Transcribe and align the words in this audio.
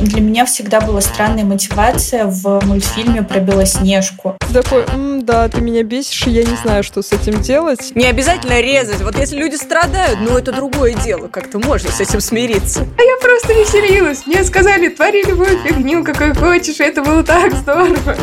Для 0.00 0.20
меня 0.20 0.46
всегда 0.46 0.80
была 0.80 1.00
странная 1.00 1.44
мотивация 1.44 2.24
в 2.26 2.64
мультфильме 2.64 3.22
про 3.22 3.38
Белоснежку. 3.40 4.36
такой, 4.52 4.84
М, 4.92 5.24
да, 5.24 5.48
ты 5.48 5.60
меня 5.60 5.82
бесишь, 5.82 6.26
и 6.26 6.30
я 6.30 6.42
не 6.42 6.56
знаю, 6.56 6.82
что 6.82 7.02
с 7.02 7.12
этим 7.12 7.40
делать. 7.42 7.92
Не 7.94 8.06
обязательно 8.06 8.60
резать. 8.60 9.00
Вот 9.02 9.16
если 9.16 9.36
люди 9.36 9.54
страдают, 9.56 10.18
ну 10.20 10.36
это 10.36 10.52
другое 10.52 10.94
дело. 10.94 11.28
Как-то 11.28 11.58
можно 11.58 11.90
с 11.90 12.00
этим 12.00 12.20
смириться. 12.20 12.80
А 12.98 13.02
я 13.02 13.16
просто 13.22 13.52
веселилась. 13.52 14.26
Мне 14.26 14.42
сказали, 14.44 14.88
твори 14.88 15.22
любую 15.24 15.58
фигню, 15.58 16.02
какой 16.02 16.34
хочешь, 16.34 16.80
и 16.80 16.82
это 16.84 17.02
было 17.02 17.22
так 17.22 17.54
здорово. 17.54 18.16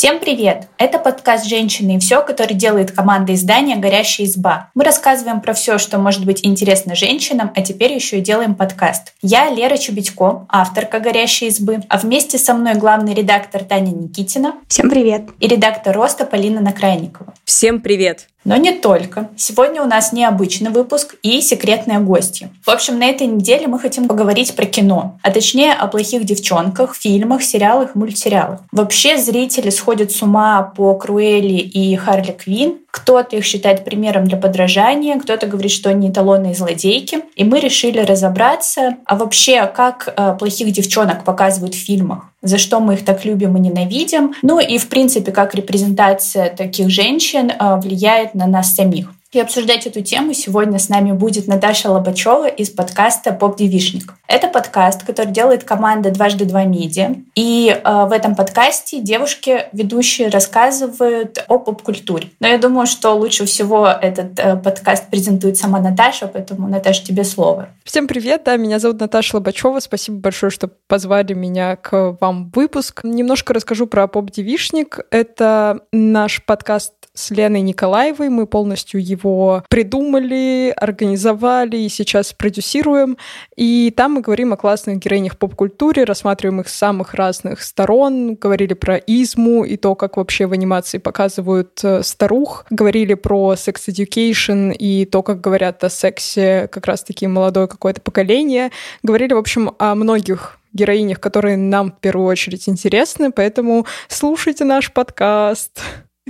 Всем 0.00 0.18
привет! 0.18 0.68
Это 0.78 0.98
подкаст 0.98 1.44
«Женщины 1.44 1.96
и 1.96 1.98
все», 1.98 2.22
который 2.22 2.54
делает 2.54 2.90
команда 2.90 3.34
издания 3.34 3.76
«Горящая 3.76 4.26
изба». 4.26 4.70
Мы 4.74 4.82
рассказываем 4.82 5.42
про 5.42 5.52
все, 5.52 5.76
что 5.76 5.98
может 5.98 6.24
быть 6.24 6.40
интересно 6.42 6.94
женщинам, 6.94 7.52
а 7.54 7.60
теперь 7.60 7.92
еще 7.92 8.16
и 8.16 8.22
делаем 8.22 8.54
подкаст. 8.54 9.12
Я 9.20 9.50
Лера 9.50 9.76
Чубитько, 9.76 10.46
авторка 10.48 11.00
«Горящей 11.00 11.48
избы», 11.48 11.82
а 11.90 11.98
вместе 11.98 12.38
со 12.38 12.54
мной 12.54 12.76
главный 12.76 13.12
редактор 13.12 13.62
Таня 13.62 13.90
Никитина. 13.90 14.54
Всем 14.68 14.88
привет! 14.88 15.28
И 15.38 15.46
редактор 15.46 15.94
«Роста» 15.94 16.24
Полина 16.24 16.62
Накрайникова. 16.62 17.34
Всем 17.44 17.82
привет! 17.82 18.26
Но 18.44 18.56
не 18.56 18.72
только. 18.72 19.28
Сегодня 19.36 19.82
у 19.82 19.86
нас 19.86 20.12
необычный 20.12 20.70
выпуск 20.70 21.16
и 21.22 21.40
секретные 21.40 21.98
гости. 21.98 22.50
В 22.64 22.70
общем, 22.70 22.98
на 22.98 23.04
этой 23.04 23.26
неделе 23.26 23.66
мы 23.66 23.78
хотим 23.78 24.08
поговорить 24.08 24.56
про 24.56 24.64
кино, 24.64 25.18
а 25.22 25.30
точнее 25.30 25.74
о 25.74 25.86
плохих 25.88 26.24
девчонках, 26.24 26.94
фильмах, 26.94 27.42
сериалах, 27.42 27.94
мультсериалах. 27.94 28.60
Вообще 28.72 29.18
зрители 29.18 29.70
сходят 29.70 30.10
с 30.10 30.22
ума 30.22 30.62
по 30.62 30.94
Круэлли 30.94 31.58
и 31.58 31.94
Харли 31.96 32.32
Квин. 32.32 32.78
Кто-то 32.90 33.36
их 33.36 33.44
считает 33.44 33.84
примером 33.84 34.24
для 34.24 34.36
подражания, 34.36 35.18
кто-то 35.18 35.46
говорит, 35.46 35.72
что 35.72 35.90
они 35.90 36.10
эталонные 36.10 36.54
злодейки. 36.54 37.20
И 37.36 37.44
мы 37.44 37.60
решили 37.60 38.00
разобраться, 38.00 38.96
а 39.06 39.16
вообще, 39.16 39.66
как 39.66 40.12
э, 40.16 40.36
плохих 40.38 40.72
девчонок 40.72 41.24
показывают 41.24 41.74
в 41.74 41.78
фильмах 41.78 42.30
за 42.42 42.58
что 42.58 42.80
мы 42.80 42.94
их 42.94 43.04
так 43.04 43.24
любим 43.24 43.56
и 43.56 43.60
ненавидим. 43.60 44.34
Ну 44.42 44.60
и, 44.60 44.78
в 44.78 44.88
принципе, 44.88 45.32
как 45.32 45.54
репрезентация 45.54 46.48
таких 46.48 46.88
женщин 46.88 47.50
э, 47.50 47.76
влияет 47.80 48.34
на 48.34 48.46
нас 48.46 48.74
самих. 48.74 49.12
И 49.32 49.38
обсуждать 49.38 49.86
эту 49.86 50.02
тему 50.02 50.34
сегодня 50.34 50.80
с 50.80 50.88
нами 50.88 51.12
будет 51.12 51.46
Наташа 51.46 51.88
Лобачева 51.88 52.48
из 52.48 52.68
подкаста 52.68 53.30
«Поп-девишник». 53.30 54.14
Это 54.26 54.48
подкаст, 54.48 55.04
который 55.04 55.30
делает 55.30 55.62
команда 55.62 56.10
«Дважды 56.10 56.46
два 56.46 56.64
медиа». 56.64 57.14
И 57.36 57.68
э, 57.72 58.06
в 58.06 58.10
этом 58.10 58.34
подкасте 58.34 59.00
девушки, 59.00 59.66
ведущие, 59.72 60.30
рассказывают 60.30 61.44
о 61.46 61.60
поп-культуре. 61.60 62.30
Но 62.40 62.48
я 62.48 62.58
думаю, 62.58 62.88
что 62.88 63.12
лучше 63.12 63.44
всего 63.44 63.86
этот 63.86 64.36
э, 64.36 64.56
подкаст 64.56 65.06
презентует 65.08 65.56
сама 65.56 65.78
Наташа, 65.78 66.26
поэтому, 66.26 66.66
Наташа, 66.66 67.04
тебе 67.04 67.22
слово. 67.22 67.68
Всем 67.84 68.08
привет, 68.08 68.42
да, 68.46 68.56
меня 68.56 68.80
зовут 68.80 68.98
Наташа 68.98 69.36
Лобачева. 69.36 69.78
Спасибо 69.78 70.18
большое, 70.18 70.50
что 70.50 70.66
позвали 70.66 71.34
меня 71.34 71.76
к 71.76 72.16
вам 72.20 72.50
в 72.50 72.56
выпуск. 72.56 73.02
Немножко 73.04 73.54
расскажу 73.54 73.86
про 73.86 74.08
«Поп-девишник». 74.08 74.98
Это 75.12 75.82
наш 75.92 76.44
подкаст 76.44 76.94
с 77.14 77.30
Леной 77.30 77.60
Николаевой. 77.60 78.28
Мы 78.28 78.46
полностью 78.46 79.04
его 79.04 79.64
придумали, 79.68 80.72
организовали 80.76 81.76
и 81.76 81.88
сейчас 81.88 82.32
продюсируем. 82.32 83.16
И 83.56 83.92
там 83.96 84.14
мы 84.14 84.20
говорим 84.20 84.52
о 84.52 84.56
классных 84.56 84.98
героинях 84.98 85.38
поп-культуре, 85.38 86.04
рассматриваем 86.04 86.60
их 86.60 86.68
с 86.68 86.74
самых 86.74 87.14
разных 87.14 87.62
сторон. 87.62 88.34
Говорили 88.34 88.74
про 88.74 88.96
изму 88.96 89.64
и 89.64 89.76
то, 89.76 89.94
как 89.94 90.16
вообще 90.16 90.46
в 90.46 90.52
анимации 90.52 90.98
показывают 90.98 91.80
э, 91.82 92.02
старух. 92.02 92.66
Говорили 92.70 93.14
про 93.14 93.56
секс-education 93.56 94.72
и 94.72 95.04
то, 95.04 95.22
как 95.22 95.40
говорят 95.40 95.82
о 95.84 95.90
сексе 95.90 96.68
как 96.70 96.86
раз-таки 96.86 97.26
молодое 97.26 97.66
какое-то 97.66 98.00
поколение. 98.00 98.70
Говорили, 99.02 99.34
в 99.34 99.38
общем, 99.38 99.72
о 99.78 99.94
многих 99.94 100.58
героинях, 100.72 101.20
которые 101.20 101.56
нам 101.56 101.92
в 101.92 101.98
первую 102.00 102.28
очередь 102.28 102.68
интересны, 102.68 103.32
поэтому 103.32 103.86
слушайте 104.08 104.64
наш 104.64 104.92
подкаст. 104.92 105.80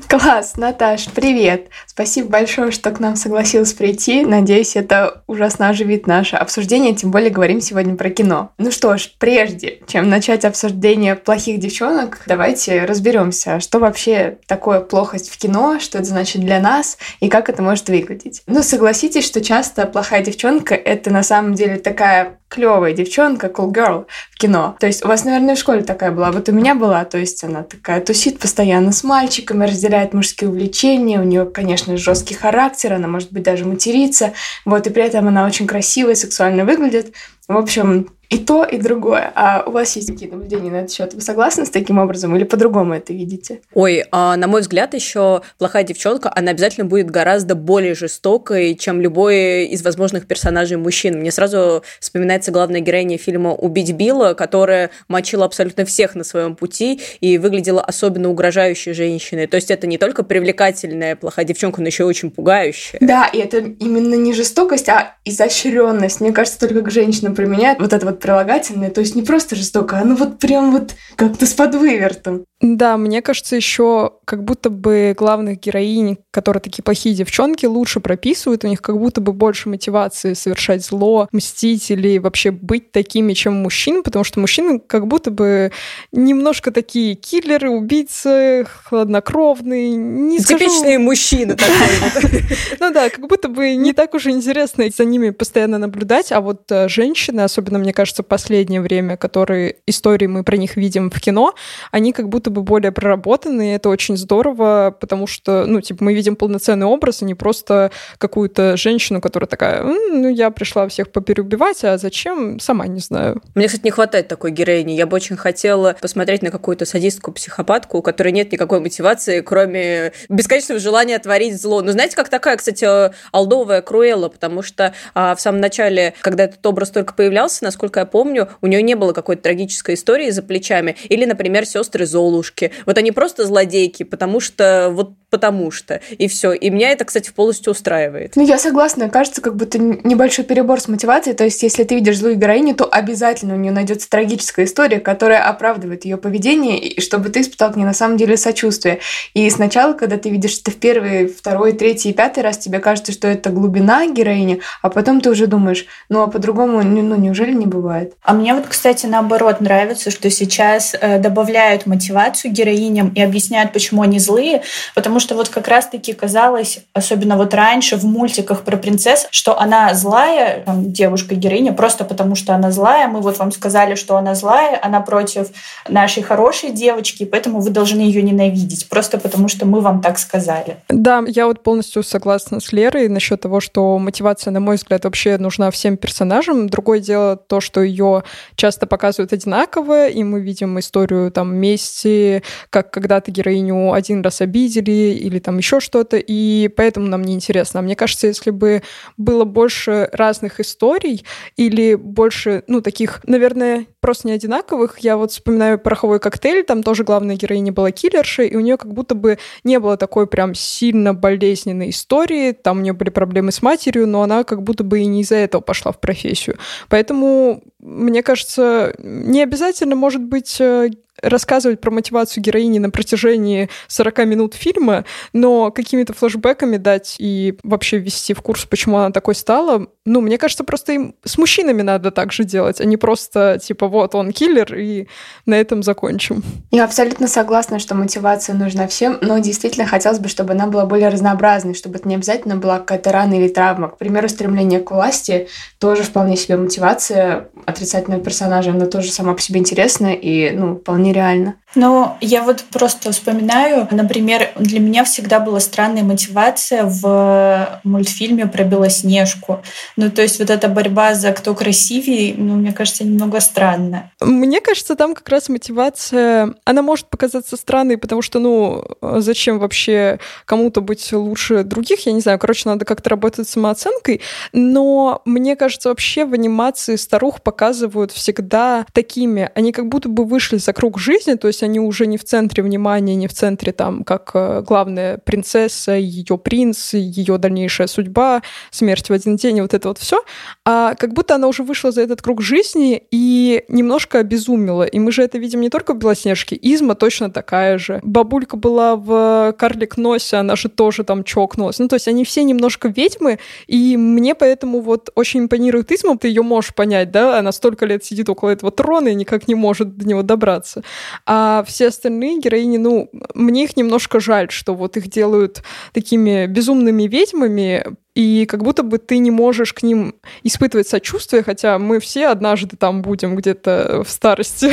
Класс, 0.08 0.56
Наташ, 0.56 1.06
привет! 1.14 1.68
Спасибо 1.86 2.28
большое, 2.28 2.70
что 2.70 2.90
к 2.90 3.00
нам 3.00 3.16
согласилась 3.16 3.72
прийти. 3.72 4.24
Надеюсь, 4.24 4.76
это 4.76 5.22
ужасно 5.26 5.68
оживит 5.68 6.06
наше 6.06 6.36
обсуждение, 6.36 6.94
тем 6.94 7.10
более 7.10 7.30
говорим 7.30 7.60
сегодня 7.60 7.96
про 7.96 8.10
кино. 8.10 8.52
Ну 8.58 8.70
что 8.70 8.96
ж, 8.96 9.10
прежде 9.18 9.80
чем 9.86 10.08
начать 10.08 10.44
обсуждение 10.44 11.16
плохих 11.16 11.60
девчонок, 11.60 12.22
давайте 12.26 12.84
разберемся, 12.84 13.60
что 13.60 13.78
вообще 13.78 14.38
такое 14.46 14.80
плохость 14.80 15.30
в 15.30 15.38
кино, 15.38 15.78
что 15.80 15.98
это 15.98 16.08
значит 16.08 16.40
для 16.42 16.60
нас 16.60 16.98
и 17.20 17.28
как 17.28 17.48
это 17.48 17.62
может 17.62 17.88
выглядеть. 17.88 18.42
Ну, 18.46 18.62
согласитесь, 18.62 19.26
что 19.26 19.40
часто 19.40 19.86
плохая 19.86 20.24
девчонка— 20.24 20.74
это 20.76 21.10
на 21.10 21.22
самом 21.22 21.54
деле 21.54 21.78
такая 21.78 22.39
клевая 22.50 22.92
девчонка, 22.92 23.46
cool 23.46 23.72
girl 23.72 24.06
в 24.32 24.36
кино. 24.36 24.76
То 24.80 24.86
есть 24.86 25.04
у 25.04 25.08
вас, 25.08 25.24
наверное, 25.24 25.54
в 25.54 25.58
школе 25.58 25.82
такая 25.82 26.10
была. 26.10 26.32
Вот 26.32 26.48
у 26.48 26.52
меня 26.52 26.74
была, 26.74 27.04
то 27.04 27.16
есть 27.16 27.42
она 27.44 27.62
такая 27.62 28.00
тусит 28.00 28.38
постоянно 28.38 28.92
с 28.92 29.04
мальчиками, 29.04 29.64
разделяет 29.64 30.12
мужские 30.12 30.50
увлечения, 30.50 31.20
у 31.20 31.24
нее, 31.24 31.46
конечно, 31.46 31.96
жесткий 31.96 32.34
характер, 32.34 32.94
она 32.94 33.08
может 33.08 33.32
быть 33.32 33.44
даже 33.44 33.64
материться, 33.64 34.32
вот, 34.64 34.86
и 34.86 34.90
при 34.90 35.04
этом 35.04 35.28
она 35.28 35.46
очень 35.46 35.66
красивая, 35.66 36.16
сексуально 36.16 36.64
выглядит. 36.64 37.14
В 37.50 37.56
общем, 37.56 38.06
и 38.30 38.38
то, 38.38 38.62
и 38.62 38.78
другое. 38.78 39.32
А 39.34 39.64
у 39.66 39.72
вас 39.72 39.96
есть 39.96 40.12
какие-то 40.12 40.36
наблюдения 40.36 40.70
на 40.70 40.76
этот 40.76 40.92
счет? 40.92 41.14
Вы 41.14 41.20
согласны 41.20 41.66
с 41.66 41.70
таким 41.70 41.98
образом 41.98 42.34
или 42.36 42.44
по-другому 42.44 42.94
это 42.94 43.12
видите? 43.12 43.60
Ой, 43.74 44.04
а, 44.12 44.36
на 44.36 44.46
мой 44.46 44.60
взгляд, 44.60 44.94
еще 44.94 45.42
плохая 45.58 45.82
девчонка, 45.82 46.30
она 46.32 46.52
обязательно 46.52 46.86
будет 46.86 47.10
гораздо 47.10 47.56
более 47.56 47.96
жестокой, 47.96 48.76
чем 48.76 49.00
любой 49.00 49.66
из 49.66 49.82
возможных 49.82 50.28
персонажей 50.28 50.76
мужчин. 50.76 51.18
Мне 51.18 51.32
сразу 51.32 51.82
вспоминается 51.98 52.52
главная 52.52 52.78
героиня 52.80 53.18
фильма 53.18 53.52
«Убить 53.52 53.92
Билла», 53.94 54.34
которая 54.34 54.90
мочила 55.08 55.44
абсолютно 55.44 55.84
всех 55.84 56.14
на 56.14 56.22
своем 56.22 56.54
пути 56.54 57.00
и 57.20 57.36
выглядела 57.36 57.82
особенно 57.82 58.30
угрожающей 58.30 58.92
женщиной. 58.92 59.48
То 59.48 59.56
есть 59.56 59.72
это 59.72 59.88
не 59.88 59.98
только 59.98 60.22
привлекательная 60.22 61.16
плохая 61.16 61.44
девчонка, 61.44 61.80
но 61.80 61.88
еще 61.88 62.04
и 62.04 62.06
очень 62.06 62.30
пугающая. 62.30 63.00
Да, 63.02 63.26
и 63.26 63.38
это 63.38 63.58
именно 63.58 64.14
не 64.14 64.34
жестокость, 64.34 64.88
а 64.88 65.16
изощренность. 65.24 66.20
Мне 66.20 66.30
кажется, 66.30 66.60
только 66.60 66.82
к 66.82 66.92
женщинам 66.92 67.34
применяют 67.40 67.80
вот 67.80 67.94
это 67.94 68.04
вот 68.04 68.20
прилагательное, 68.20 68.90
то 68.90 69.00
есть 69.00 69.14
не 69.14 69.22
просто 69.22 69.56
жестоко, 69.56 69.98
а 69.98 70.04
ну 70.04 70.14
вот 70.14 70.38
прям 70.38 70.72
вот 70.72 70.94
как-то 71.16 71.46
с 71.46 71.54
подвывертом. 71.54 72.44
Да, 72.60 72.98
мне 72.98 73.22
кажется, 73.22 73.56
еще 73.56 74.12
как 74.26 74.44
будто 74.44 74.68
бы 74.68 75.14
главных 75.16 75.60
героинь, 75.60 76.18
которые 76.30 76.60
такие 76.60 76.82
плохие 76.82 77.14
девчонки, 77.14 77.64
лучше 77.64 78.00
прописывают, 78.00 78.64
у 78.64 78.68
них 78.68 78.82
как 78.82 78.98
будто 78.98 79.22
бы 79.22 79.32
больше 79.32 79.70
мотивации 79.70 80.34
совершать 80.34 80.84
зло, 80.84 81.26
мстить 81.32 81.90
или 81.90 82.18
вообще 82.18 82.50
быть 82.50 82.92
такими, 82.92 83.32
чем 83.32 83.54
мужчин, 83.54 84.02
потому 84.02 84.24
что 84.24 84.40
мужчины 84.40 84.78
как 84.78 85.06
будто 85.06 85.30
бы 85.30 85.72
немножко 86.12 86.70
такие 86.70 87.14
киллеры, 87.14 87.70
убийцы, 87.70 88.66
хладнокровные, 88.84 89.92
не 89.92 90.38
Типичные 90.38 90.98
мужчины 90.98 91.56
такие. 91.56 92.44
Ну 92.80 92.92
да, 92.92 93.08
как 93.08 93.26
будто 93.26 93.48
бы 93.48 93.74
не 93.74 93.94
так 93.94 94.12
уж 94.12 94.26
интересно 94.26 94.84
за 94.94 95.04
ними 95.04 95.30
постоянно 95.30 95.78
наблюдать, 95.78 96.32
а 96.32 96.40
вот 96.40 96.70
э, 96.70 96.88
женщины, 97.30 97.42
особенно, 97.42 97.78
мне 97.78 97.92
кажется, 97.92 98.22
в 98.22 98.26
последнее 98.26 98.80
время, 98.80 99.16
которые 99.16 99.76
истории 99.86 100.26
мы 100.26 100.42
про 100.44 100.56
них 100.56 100.76
видим 100.76 101.10
в 101.10 101.20
кино, 101.20 101.54
они 101.92 102.12
как 102.12 102.28
будто 102.28 102.50
бы 102.50 102.62
более 102.62 102.92
проработаны, 102.92 103.70
и 103.70 103.74
это 103.74 103.88
очень 103.88 104.16
здорово, 104.16 104.94
потому 105.00 105.26
что, 105.26 105.64
ну, 105.66 105.80
типа, 105.80 106.04
мы 106.04 106.14
видим 106.14 106.36
полноценный 106.36 106.86
образ, 106.86 107.22
а 107.22 107.24
не 107.24 107.34
просто 107.34 107.90
какую-то 108.18 108.76
женщину, 108.76 109.20
которая 109.20 109.48
такая, 109.48 109.82
ну, 109.82 110.28
я 110.28 110.50
пришла 110.50 110.86
всех 110.88 111.10
попереубивать, 111.12 111.84
а 111.84 111.98
зачем, 111.98 112.58
сама 112.60 112.86
не 112.86 113.00
знаю. 113.00 113.40
Мне, 113.54 113.66
кстати, 113.66 113.84
не 113.84 113.90
хватает 113.90 114.28
такой 114.28 114.50
героини. 114.50 114.92
Я 114.92 115.06
бы 115.06 115.16
очень 115.16 115.36
хотела 115.36 115.96
посмотреть 116.00 116.42
на 116.42 116.50
какую-то 116.50 116.84
садистку-психопатку, 116.84 117.98
у 117.98 118.02
которой 118.02 118.32
нет 118.32 118.52
никакой 118.52 118.80
мотивации, 118.80 119.40
кроме 119.40 120.12
бесконечного 120.28 120.80
желания 120.80 121.18
творить 121.18 121.60
зло. 121.60 121.82
Ну, 121.82 121.92
знаете, 121.92 122.16
как 122.16 122.28
такая, 122.28 122.56
кстати, 122.56 122.86
алдовая 123.32 123.82
Круэлла, 123.82 124.28
потому 124.28 124.62
что 124.62 124.94
а, 125.14 125.34
в 125.34 125.40
самом 125.40 125.60
начале, 125.60 126.14
когда 126.20 126.44
этот 126.44 126.64
образ 126.66 126.90
только 126.90 127.14
появлялся, 127.20 127.64
насколько 127.64 128.00
я 128.00 128.06
помню, 128.06 128.48
у 128.62 128.66
нее 128.66 128.80
не 128.80 128.94
было 128.94 129.12
какой-то 129.12 129.42
трагической 129.42 129.94
истории 129.94 130.30
за 130.30 130.40
плечами. 130.42 130.96
Или, 131.10 131.26
например, 131.26 131.66
сестры 131.66 132.06
Золушки. 132.06 132.72
Вот 132.86 132.96
они 132.96 133.12
просто 133.12 133.44
злодейки, 133.44 134.04
потому 134.04 134.40
что 134.40 134.88
вот 134.90 135.10
потому 135.30 135.70
что. 135.70 136.00
И 136.18 136.28
все. 136.28 136.52
И 136.52 136.68
меня 136.70 136.90
это, 136.90 137.04
кстати, 137.04 137.30
полностью 137.30 137.70
устраивает. 137.70 138.34
Ну, 138.34 138.44
я 138.44 138.58
согласна. 138.58 139.08
Кажется, 139.08 139.40
как 139.40 139.56
будто 139.56 139.78
небольшой 139.78 140.44
перебор 140.44 140.80
с 140.80 140.88
мотивацией. 140.88 141.36
То 141.36 141.44
есть, 141.44 141.62
если 141.62 141.84
ты 141.84 141.94
видишь 141.94 142.18
злую 142.18 142.36
героиню, 142.36 142.74
то 142.74 142.84
обязательно 142.84 143.54
у 143.54 143.56
нее 143.56 143.72
найдется 143.72 144.10
трагическая 144.10 144.64
история, 144.64 144.98
которая 144.98 145.48
оправдывает 145.48 146.04
ее 146.04 146.16
поведение, 146.16 146.78
и 146.80 147.00
чтобы 147.00 147.30
ты 147.30 147.40
испытал 147.40 147.72
к 147.72 147.76
ней 147.76 147.84
на 147.84 147.94
самом 147.94 148.16
деле 148.16 148.36
сочувствие. 148.36 148.98
И 149.32 149.48
сначала, 149.50 149.92
когда 149.92 150.18
ты 150.18 150.30
видишь 150.30 150.58
это 150.60 150.72
в 150.72 150.76
первый, 150.76 151.28
второй, 151.28 151.72
третий 151.72 152.10
и 152.10 152.12
пятый 152.12 152.42
раз, 152.42 152.58
тебе 152.58 152.80
кажется, 152.80 153.12
что 153.12 153.28
это 153.28 153.50
глубина 153.50 154.06
героини, 154.06 154.60
а 154.82 154.90
потом 154.90 155.20
ты 155.20 155.30
уже 155.30 155.46
думаешь, 155.46 155.86
ну 156.08 156.22
а 156.22 156.26
по-другому 156.26 156.82
ну, 157.02 157.16
неужели 157.16 157.52
не 157.52 157.66
бывает? 157.66 158.14
А 158.22 158.32
мне 158.32 158.54
вот, 158.54 158.66
кстати, 158.66 159.06
наоборот 159.06 159.60
нравится, 159.60 160.10
что 160.10 160.30
сейчас 160.30 160.94
э, 161.00 161.18
добавляют 161.18 161.86
мотивацию 161.86 162.52
героиням 162.52 163.10
и 163.10 163.20
объясняют, 163.20 163.72
почему 163.72 164.02
они 164.02 164.18
злые, 164.18 164.62
потому 164.94 165.20
что 165.20 165.34
вот 165.34 165.48
как 165.48 165.68
раз-таки 165.68 166.12
казалось, 166.12 166.80
особенно 166.92 167.36
вот 167.36 167.54
раньше 167.54 167.96
в 167.96 168.04
мультиках 168.04 168.62
про 168.62 168.76
принцесс, 168.76 169.26
что 169.30 169.58
она 169.58 169.94
злая, 169.94 170.64
девушка-героиня, 170.66 171.72
просто 171.72 172.04
потому 172.04 172.34
что 172.34 172.54
она 172.54 172.70
злая. 172.70 173.08
Мы 173.08 173.20
вот 173.20 173.38
вам 173.38 173.52
сказали, 173.52 173.94
что 173.94 174.16
она 174.16 174.34
злая, 174.34 174.78
она 174.82 175.00
против 175.00 175.48
нашей 175.88 176.22
хорошей 176.22 176.70
девочки, 176.70 177.24
поэтому 177.24 177.60
вы 177.60 177.70
должны 177.70 178.00
ее 178.00 178.22
ненавидеть, 178.22 178.88
просто 178.88 179.18
потому 179.18 179.48
что 179.48 179.66
мы 179.66 179.80
вам 179.80 180.00
так 180.00 180.18
сказали. 180.18 180.76
Да, 180.88 181.22
я 181.26 181.46
вот 181.46 181.62
полностью 181.62 182.02
согласна 182.02 182.60
с 182.60 182.72
Лерой 182.72 183.08
насчет 183.08 183.40
того, 183.40 183.60
что 183.60 183.98
мотивация, 183.98 184.50
на 184.50 184.60
мой 184.60 184.76
взгляд, 184.76 185.04
вообще 185.04 185.38
нужна 185.38 185.70
всем 185.70 185.96
персонажам. 185.96 186.68
Другое 186.90 187.06
дело 187.06 187.36
то, 187.36 187.60
что 187.60 187.82
ее 187.82 188.24
часто 188.56 188.84
показывают 188.84 189.32
одинаково, 189.32 190.08
и 190.08 190.24
мы 190.24 190.40
видим 190.40 190.76
историю 190.80 191.30
там 191.30 191.54
мести, 191.54 192.42
как 192.68 192.90
когда-то 192.90 193.30
героиню 193.30 193.92
один 193.92 194.22
раз 194.22 194.40
обидели 194.40 194.90
или 194.90 195.38
там 195.38 195.58
еще 195.58 195.78
что-то, 195.78 196.16
и 196.16 196.66
поэтому 196.66 197.06
нам 197.06 197.22
не 197.22 197.34
интересно. 197.34 197.78
А 197.78 197.82
мне 197.84 197.94
кажется, 197.94 198.26
если 198.26 198.50
бы 198.50 198.82
было 199.16 199.44
больше 199.44 200.08
разных 200.12 200.58
историй 200.58 201.24
или 201.56 201.94
больше, 201.94 202.64
ну, 202.66 202.80
таких, 202.80 203.20
наверное, 203.24 203.86
просто 204.00 204.26
не 204.26 204.34
одинаковых. 204.34 204.98
Я 204.98 205.16
вот 205.16 205.30
вспоминаю 205.30 205.78
«Пороховой 205.78 206.18
коктейль», 206.18 206.64
там 206.64 206.82
тоже 206.82 207.04
главная 207.04 207.36
героиня 207.36 207.72
была 207.72 207.92
киллершей, 207.92 208.48
и 208.48 208.56
у 208.56 208.60
нее 208.60 208.76
как 208.76 208.92
будто 208.92 209.14
бы 209.14 209.38
не 209.62 209.78
было 209.78 209.96
такой 209.96 210.26
прям 210.26 210.54
сильно 210.54 211.14
болезненной 211.14 211.90
истории, 211.90 212.50
там 212.50 212.78
у 212.78 212.80
нее 212.80 212.94
были 212.94 213.10
проблемы 213.10 213.52
с 213.52 213.62
матерью, 213.62 214.08
но 214.08 214.22
она 214.22 214.42
как 214.42 214.62
будто 214.62 214.82
бы 214.82 215.00
и 215.00 215.06
не 215.06 215.20
из-за 215.20 215.36
этого 215.36 215.60
пошла 215.60 215.92
в 215.92 216.00
профессию. 216.00 216.56
Поэтому, 216.88 217.62
мне 217.78 218.22
кажется, 218.22 218.94
не 218.98 219.42
обязательно, 219.42 219.94
может 219.96 220.22
быть, 220.22 220.60
э, 220.60 220.90
рассказывать 221.22 221.80
про 221.80 221.90
мотивацию 221.90 222.42
героини 222.42 222.78
на 222.78 222.90
протяжении 222.90 223.68
40 223.88 224.18
минут 224.26 224.54
фильма, 224.54 225.04
но 225.32 225.70
какими-то 225.70 226.12
флэшбэками 226.12 226.76
дать 226.76 227.16
и 227.18 227.54
вообще 227.62 227.98
ввести 227.98 228.34
в 228.34 228.42
курс, 228.42 228.64
почему 228.64 228.98
она 228.98 229.10
такой 229.10 229.34
стала, 229.34 229.86
ну, 230.04 230.20
мне 230.20 230.38
кажется, 230.38 230.64
просто 230.64 230.92
им 230.92 231.14
с 231.24 231.38
мужчинами 231.38 231.82
надо 231.82 232.10
так 232.10 232.32
же 232.32 232.44
делать, 232.44 232.80
а 232.80 232.84
не 232.84 232.96
просто, 232.96 233.58
типа, 233.62 233.86
вот 233.86 234.14
он 234.14 234.32
киллер, 234.32 234.74
и 234.74 235.06
на 235.46 235.54
этом 235.54 235.82
закончим. 235.82 236.42
Я 236.70 236.84
абсолютно 236.84 237.28
согласна, 237.28 237.78
что 237.78 237.94
мотивация 237.94 238.54
нужна 238.54 238.86
всем, 238.88 239.18
но 239.20 239.38
действительно 239.38 239.86
хотелось 239.86 240.18
бы, 240.18 240.28
чтобы 240.28 240.52
она 240.52 240.66
была 240.66 240.86
более 240.86 241.08
разнообразной, 241.08 241.74
чтобы 241.74 241.98
это 241.98 242.08
не 242.08 242.14
обязательно 242.14 242.56
была 242.56 242.78
какая-то 242.78 243.12
рана 243.12 243.34
или 243.34 243.48
травма. 243.48 243.88
К 243.88 243.98
примеру, 243.98 244.28
стремление 244.28 244.80
к 244.80 244.90
власти 244.90 245.48
тоже 245.78 246.02
вполне 246.02 246.36
себе 246.36 246.56
мотивация 246.56 247.48
отрицательного 247.66 248.22
персонажа, 248.22 248.70
она 248.70 248.86
тоже 248.86 249.10
сама 249.10 249.34
по 249.34 249.40
себе 249.40 249.60
интересна 249.60 250.14
и, 250.14 250.50
ну, 250.50 250.76
вполне 250.76 251.09
нереально. 251.10 251.59
Ну, 251.74 252.16
я 252.20 252.42
вот 252.42 252.64
просто 252.72 253.12
вспоминаю, 253.12 253.86
например, 253.90 254.50
для 254.56 254.80
меня 254.80 255.04
всегда 255.04 255.38
была 255.38 255.60
странная 255.60 256.02
мотивация 256.02 256.84
в 256.84 257.80
мультфильме 257.84 258.46
про 258.46 258.64
Белоснежку. 258.64 259.62
Ну, 259.96 260.10
то 260.10 260.22
есть 260.22 260.40
вот 260.40 260.50
эта 260.50 260.68
борьба 260.68 261.14
за 261.14 261.32
кто 261.32 261.54
красивее, 261.54 262.34
ну, 262.36 262.54
мне 262.54 262.72
кажется, 262.72 263.04
немного 263.04 263.40
странная. 263.40 264.10
Мне 264.20 264.60
кажется, 264.60 264.96
там 264.96 265.14
как 265.14 265.28
раз 265.28 265.48
мотивация, 265.48 266.54
она 266.64 266.82
может 266.82 267.06
показаться 267.06 267.56
странной, 267.56 267.98
потому 267.98 268.20
что, 268.22 268.40
ну, 268.40 268.84
зачем 269.00 269.58
вообще 269.60 270.18
кому-то 270.46 270.80
быть 270.80 271.12
лучше 271.12 271.62
других, 271.62 272.06
я 272.06 272.12
не 272.12 272.20
знаю, 272.20 272.38
короче, 272.38 272.68
надо 272.68 272.84
как-то 272.84 273.10
работать 273.10 273.48
с 273.48 273.52
самооценкой, 273.52 274.20
но 274.52 275.22
мне 275.24 275.54
кажется, 275.54 275.88
вообще 275.88 276.24
в 276.24 276.34
анимации 276.34 276.96
старух 276.96 277.42
показывают 277.42 278.10
всегда 278.10 278.86
такими, 278.92 279.50
они 279.54 279.72
как 279.72 279.86
будто 279.86 280.08
бы 280.08 280.24
вышли 280.24 280.56
за 280.56 280.72
круг 280.72 280.98
жизни, 280.98 281.34
то 281.34 281.46
есть 281.46 281.59
есть 281.60 281.62
они 281.62 281.80
уже 281.80 282.06
не 282.06 282.16
в 282.16 282.24
центре 282.24 282.62
внимания, 282.62 283.14
не 283.14 283.26
в 283.26 283.32
центре 283.32 283.72
там, 283.72 284.04
как 284.04 284.30
э, 284.34 284.62
главная 284.66 285.18
принцесса, 285.18 285.92
ее 285.92 286.38
принц, 286.38 286.94
ее 286.94 287.38
дальнейшая 287.38 287.86
судьба, 287.86 288.42
смерть 288.70 289.08
в 289.08 289.12
один 289.12 289.36
день, 289.36 289.60
вот 289.60 289.74
это 289.74 289.88
вот 289.88 289.98
все, 289.98 290.22
а 290.64 290.94
как 290.94 291.12
будто 291.12 291.34
она 291.34 291.48
уже 291.48 291.62
вышла 291.62 291.92
за 291.92 292.02
этот 292.02 292.22
круг 292.22 292.42
жизни 292.42 293.02
и 293.10 293.64
немножко 293.68 294.18
обезумела. 294.18 294.84
И 294.84 294.98
мы 294.98 295.12
же 295.12 295.22
это 295.22 295.38
видим 295.38 295.60
не 295.60 295.70
только 295.70 295.94
в 295.94 295.98
Белоснежке, 295.98 296.58
Изма 296.60 296.94
точно 296.94 297.30
такая 297.30 297.78
же. 297.78 298.00
Бабулька 298.02 298.56
была 298.56 298.96
в 298.96 299.54
Карлик 299.58 299.96
Носе, 299.96 300.36
она 300.36 300.56
же 300.56 300.68
тоже 300.68 301.04
там 301.04 301.24
чокнулась. 301.24 301.78
Ну, 301.78 301.88
то 301.88 301.96
есть 301.96 302.08
они 302.08 302.24
все 302.24 302.44
немножко 302.44 302.88
ведьмы, 302.88 303.38
и 303.66 303.96
мне 303.96 304.34
поэтому 304.34 304.80
вот 304.80 305.10
очень 305.14 305.40
импонирует 305.40 305.92
Изма, 305.92 306.16
ты 306.16 306.28
ее 306.28 306.42
можешь 306.42 306.74
понять, 306.74 307.10
да, 307.10 307.38
она 307.38 307.52
столько 307.52 307.86
лет 307.86 308.04
сидит 308.04 308.28
около 308.28 308.50
этого 308.50 308.72
трона 308.72 309.08
и 309.08 309.14
никак 309.14 309.48
не 309.48 309.54
может 309.54 309.96
до 309.96 310.06
него 310.06 310.22
добраться. 310.22 310.82
А 311.26 311.49
а 311.50 311.64
все 311.64 311.88
остальные 311.88 312.40
героини, 312.40 312.76
ну, 312.76 313.10
мне 313.34 313.64
их 313.64 313.76
немножко 313.76 314.20
жаль, 314.20 314.50
что 314.50 314.74
вот 314.74 314.96
их 314.96 315.08
делают 315.08 315.62
такими 315.92 316.46
безумными 316.46 317.04
ведьмами, 317.04 317.84
и 318.14 318.46
как 318.46 318.62
будто 318.62 318.82
бы 318.82 318.98
ты 318.98 319.18
не 319.18 319.30
можешь 319.30 319.72
к 319.72 319.82
ним 319.82 320.14
испытывать 320.42 320.88
сочувствие, 320.88 321.42
хотя 321.42 321.78
мы 321.78 322.00
все 322.00 322.28
однажды 322.28 322.76
там 322.76 323.02
будем 323.02 323.36
где-то 323.36 324.02
в 324.06 324.10
старости. 324.10 324.70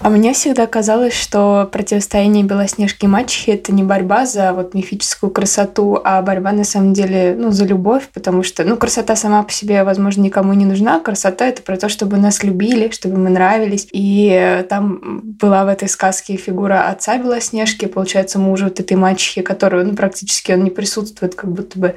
А 0.00 0.08
мне 0.08 0.32
всегда 0.32 0.66
казалось, 0.66 1.14
что 1.14 1.68
противостояние 1.70 2.44
Белоснежки 2.44 3.04
и 3.04 3.08
мачехи— 3.08 3.50
это 3.52 3.72
не 3.72 3.82
борьба 3.82 4.26
за 4.26 4.52
вот 4.52 4.74
мифическую 4.74 5.30
красоту, 5.30 6.00
а 6.02 6.20
борьба 6.22 6.52
на 6.52 6.64
самом 6.64 6.92
деле 6.92 7.36
ну, 7.38 7.50
за 7.50 7.64
любовь, 7.64 8.08
потому 8.12 8.42
что 8.42 8.64
ну, 8.64 8.76
красота 8.76 9.16
сама 9.16 9.42
по 9.42 9.52
себе, 9.52 9.84
возможно, 9.84 10.22
никому 10.22 10.54
не 10.54 10.64
нужна. 10.64 11.00
Красота— 11.00 11.46
это 11.48 11.62
про 11.62 11.76
то, 11.76 11.88
чтобы 11.88 12.16
нас 12.16 12.42
любили, 12.42 12.90
чтобы 12.90 13.18
мы 13.18 13.30
нравились. 13.30 13.86
И 13.92 14.64
там 14.68 15.20
была 15.22 15.64
в 15.64 15.68
этой 15.68 15.88
сказке 15.88 16.36
фигура 16.36 16.88
отца 16.88 17.18
Белоснежки, 17.18 17.86
получается, 17.86 18.38
мужа 18.38 18.64
вот 18.64 18.80
этой 18.80 18.96
мачехи, 18.96 19.42
которую 19.42 19.86
ну, 19.86 19.94
практически 19.94 20.52
он 20.52 20.64
не 20.64 20.70
присутствует, 20.70 21.34
как 21.34 21.50
будто 21.52 21.78
бы 21.78 21.94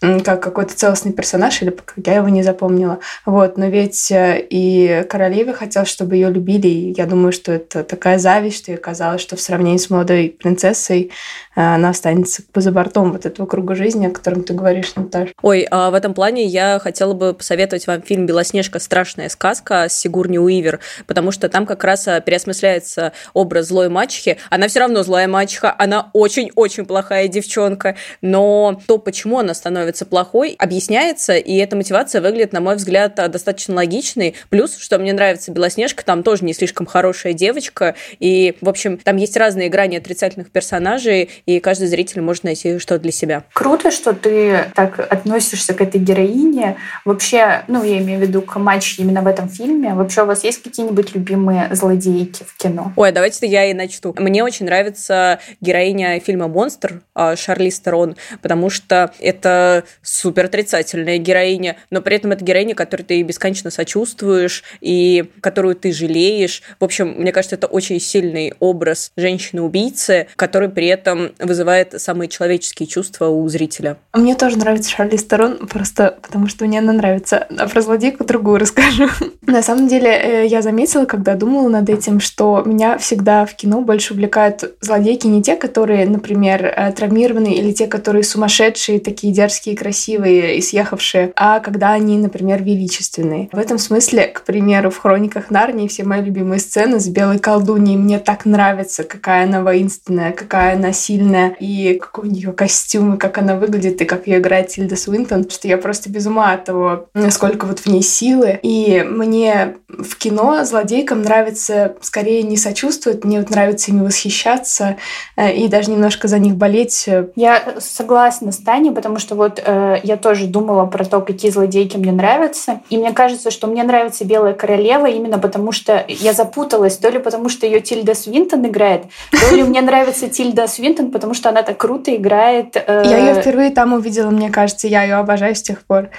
как 0.00 0.42
какой-то 0.42 0.74
целостный 0.74 1.12
персонаж, 1.12 1.62
или 1.62 1.70
как 1.70 1.94
я 2.04 2.16
его 2.16 2.28
не 2.28 2.42
запомнила. 2.42 2.98
Вот, 3.24 3.56
но 3.56 3.66
ведь 3.66 4.10
э, 4.10 4.44
и 4.50 5.04
королева 5.08 5.52
хотела, 5.52 5.86
чтобы 5.86 6.16
ее 6.16 6.30
любили, 6.30 6.66
и 6.66 6.94
я 6.96 7.06
думаю, 7.06 7.32
что 7.32 7.52
это 7.52 7.84
такая 7.84 8.18
зависть, 8.18 8.58
что 8.58 8.72
ей 8.72 8.78
казалось, 8.78 9.20
что 9.20 9.36
в 9.36 9.40
сравнении 9.40 9.78
с 9.78 9.90
молодой 9.90 10.36
принцессой 10.36 11.12
она 11.54 11.90
останется 11.90 12.42
за 12.54 12.72
бортом 12.72 13.12
вот 13.12 13.26
этого 13.26 13.46
круга 13.46 13.74
жизни, 13.74 14.06
о 14.06 14.10
котором 14.10 14.42
ты 14.42 14.54
говоришь, 14.54 14.94
Наташа. 14.94 15.32
Ой, 15.42 15.66
а 15.70 15.90
в 15.90 15.94
этом 15.94 16.14
плане 16.14 16.44
я 16.44 16.78
хотела 16.78 17.12
бы 17.12 17.34
посоветовать 17.34 17.86
вам 17.86 18.02
фильм 18.02 18.26
«Белоснежка. 18.26 18.78
Страшная 18.78 19.28
сказка» 19.28 19.88
с 19.88 19.92
Сигурни 19.92 20.38
Уивер, 20.38 20.80
потому 21.06 21.30
что 21.30 21.48
там 21.48 21.66
как 21.66 21.84
раз 21.84 22.08
э, 22.08 22.22
переосмысляется 22.24 23.12
образ 23.34 23.66
злой 23.66 23.88
мачехи. 23.88 24.38
Она 24.50 24.68
все 24.68 24.80
равно 24.80 25.02
злая 25.02 25.28
мачеха, 25.28 25.74
она 25.78 26.10
очень-очень 26.12 26.86
плохая 26.86 27.28
девчонка, 27.28 27.96
но 28.22 28.80
то, 28.86 28.98
почему 28.98 29.38
она 29.38 29.54
становится 29.54 30.06
плохой, 30.06 30.56
объясняется, 30.58 31.36
и 31.36 31.56
эта 31.56 31.76
мотивация 31.76 32.20
выглядит, 32.20 32.52
на 32.52 32.60
мой 32.60 32.76
взгляд, 32.76 33.14
достаточно 33.30 33.74
логичной. 33.74 34.34
Плюс, 34.48 34.76
что 34.78 34.98
мне 34.98 35.12
нравится 35.12 35.52
Белоснежка, 35.52 36.04
там 36.04 36.22
тоже 36.22 36.44
не 36.44 36.54
слишком 36.54 36.86
хорошая 36.86 37.34
девочка, 37.34 37.94
и, 38.18 38.56
в 38.60 38.68
общем, 38.68 38.96
там 38.98 39.16
есть 39.16 39.36
разные 39.36 39.68
грани 39.68 39.96
отрицательных 39.96 40.50
персонажей, 40.50 41.30
и 41.46 41.60
каждый 41.60 41.88
зритель 41.88 42.20
может 42.22 42.44
найти 42.44 42.78
что 42.78 42.98
для 42.98 43.12
себя. 43.12 43.44
Круто, 43.52 43.90
что 43.90 44.12
ты 44.14 44.66
так 44.74 44.98
относишься 44.98 45.74
к 45.74 45.80
этой 45.80 46.00
героине. 46.00 46.76
Вообще, 47.04 47.64
ну, 47.68 47.82
я 47.84 47.98
имею 47.98 48.18
в 48.18 48.22
виду 48.22 48.42
к 48.42 48.58
матчу 48.58 49.02
именно 49.02 49.22
в 49.22 49.26
этом 49.26 49.48
фильме. 49.48 49.94
Вообще, 49.94 50.22
у 50.22 50.26
вас 50.26 50.44
есть 50.44 50.62
какие-нибудь 50.62 51.14
любимые 51.14 51.68
злодейки 51.74 52.44
в 52.44 52.56
кино? 52.56 52.92
Ой, 52.96 53.12
давайте 53.12 53.46
я 53.46 53.66
и 53.66 53.74
начну. 53.74 54.14
Мне 54.18 54.42
очень 54.42 54.66
нравится 54.66 55.40
героиня 55.60 56.18
фильма 56.20 56.48
«Монстр» 56.48 57.02
а, 57.14 57.36
Шарли 57.36 57.70
Стерон, 57.70 58.16
потому 58.40 58.70
что 58.70 59.12
это 59.20 59.42
это 59.42 59.84
супер 60.02 60.46
отрицательная 60.46 61.18
героиня, 61.18 61.76
но 61.90 62.00
при 62.00 62.16
этом 62.16 62.32
это 62.32 62.44
героиня, 62.44 62.74
которой 62.74 63.02
ты 63.02 63.22
бесконечно 63.22 63.70
сочувствуешь 63.70 64.62
и 64.80 65.24
которую 65.40 65.74
ты 65.74 65.92
жалеешь. 65.92 66.62
В 66.78 66.84
общем, 66.84 67.14
мне 67.18 67.32
кажется, 67.32 67.56
это 67.56 67.66
очень 67.66 68.00
сильный 68.00 68.54
образ 68.60 69.12
женщины-убийцы, 69.16 70.28
который 70.36 70.68
при 70.68 70.86
этом 70.86 71.31
вызывает 71.38 72.00
самые 72.00 72.28
человеческие 72.28 72.86
чувства 72.86 73.28
у 73.28 73.46
зрителя. 73.48 73.98
Мне 74.12 74.34
тоже 74.34 74.58
нравится 74.58 74.90
Шарли 74.90 75.16
Сторон, 75.16 75.66
просто 75.66 76.18
потому 76.22 76.48
что 76.48 76.64
мне 76.64 76.78
она 76.78 76.92
нравится. 76.92 77.46
А 77.58 77.68
про 77.68 77.80
злодейку 77.80 78.24
другую 78.24 78.58
расскажу. 78.58 79.08
На 79.46 79.62
самом 79.62 79.88
деле, 79.88 80.10
э, 80.10 80.46
я 80.46 80.62
заметила, 80.62 81.04
когда 81.04 81.34
думала 81.34 81.68
над 81.68 81.88
этим, 81.88 82.20
что 82.20 82.62
меня 82.64 82.98
всегда 82.98 83.46
в 83.46 83.54
кино 83.54 83.80
больше 83.80 84.14
увлекают 84.14 84.74
злодейки 84.80 85.26
не 85.26 85.42
те, 85.42 85.56
которые, 85.56 86.06
например, 86.06 86.64
э, 86.64 86.92
травмированы, 86.92 87.52
или 87.54 87.72
те, 87.72 87.86
которые 87.86 88.24
сумасшедшие, 88.24 89.00
такие 89.00 89.32
дерзкие, 89.32 89.76
красивые 89.76 90.56
и 90.56 90.62
съехавшие, 90.62 91.32
а 91.36 91.60
когда 91.60 91.92
они, 91.92 92.18
например, 92.18 92.62
величественные. 92.62 93.48
В 93.52 93.58
этом 93.58 93.78
смысле, 93.78 94.26
к 94.26 94.42
примеру, 94.42 94.90
в 94.90 94.98
«Хрониках 94.98 95.50
Нарнии» 95.50 95.88
все 95.88 96.04
мои 96.04 96.22
любимые 96.22 96.60
сцены 96.60 97.00
с 97.00 97.08
белой 97.08 97.38
колдуньей. 97.38 97.96
Мне 97.96 98.18
так 98.18 98.44
нравится, 98.44 99.04
какая 99.04 99.44
она 99.44 99.62
воинственная, 99.62 100.32
какая 100.32 100.74
она 100.74 100.92
сильная, 100.92 101.21
и 101.60 101.98
какой 102.00 102.28
у 102.28 102.32
нее 102.32 102.52
костюм, 102.52 103.14
и 103.14 103.18
как 103.18 103.38
она 103.38 103.56
выглядит, 103.56 104.00
и 104.00 104.04
как 104.04 104.26
ее 104.26 104.38
играет 104.38 104.68
Тильда 104.68 104.96
Свинтон, 104.96 105.48
что 105.48 105.68
я 105.68 105.78
просто 105.78 106.10
без 106.10 106.26
ума 106.26 106.52
от 106.52 106.64
того, 106.64 107.06
насколько 107.14 107.66
вот 107.66 107.80
в 107.80 107.86
ней 107.86 108.02
силы. 108.02 108.58
И 108.62 109.04
мне 109.08 109.76
в 109.88 110.16
кино 110.16 110.64
злодейкам 110.64 111.22
нравится 111.22 111.96
скорее 112.00 112.42
не 112.42 112.56
сочувствовать, 112.56 113.24
мне 113.24 113.40
вот 113.40 113.50
нравится 113.50 113.90
ими 113.90 114.04
восхищаться 114.04 114.96
э, 115.36 115.54
и 115.54 115.68
даже 115.68 115.90
немножко 115.90 116.28
за 116.28 116.38
них 116.38 116.56
болеть. 116.56 117.08
Я 117.36 117.62
согласна 117.78 118.52
с 118.52 118.58
Таней, 118.58 118.92
потому 118.92 119.18
что 119.18 119.34
вот 119.34 119.62
э, 119.64 120.00
я 120.02 120.16
тоже 120.16 120.46
думала 120.46 120.86
про 120.86 121.04
то, 121.04 121.20
какие 121.20 121.50
злодейки 121.50 121.96
мне 121.96 122.12
нравятся. 122.12 122.80
И 122.90 122.96
мне 122.96 123.12
кажется, 123.12 123.50
что 123.50 123.66
мне 123.66 123.82
нравится 123.82 124.24
Белая 124.24 124.54
королева 124.54 125.06
именно 125.06 125.38
потому, 125.38 125.72
что 125.72 126.04
я 126.08 126.32
запуталась. 126.32 126.96
То 126.96 127.08
ли 127.08 127.18
потому, 127.18 127.48
что 127.48 127.66
ее 127.66 127.80
Тильда 127.80 128.14
Свинтон 128.14 128.66
играет, 128.66 129.04
то 129.30 129.54
ли 129.54 129.62
мне 129.62 129.80
нравится 129.80 130.28
Тильда 130.28 130.66
Свинтон, 130.66 131.10
потому 131.12 131.34
что 131.34 131.50
она 131.50 131.62
так 131.62 131.76
круто 131.76 132.14
играет. 132.14 132.76
Э... 132.76 133.02
Я 133.04 133.18
ее 133.18 133.40
впервые 133.40 133.70
там 133.70 133.92
увидела, 133.92 134.30
мне 134.30 134.50
кажется, 134.50 134.88
я 134.88 135.02
ее 135.02 135.16
обожаю 135.16 135.54
с 135.54 135.62
тех 135.62 135.82
пор. 135.82 136.10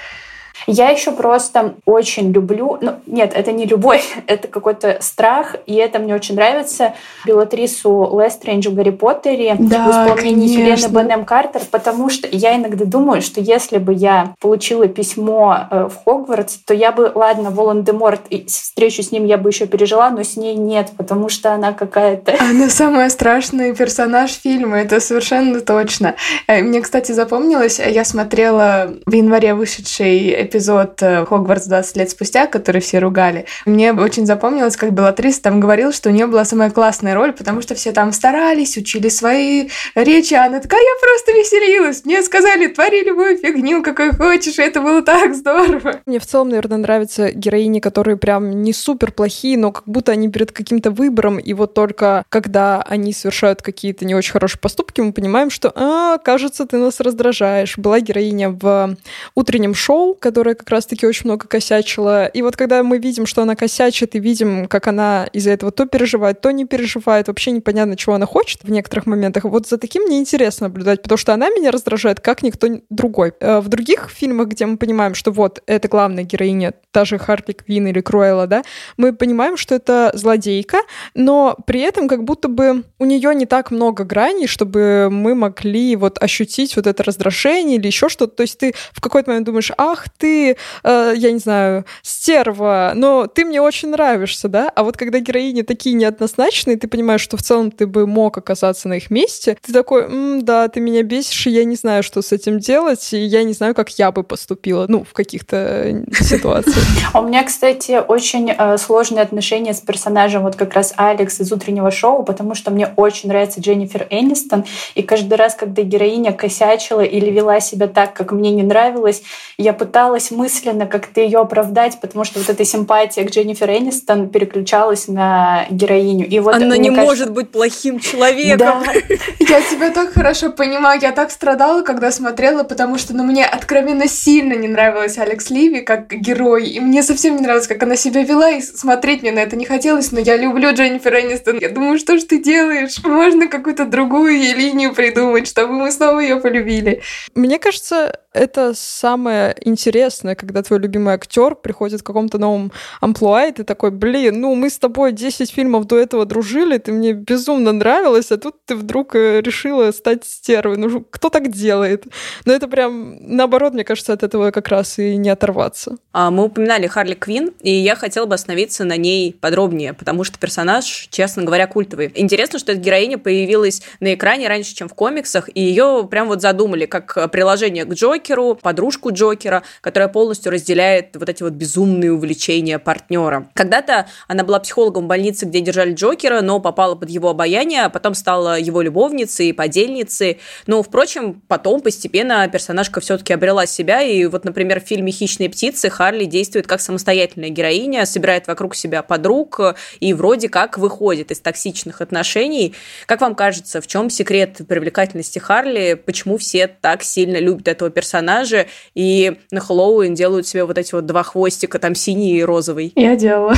Я 0.66 0.90
еще 0.90 1.12
просто 1.12 1.74
очень 1.84 2.32
люблю, 2.32 2.78
ну 2.80 2.94
нет, 3.06 3.32
это 3.34 3.52
не 3.52 3.66
любовь, 3.66 4.16
это 4.26 4.48
какой-то 4.48 4.98
страх, 5.00 5.56
и 5.66 5.74
это 5.74 5.98
мне 5.98 6.14
очень 6.14 6.34
нравится. 6.36 6.94
Белатрису 7.26 8.18
Лестрендж 8.18 8.68
в 8.68 8.74
Гарри 8.74 8.90
Поттере 8.90 9.56
да, 9.58 9.86
в 9.86 9.90
исполнении 9.90 10.48
Хелены 10.48 10.88
Бенем 10.88 11.24
Картер, 11.24 11.62
потому 11.70 12.08
что 12.08 12.28
я 12.30 12.56
иногда 12.56 12.84
думаю, 12.84 13.22
что 13.22 13.40
если 13.40 13.78
бы 13.78 13.92
я 13.92 14.34
получила 14.40 14.86
письмо 14.88 15.68
э, 15.70 15.88
в 15.88 16.04
Хогвартс, 16.04 16.58
то 16.64 16.74
я 16.74 16.92
бы, 16.92 17.10
ладно, 17.14 17.50
Волан-де-Морт, 17.50 18.22
встречу 18.46 19.02
с 19.02 19.12
ним 19.12 19.24
я 19.24 19.36
бы 19.36 19.50
еще 19.50 19.66
пережила, 19.66 20.10
но 20.10 20.22
с 20.22 20.36
ней 20.36 20.54
нет, 20.54 20.92
потому 20.96 21.28
что 21.28 21.52
она 21.52 21.72
какая-то... 21.72 22.34
Она 22.40 22.68
самый 22.68 23.10
страшный 23.10 23.74
персонаж 23.74 24.32
фильма, 24.32 24.80
это 24.80 25.00
совершенно 25.00 25.60
точно. 25.60 26.14
Э, 26.46 26.62
мне, 26.62 26.80
кстати, 26.80 27.12
запомнилось, 27.12 27.78
я 27.78 28.04
смотрела 28.04 28.94
в 29.06 29.12
январе 29.12 29.54
вышедший 29.54 30.43
эпизод 30.44 31.02
э, 31.02 31.24
Хогвартс 31.26 31.66
20 31.66 31.96
лет 31.96 32.10
спустя, 32.10 32.46
который 32.46 32.80
все 32.80 32.98
ругали, 32.98 33.46
мне 33.66 33.92
очень 33.92 34.26
запомнилось, 34.26 34.76
как 34.76 34.92
Белатрис 34.92 35.40
там 35.40 35.60
говорил, 35.60 35.92
что 35.92 36.10
у 36.10 36.12
нее 36.12 36.26
была 36.26 36.44
самая 36.44 36.70
классная 36.70 37.14
роль, 37.14 37.32
потому 37.32 37.60
что 37.62 37.74
все 37.74 37.92
там 37.92 38.12
старались, 38.12 38.76
учили 38.76 39.08
свои 39.08 39.68
речи, 39.94 40.34
а 40.34 40.46
она 40.46 40.60
такая, 40.60 40.80
я 40.80 41.00
просто 41.00 41.32
веселилась. 41.32 42.04
Мне 42.04 42.22
сказали, 42.22 42.68
твори 42.68 43.04
любую 43.04 43.38
фигню, 43.38 43.82
какой 43.82 44.12
хочешь, 44.14 44.58
и 44.58 44.62
это 44.62 44.80
было 44.80 45.02
так 45.02 45.34
здорово. 45.34 46.00
Мне 46.06 46.18
в 46.18 46.26
целом, 46.26 46.50
наверное, 46.50 46.78
нравятся 46.78 47.32
героини, 47.32 47.80
которые 47.80 48.16
прям 48.16 48.62
не 48.62 48.72
супер 48.72 49.12
плохие, 49.12 49.58
но 49.58 49.72
как 49.72 49.84
будто 49.86 50.12
они 50.12 50.28
перед 50.28 50.52
каким-то 50.52 50.90
выбором, 50.90 51.38
и 51.38 51.52
вот 51.54 51.74
только 51.74 52.24
когда 52.28 52.82
они 52.82 53.12
совершают 53.12 53.62
какие-то 53.62 54.04
не 54.04 54.14
очень 54.14 54.32
хорошие 54.32 54.60
поступки, 54.60 55.00
мы 55.00 55.12
понимаем, 55.12 55.50
что, 55.50 55.72
а, 55.74 56.18
кажется, 56.18 56.66
ты 56.66 56.76
нас 56.76 57.00
раздражаешь. 57.00 57.78
Была 57.78 58.00
героиня 58.00 58.50
в 58.50 58.96
утреннем 59.34 59.74
шоу, 59.74 60.14
которая 60.34 60.56
как 60.56 60.68
раз-таки 60.68 61.06
очень 61.06 61.26
много 61.26 61.46
косячила. 61.46 62.26
И 62.26 62.42
вот 62.42 62.56
когда 62.56 62.82
мы 62.82 62.98
видим, 62.98 63.24
что 63.24 63.42
она 63.42 63.54
косячит, 63.54 64.16
и 64.16 64.18
видим, 64.18 64.66
как 64.66 64.88
она 64.88 65.28
из-за 65.32 65.52
этого 65.52 65.70
то 65.70 65.86
переживает, 65.86 66.40
то 66.40 66.50
не 66.50 66.64
переживает, 66.64 67.28
вообще 67.28 67.52
непонятно, 67.52 67.96
чего 67.96 68.16
она 68.16 68.26
хочет 68.26 68.64
в 68.64 68.70
некоторых 68.70 69.06
моментах, 69.06 69.44
вот 69.44 69.68
за 69.68 69.78
таким 69.78 70.02
мне 70.02 70.18
интересно 70.18 70.66
наблюдать, 70.66 71.02
потому 71.02 71.18
что 71.18 71.32
она 71.34 71.50
меня 71.50 71.70
раздражает, 71.70 72.18
как 72.18 72.42
никто 72.42 72.66
другой. 72.90 73.32
Э, 73.38 73.60
в 73.60 73.68
других 73.68 74.10
фильмах, 74.12 74.48
где 74.48 74.66
мы 74.66 74.76
понимаем, 74.76 75.14
что 75.14 75.30
вот 75.30 75.62
это 75.66 75.86
главная 75.86 76.24
героиня, 76.24 76.74
та 76.90 77.04
же 77.04 77.16
Харли 77.16 77.52
Квин 77.52 77.86
или 77.86 78.00
Круэлла, 78.00 78.48
да, 78.48 78.64
мы 78.96 79.12
понимаем, 79.12 79.56
что 79.56 79.76
это 79.76 80.10
злодейка, 80.14 80.78
но 81.14 81.56
при 81.64 81.80
этом 81.80 82.08
как 82.08 82.24
будто 82.24 82.48
бы 82.48 82.82
у 82.98 83.04
нее 83.04 83.32
не 83.36 83.46
так 83.46 83.70
много 83.70 84.02
граней, 84.02 84.48
чтобы 84.48 85.10
мы 85.12 85.36
могли 85.36 85.94
вот 85.94 86.20
ощутить 86.20 86.74
вот 86.74 86.88
это 86.88 87.04
раздражение 87.04 87.78
или 87.78 87.86
еще 87.86 88.08
что-то. 88.08 88.34
То 88.34 88.42
есть 88.42 88.58
ты 88.58 88.74
в 88.92 89.00
какой-то 89.00 89.30
момент 89.30 89.46
думаешь, 89.46 89.70
ах 89.78 90.08
ты, 90.23 90.23
ты, 90.24 90.56
э, 90.84 91.12
я 91.14 91.32
не 91.32 91.38
знаю, 91.38 91.84
стерва, 92.00 92.92
но 92.94 93.26
ты 93.26 93.44
мне 93.44 93.60
очень 93.60 93.90
нравишься, 93.90 94.48
да? 94.48 94.72
А 94.74 94.82
вот 94.82 94.96
когда 94.96 95.18
героини 95.18 95.60
такие 95.60 95.94
неоднозначные, 95.94 96.78
ты 96.78 96.88
понимаешь, 96.88 97.20
что 97.20 97.36
в 97.36 97.42
целом 97.42 97.70
ты 97.70 97.86
бы 97.86 98.06
мог 98.06 98.38
оказаться 98.38 98.88
на 98.88 98.94
их 98.94 99.10
месте, 99.10 99.58
ты 99.60 99.70
такой, 99.70 100.04
М, 100.04 100.42
да, 100.42 100.68
ты 100.68 100.80
меня 100.80 101.02
бесишь, 101.02 101.46
и 101.46 101.50
я 101.50 101.64
не 101.64 101.76
знаю, 101.76 102.02
что 102.02 102.22
с 102.22 102.32
этим 102.32 102.58
делать, 102.58 103.12
и 103.12 103.18
я 103.18 103.44
не 103.44 103.52
знаю, 103.52 103.74
как 103.74 103.90
я 103.98 104.12
бы 104.12 104.22
поступила, 104.22 104.86
ну, 104.88 105.04
в 105.04 105.12
каких-то 105.12 105.56
э, 105.56 106.04
ситуациях. 106.14 106.86
У 107.14 107.20
меня, 107.20 107.44
кстати, 107.44 108.00
очень 108.08 108.50
э, 108.50 108.78
сложные 108.78 109.20
отношения 109.20 109.74
с 109.74 109.80
персонажем, 109.80 110.42
вот 110.42 110.56
как 110.56 110.72
раз 110.72 110.94
Алекс 110.96 111.38
из 111.38 111.52
утреннего 111.52 111.90
шоу, 111.90 112.22
потому 112.22 112.54
что 112.54 112.70
мне 112.70 112.88
очень 112.96 113.28
нравится 113.28 113.60
Дженнифер 113.60 114.06
Энистон, 114.08 114.64
и 114.94 115.02
каждый 115.02 115.34
раз, 115.34 115.54
когда 115.54 115.82
героиня 115.82 116.32
косячила 116.32 117.02
или 117.02 117.30
вела 117.30 117.60
себя 117.60 117.88
так, 117.88 118.14
как 118.14 118.32
мне 118.32 118.52
не 118.52 118.62
нравилось, 118.62 119.22
я 119.58 119.74
пыталась 119.74 120.13
пыталась 120.14 120.30
мысленно 120.30 120.86
как-то 120.86 121.20
ее 121.20 121.40
оправдать, 121.40 121.98
потому 122.00 122.24
что 122.24 122.38
вот 122.38 122.48
эта 122.48 122.64
симпатия 122.64 123.24
к 123.24 123.30
Дженнифер 123.30 123.68
Энистон 123.70 124.28
переключалась 124.28 125.08
на 125.08 125.66
героиню. 125.70 126.28
И 126.28 126.38
вот, 126.38 126.54
Она 126.54 126.76
не 126.76 126.90
кажется... 126.90 127.04
может 127.04 127.32
быть 127.32 127.50
плохим 127.50 127.98
человеком. 127.98 128.58
Да. 128.58 128.82
Я 129.40 129.60
тебя 129.60 129.90
так 129.90 130.12
хорошо 130.12 130.52
понимаю. 130.52 131.00
Я 131.02 131.10
так 131.10 131.32
страдала, 131.32 131.82
когда 131.82 132.12
смотрела, 132.12 132.62
потому 132.62 132.96
что 132.96 133.12
ну, 133.12 133.24
мне 133.24 133.44
откровенно 133.44 134.06
сильно 134.06 134.54
не 134.54 134.68
нравилась 134.68 135.18
Алекс 135.18 135.50
Ливи 135.50 135.80
как 135.80 136.12
герой. 136.12 136.68
И 136.68 136.78
мне 136.80 137.02
совсем 137.02 137.34
не 137.34 137.42
нравилось, 137.42 137.66
как 137.66 137.82
она 137.82 137.96
себя 137.96 138.22
вела, 138.22 138.50
и 138.50 138.60
смотреть 138.60 139.22
мне 139.22 139.32
на 139.32 139.40
это 139.40 139.56
не 139.56 139.64
хотелось. 139.64 140.12
Но 140.12 140.20
я 140.20 140.36
люблю 140.36 140.72
Дженнифер 140.72 141.14
Энистон. 141.16 141.58
Я 141.58 141.70
думаю, 141.70 141.98
что 141.98 142.18
ж 142.18 142.22
ты 142.22 142.40
делаешь? 142.40 143.02
Можно 143.02 143.48
какую-то 143.48 143.84
другую 143.84 144.38
линию 144.38 144.94
придумать, 144.94 145.48
чтобы 145.48 145.72
мы 145.72 145.90
снова 145.90 146.20
ее 146.20 146.36
полюбили. 146.36 147.02
Мне 147.34 147.58
кажется, 147.58 148.20
это 148.34 148.74
самое 148.74 149.56
интересное, 149.60 150.34
когда 150.34 150.62
твой 150.62 150.80
любимый 150.80 151.14
актер 151.14 151.54
приходит 151.54 152.00
в 152.00 152.04
каком-то 152.04 152.36
новом 152.38 152.72
амплуа, 153.00 153.46
и 153.46 153.52
ты 153.52 153.62
такой, 153.64 153.92
блин, 153.92 154.40
ну 154.40 154.54
мы 154.56 154.68
с 154.68 154.78
тобой 154.78 155.12
10 155.12 155.50
фильмов 155.50 155.86
до 155.86 155.96
этого 155.98 156.26
дружили, 156.26 156.78
ты 156.78 156.92
мне 156.92 157.12
безумно 157.12 157.72
нравилась, 157.72 158.32
а 158.32 158.36
тут 158.36 158.56
ты 158.66 158.74
вдруг 158.74 159.14
э, 159.14 159.40
решила 159.40 159.92
стать 159.92 160.24
стервой. 160.24 160.76
Ну 160.76 161.04
кто 161.08 161.30
так 161.30 161.50
делает? 161.50 162.04
Но 162.44 162.52
это 162.52 162.66
прям 162.66 163.16
наоборот, 163.20 163.72
мне 163.72 163.84
кажется, 163.84 164.12
от 164.12 164.24
этого 164.24 164.50
как 164.50 164.68
раз 164.68 164.98
и 164.98 165.16
не 165.16 165.30
оторваться. 165.30 165.96
А, 166.12 166.30
мы 166.32 166.44
упоминали 166.44 166.88
Харли 166.88 167.14
Квин, 167.14 167.52
и 167.60 167.70
я 167.70 167.94
хотела 167.94 168.26
бы 168.26 168.34
остановиться 168.34 168.84
на 168.84 168.96
ней 168.96 169.32
подробнее, 169.40 169.92
потому 169.92 170.24
что 170.24 170.40
персонаж, 170.40 171.08
честно 171.10 171.44
говоря, 171.44 171.68
культовый. 171.68 172.10
Интересно, 172.16 172.58
что 172.58 172.72
эта 172.72 172.80
героиня 172.80 173.16
появилась 173.16 173.82
на 174.00 174.14
экране 174.14 174.48
раньше, 174.48 174.74
чем 174.74 174.88
в 174.88 174.94
комиксах, 174.94 175.48
и 175.54 175.60
ее 175.60 176.08
прям 176.10 176.26
вот 176.26 176.42
задумали 176.42 176.86
как 176.86 177.30
приложение 177.30 177.84
к 177.84 177.94
Джокеру, 177.94 178.23
Джокеру, 178.24 178.54
подружку 178.54 179.12
Джокера, 179.12 179.62
которая 179.82 180.08
полностью 180.08 180.50
разделяет 180.50 181.14
вот 181.14 181.28
эти 181.28 181.42
вот 181.42 181.52
безумные 181.52 182.12
увлечения 182.12 182.78
партнера. 182.78 183.48
Когда-то 183.52 184.06
она 184.28 184.44
была 184.44 184.60
психологом 184.60 185.04
в 185.04 185.08
больнице, 185.08 185.44
где 185.44 185.60
держали 185.60 185.92
Джокера, 185.92 186.40
но 186.40 186.58
попала 186.58 186.94
под 186.94 187.10
его 187.10 187.28
обаяние, 187.28 187.82
а 187.82 187.88
потом 187.90 188.14
стала 188.14 188.58
его 188.58 188.80
любовницей 188.80 189.52
подельницей. 189.52 190.40
Но, 190.66 190.82
впрочем, 190.82 191.42
потом 191.48 191.82
постепенно 191.82 192.48
персонажка 192.48 193.00
все-таки 193.00 193.34
обрела 193.34 193.66
себя, 193.66 194.00
и 194.02 194.24
вот, 194.24 194.44
например, 194.44 194.80
в 194.80 194.84
фильме 194.84 195.12
«Хищные 195.12 195.50
птицы» 195.50 195.90
Харли 195.90 196.24
действует 196.24 196.66
как 196.66 196.80
самостоятельная 196.80 197.50
героиня, 197.50 198.06
собирает 198.06 198.46
вокруг 198.46 198.74
себя 198.74 199.02
подруг 199.02 199.60
и 200.00 200.14
вроде 200.14 200.48
как 200.48 200.78
выходит 200.78 201.30
из 201.30 201.40
токсичных 201.40 202.00
отношений. 202.00 202.74
Как 203.06 203.20
вам 203.20 203.34
кажется, 203.34 203.82
в 203.82 203.86
чем 203.86 204.08
секрет 204.08 204.60
привлекательности 204.66 205.38
Харли? 205.38 205.94
Почему 205.94 206.38
все 206.38 206.66
так 206.66 207.02
сильно 207.02 207.36
любят 207.36 207.68
этого 207.68 207.90
персонажа? 207.90 208.13
Персонажи, 208.14 208.66
и 208.94 209.38
на 209.50 209.60
Хэллоуин 209.60 210.14
делают 210.14 210.46
себе 210.46 210.64
вот 210.64 210.78
эти 210.78 210.94
вот 210.94 211.06
два 211.06 211.22
хвостика, 211.22 211.78
там 211.78 211.94
синий 211.94 212.38
и 212.38 212.44
розовый. 212.44 212.92
Я 212.94 213.16
делала. 213.16 213.54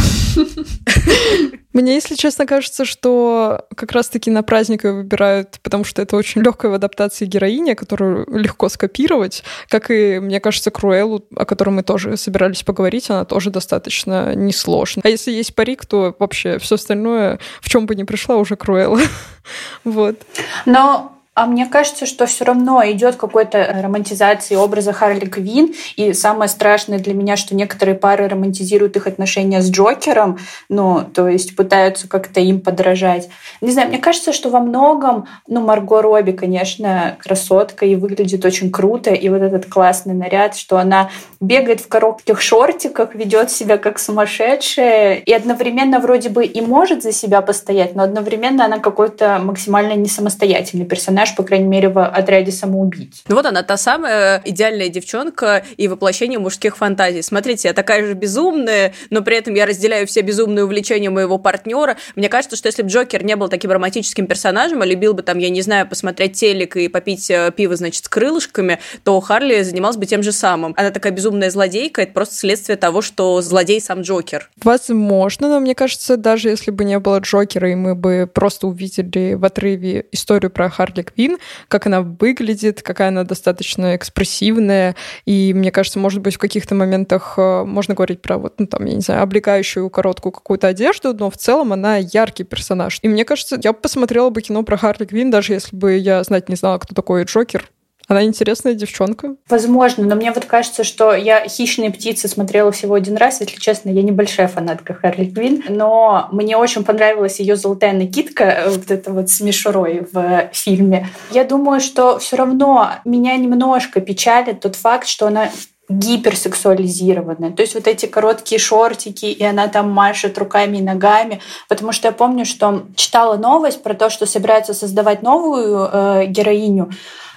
Мне, 1.73 1.95
если 1.95 2.15
честно, 2.15 2.47
кажется, 2.47 2.87
что 2.87 3.67
как 3.77 3.93
раз-таки 3.93 4.31
на 4.31 4.43
праздник 4.43 4.85
ее 4.85 4.93
выбирают, 4.93 5.61
потому 5.63 5.85
что 5.85 6.01
это 6.01 6.17
очень 6.17 6.41
легкая 6.41 6.71
в 6.71 6.75
адаптации 6.75 7.27
героиня, 7.27 7.75
которую 7.75 8.27
легко 8.31 8.71
скопировать, 8.71 9.45
как 9.69 9.91
и, 9.91 10.19
мне 10.21 10.41
кажется, 10.41 10.71
Круэллу, 10.71 11.27
о 11.37 11.45
которой 11.45 11.71
мы 11.71 11.83
тоже 11.83 12.17
собирались 12.17 12.63
поговорить, 12.63 13.11
она 13.11 13.27
тоже 13.27 13.51
достаточно 13.51 14.35
несложная. 14.35 15.03
А 15.05 15.11
если 15.11 15.33
есть 15.33 15.55
парик, 15.55 15.85
то 15.85 16.17
вообще 16.19 16.59
все 16.59 16.77
остальное, 16.77 17.39
в 17.61 17.69
чем 17.69 17.85
бы 17.85 17.95
ни 17.95 18.05
пришла, 18.05 18.37
уже 18.37 18.57
Круэлла. 18.57 19.01
вот. 19.85 20.17
Но 20.65 21.15
А 21.37 21.45
мне 21.45 21.66
кажется, 21.66 22.07
что 22.07 22.25
все 22.25 22.47
равно 22.47 22.83
идет 22.87 23.16
какой-то 23.16 23.62
романтизация 23.83 24.57
образа 24.57 24.95
Харли 24.95 25.26
Квин. 25.26 25.75
И 25.97 26.14
самое 26.14 26.49
страшное 26.49 26.99
для 26.99 27.12
меня, 27.12 27.37
что 27.37 27.55
некоторые 27.55 27.95
пары 27.95 28.26
романтизируют 28.26 28.97
их 28.97 29.07
отношения 29.07 29.61
с 29.61 29.71
Джокером, 29.71 30.38
ну, 30.71 31.02
то 31.02 31.28
есть 31.28 31.55
пытаются 31.55 32.09
как-то 32.09 32.40
им 32.40 32.62
подражать. 32.62 33.28
Не 33.61 33.71
знаю, 33.71 33.88
мне 33.88 33.99
кажется, 33.99 34.33
что 34.33 34.49
во 34.49 34.61
многом, 34.61 35.26
ну, 35.47 35.61
Марго 35.61 36.00
Робби, 36.00 36.33
конечно, 36.33 37.19
красотка 37.23 37.85
и 37.85 37.97
выглядит 37.97 38.43
очень 38.47 38.73
круто. 38.73 39.11
И 39.11 39.28
вот 39.28 39.43
этот 39.43 39.66
классный 39.66 40.14
наряд, 40.14 40.57
что 40.57 40.78
она 40.78 41.11
бегает 41.40 41.83
в 41.83 41.88
коротких 41.88 42.40
шортиках, 42.40 43.14
ведет 43.14 43.50
себя 43.50 43.76
как 43.76 43.99
сумасшедшая 43.99 45.16
и 45.16 45.33
одновременно 45.35 46.00
вроде 46.00 46.31
бы 46.31 46.47
и 46.47 46.62
может 46.62 47.02
за 47.02 47.12
себя 47.12 47.43
постоять, 47.43 47.95
но 47.95 48.05
одновременно 48.05 48.64
она 48.64 48.78
какой-то 48.78 49.38
максимально 49.38 49.93
не 49.93 50.09
самостоятельный 50.09 50.87
персонаж 50.87 51.25
персонаж, 51.26 51.37
по 51.37 51.42
крайней 51.42 51.66
мере, 51.66 51.88
в 51.88 52.04
отряде 52.04 52.52
самоубийц. 52.52 53.23
Ну 53.28 53.35
вот 53.35 53.47
она, 53.47 53.62
та 53.62 53.76
самая 53.76 54.42
идеальная 54.45 54.88
девчонка 54.88 55.64
и 55.76 55.88
воплощение 55.88 56.38
мужских 56.38 56.76
фантазий. 56.76 57.23
Смотрите, 57.23 57.68
я 57.68 57.75
такая 57.75 58.06
же 58.06 58.14
безумная, 58.14 58.92
но 59.11 59.23
при 59.23 59.37
этом 59.37 59.54
я 59.54 59.66
разделяю 59.66 60.06
все 60.06 60.23
безумные 60.23 60.64
увлечения 60.64 61.11
моего 61.11 61.38
партнера. 61.38 61.97
Мне 62.14 62.28
кажется, 62.28 62.56
что 62.56 62.68
если 62.68 62.83
бы 62.83 62.88
Джокер 62.88 63.25
не 63.25 63.37
был 63.37 63.49
таким 63.49 63.71
романтическим 63.71 64.26
персонажем, 64.26 64.83
а 64.83 64.87
любил 64.87 65.14
бы 65.14 65.23
там, 65.23 65.38
я 65.38 65.50
не 65.50 65.62
знаю, 65.62 65.88
посмотреть 65.88 66.35
телек 66.35 66.76
и 66.76 66.88
попить 66.88 67.30
э, 67.30 67.50
пиво, 67.56 67.76
значит, 67.76 68.04
с 68.04 68.09
крылышками, 68.09 68.78
то 69.04 69.21
Харли 69.21 69.62
занималась 69.62 69.97
бы 69.97 70.06
тем 70.06 70.23
же 70.23 70.33
самым. 70.33 70.75
Она 70.76 70.90
такая 70.90 71.12
безумная 71.12 71.50
злодейка, 71.50 72.02
это 72.02 72.12
просто 72.12 72.35
следствие 72.35 72.76
того, 72.76 73.02
что 73.02 73.40
злодей 73.40 73.80
сам 73.80 74.02
Джокер. 74.02 74.50
Возможно, 74.62 75.49
но 75.49 75.61
мне 75.61 75.75
кажется, 75.75 76.16
даже 76.16 76.49
если 76.49 76.71
бы 76.71 76.85
не 76.85 76.99
было 76.99 77.18
Джокера, 77.18 77.71
и 77.71 77.75
мы 77.75 77.95
бы 77.95 78.30
просто 78.33 78.66
увидели 78.66 79.35
в 79.35 79.45
отрыве 79.45 80.06
историю 80.12 80.50
про 80.50 80.68
Харли 80.71 81.02
Квин, 81.16 81.38
как 81.68 81.87
она 81.87 82.02
выглядит, 82.02 82.82
какая 82.82 83.08
она 83.08 83.25
достаточно 83.25 83.96
экспрессивная. 83.96 84.94
И 85.25 85.52
мне 85.54 85.70
кажется, 85.70 85.99
может 85.99 86.20
быть, 86.20 86.35
в 86.35 86.38
каких-то 86.38 86.75
моментах 86.75 87.35
э, 87.37 87.64
можно 87.64 87.94
говорить 87.94 88.23
про 88.23 88.38
вот, 88.38 88.54
ну, 88.58 88.66
там, 88.66 88.85
я 88.85 88.94
не 88.94 89.00
знаю, 89.00 89.23
облегающую 89.23 89.88
короткую 89.90 90.32
какую-то 90.32 90.68
одежду, 90.68 91.14
но 91.14 91.30
в 91.30 91.37
целом 91.37 91.73
она 91.73 91.96
яркий 91.96 92.44
персонаж. 92.44 92.99
И 93.02 93.08
мне 93.08 93.25
кажется, 93.25 93.58
я 93.62 93.73
бы 93.73 93.78
посмотрела 93.78 94.30
бы 94.30 94.42
кино 94.42 94.62
про 94.62 94.76
Харли 94.76 95.06
Квин, 95.06 95.30
даже 95.30 95.54
если 95.54 95.75
бы 95.75 95.96
я 95.96 96.23
знать 96.23 96.49
не 96.49 96.56
знала, 96.56 96.78
кто 96.78 96.94
такой 96.94 97.25
Джокер. 97.25 97.70
Она 98.09 98.25
интересная 98.25 98.75
девчонка. 98.75 99.35
Возможно, 99.49 100.05
но 100.05 100.15
мне 100.15 100.31
вот 100.31 100.45
кажется, 100.45 100.85
что 100.85 101.15
я 101.15 101.47
«Хищные 101.49 101.91
птицы» 101.91 102.29
смотрела 102.29 102.71
всего 102.71 102.95
один 102.95 103.17
раз. 103.17 103.41
Если 103.41 103.59
честно, 103.59 103.91
я 103.91 104.03
небольшая 104.03 104.47
фанатка 104.47 104.95
Харли 104.95 105.25
Квин, 105.25 105.65
но 105.69 106.29
мне 106.31 106.57
очень 106.57 106.85
понравилась 106.85 107.41
ее 107.41 107.57
золотая 107.57 107.93
накидка, 107.93 108.45
э, 108.45 108.69
вот 108.71 108.91
это 108.91 109.13
вот 109.13 109.29
с 109.29 109.41
мишурой 109.41 110.07
в 110.13 110.51
фильме. 110.53 111.09
Я 111.33 111.45
думаю, 111.45 111.81
что 111.81 112.19
все 112.19 112.37
равно 112.37 112.91
меня 113.05 113.37
немножко 113.37 114.01
печалит 114.01 114.61
тот 114.61 114.77
факт, 114.77 115.09
что 115.09 115.27
она 115.27 115.51
гиперсексуализированная. 115.89 117.53
То 117.53 117.63
есть 117.63 117.75
вот 117.75 117.87
эти 117.87 118.07
короткие 118.07 118.59
шортики, 118.59 119.27
и 119.27 119.45
она 119.45 119.69
там 119.69 119.91
машет 119.91 120.37
руками 120.39 120.79
и 120.79 120.83
ногами. 120.83 121.41
Потому 121.69 121.93
что 121.93 122.09
я 122.09 122.13
помню, 122.13 122.45
что 122.45 122.87
читала 122.97 123.37
новость 123.37 123.83
про 123.83 123.95
то, 123.95 124.11
что 124.11 124.27
собираются 124.27 124.75
создавать 124.75 125.23
новую 125.23 125.89
э, 125.93 126.27
героиню, 126.27 126.91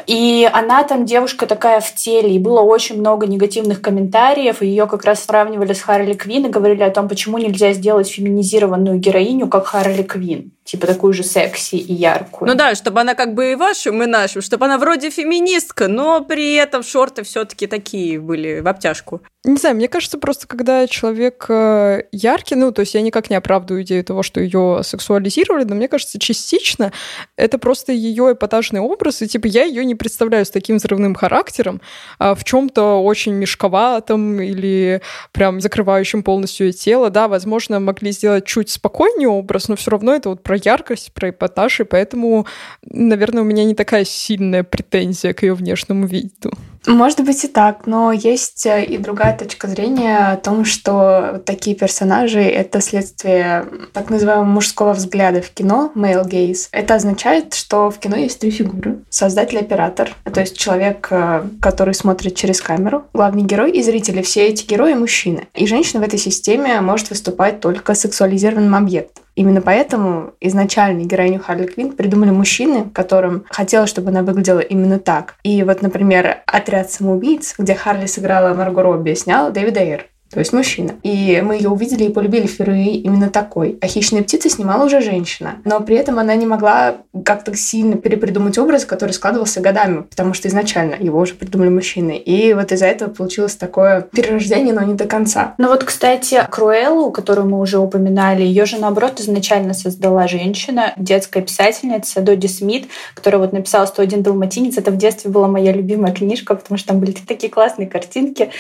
и 0.10 0.50
она 0.52 0.84
там 0.86 1.06
девушка 1.06 1.46
такая 1.46 1.82
в 1.82 1.94
теле, 1.94 2.34
и 2.34 2.40
было 2.40 2.62
очень 2.62 3.00
много 3.00 3.28
негативных 3.28 3.80
комментариев, 3.80 4.64
и 4.64 4.66
ее 4.66 4.88
как 4.88 5.06
раз 5.06 5.24
сравнивали 5.24 5.74
с 5.74 5.82
Харли 5.84 6.14
Квин 6.14 6.48
и 6.48 6.50
говорили 6.50 6.82
о 6.82 6.90
том, 6.90 7.08
почему 7.08 7.38
нельзя 7.38 7.74
сделать 7.74 8.10
феминизированную 8.10 8.98
героиню, 8.98 9.48
как 9.48 9.68
Харли 9.68 10.02
Квин 10.02 10.52
типа 10.70 10.86
такую 10.86 11.14
же 11.14 11.24
секси 11.24 11.76
и 11.76 11.94
яркую. 11.94 12.48
Ну 12.48 12.56
да, 12.56 12.76
чтобы 12.76 13.02
она 13.02 13.16
как 13.16 13.34
бы 13.34 13.54
и 13.54 13.56
вашим, 13.56 14.04
и 14.04 14.06
нашим, 14.06 14.44
чтобы 14.44 14.66
она 14.66 14.78
вроде 14.78 15.10
феминистка, 15.10 15.88
но 15.88 16.24
при 16.24 16.54
этом 16.54 16.84
шорты 16.84 17.24
все-таки 17.24 17.66
такие 17.66 18.20
были 18.20 18.60
в 18.60 18.68
обтяжку. 18.68 19.22
Не 19.46 19.56
знаю, 19.56 19.78
мне 19.78 19.88
кажется, 19.88 20.20
просто 20.20 20.48
когда 20.48 20.86
человек 20.86 21.46
э, 21.50 22.04
яркий, 22.12 22.56
ну, 22.56 22.72
то 22.72 22.82
есть 22.82 22.94
я 22.94 23.02
никак 23.02 23.32
не 23.32 23.36
оправдываю 23.38 23.84
идею 23.84 24.04
того, 24.04 24.22
что 24.22 24.42
ее 24.42 24.82
сексуализировали, 24.84 25.64
но 25.64 25.74
мне 25.74 25.88
кажется, 25.88 26.20
частично 26.20 26.92
это 27.36 27.58
просто 27.58 27.92
ее 27.92 28.34
эпатажный 28.34 28.82
образ, 28.82 29.24
и 29.24 29.28
типа 29.28 29.48
я 29.48 29.64
ее 29.64 29.84
не 29.86 29.96
представляю 30.00 30.46
с 30.46 30.50
таким 30.50 30.78
взрывным 30.78 31.14
характером, 31.14 31.82
а 32.18 32.34
в 32.34 32.44
чем-то 32.44 33.04
очень 33.04 33.34
мешковатом 33.34 34.42
или 34.42 35.02
прям 35.32 35.62
закрывающим 35.62 36.24
полностью 36.24 36.74
тело. 36.74 37.10
Да, 37.10 37.28
возможно, 37.28 37.80
могли 37.80 38.12
сделать 38.12 38.46
чуть 38.46 38.70
спокойнее 38.70 39.30
образ, 39.30 39.68
но 39.68 39.76
все 39.76 39.92
равно 39.92 40.16
это 40.16 40.30
вот 40.30 40.42
про 40.42 40.56
яркость, 40.56 41.14
про 41.14 41.30
эпатаж, 41.30 41.82
и 41.82 41.84
поэтому, 41.84 42.48
наверное, 42.84 43.44
у 43.44 43.46
меня 43.46 43.64
не 43.66 43.76
такая 43.76 44.06
сильная 44.06 44.64
претензия 44.64 45.34
к 45.34 45.44
ее 45.44 45.54
внешнему 45.54 46.08
виду. 46.08 46.52
Может 46.88 47.24
быть 47.26 47.44
и 47.44 47.48
так, 47.48 47.86
но 47.86 48.12
есть 48.12 48.66
э, 48.66 48.86
и 48.86 48.98
другая 48.98 49.38
точка 49.38 49.68
зрения 49.68 50.32
о 50.32 50.38
том, 50.38 50.66
что 50.66 51.42
такие 51.46 51.76
персонажи— 51.76 52.40
это 52.42 52.82
следствие 52.82 53.66
так 53.94 54.10
называемого 54.10 54.46
мужского 54.46 54.94
взгляда 54.94 55.42
в 55.42 55.50
кино, 55.50 55.92
male 55.96 56.26
gaze. 56.26 56.68
Это 56.72 56.96
означает, 56.96 57.54
что 57.54 57.90
в 57.92 58.00
кино 58.00 58.16
есть 58.16 58.40
три 58.40 58.52
фигуры. 58.52 59.00
Создатель-оператор, 59.10 60.16
то 60.24 60.40
есть 60.40 60.58
человек, 60.58 61.08
э, 61.12 61.44
который 61.62 61.94
смотрит 61.94 62.36
через 62.36 62.62
камеру, 62.62 63.06
главный 63.14 63.44
герой 63.44 63.72
и 63.72 63.84
зрители. 63.84 64.22
Все 64.22 64.48
эти 64.48 64.66
герои— 64.66 64.94
мужчины. 64.96 65.48
И 65.54 65.68
женщина 65.68 66.02
в 66.02 66.08
этой 66.08 66.20
системе 66.20 66.80
может 66.82 67.10
выступать 67.10 67.60
только 67.60 67.94
сексуализированным 67.94 68.76
объектом. 68.76 69.24
Именно 69.40 69.62
поэтому 69.62 70.34
изначально 70.42 71.06
героиню 71.06 71.40
Харли 71.40 71.66
Квинн 71.66 71.94
придумали 71.94 72.30
мужчины, 72.30 72.90
которым 72.94 73.46
хотелось, 73.50 73.90
чтобы 73.90 74.10
она 74.10 74.22
выглядела 74.22 74.60
именно 74.60 75.00
так. 75.00 75.36
И 75.44 75.64
вот, 75.64 75.82
например, 75.82 76.40
«Отряд 76.46 76.92
самоубийц», 76.92 77.56
где 77.58 77.74
Харли 77.74 78.06
сыграла 78.06 78.54
Марго 78.54 78.84
Робби, 78.84 79.14
снял 79.14 79.50
Дэвид 79.50 79.78
Эйр 79.78 80.08
то 80.32 80.40
есть 80.40 80.54
мужчина. 80.54 80.94
И 81.04 81.42
мы 81.44 81.56
ее 81.56 81.70
увидели 81.70 82.06
и 82.06 82.10
полюбили 82.10 82.46
впервые 82.48 82.96
именно 82.96 83.30
такой. 83.30 83.78
А 83.82 83.88
«Хищные 83.88 84.24
птицы» 84.24 84.50
снимала 84.50 84.86
уже 84.86 85.02
женщина. 85.02 85.56
Но 85.66 85.80
при 85.80 85.96
этом 85.96 86.20
она 86.20 86.36
не 86.36 86.46
могла 86.46 86.98
как-то 87.26 87.56
сильно 87.56 87.96
перепридумать 87.96 88.58
образ, 88.58 88.86
который 88.86 89.12
складывался 89.12 89.62
годами, 89.62 90.04
потому 90.04 90.34
что 90.34 90.48
изначально 90.48 90.96
его 91.00 91.20
уже 91.20 91.34
придумали 91.34 91.70
мужчины. 91.70 92.18
И 92.18 92.54
вот 92.54 92.72
из-за 92.72 92.86
этого 92.86 93.10
получилось 93.10 93.56
такое 93.56 94.02
перерождение, 94.02 94.74
но 94.74 94.82
не 94.84 94.94
до 94.94 95.06
конца. 95.06 95.56
Ну 95.58 95.68
вот, 95.70 95.84
кстати, 95.84 96.46
Круэллу, 96.50 97.12
которую 97.12 97.50
мы 97.50 97.60
уже 97.60 97.80
упоминали, 97.80 98.44
ее 98.44 98.66
же, 98.66 98.78
наоборот, 98.78 99.20
изначально 99.20 99.74
создала 99.74 100.28
женщина, 100.28 100.94
детская 100.98 101.42
писательница 101.42 102.22
Доди 102.22 102.48
Смит, 102.48 102.88
которая 103.16 103.42
вот 103.42 103.54
написала 103.54 103.86
«101 103.86 104.22
далматинец». 104.22 104.78
Это 104.78 104.92
в 104.92 104.98
детстве 104.98 105.32
была 105.32 105.48
моя 105.48 105.72
любимая 105.72 106.14
книжка, 106.14 106.56
потому 106.56 106.78
что 106.78 106.90
там 106.90 107.00
были 107.00 107.12
такие 107.12 107.52
классные 107.52 107.88
картинки. 107.88 108.52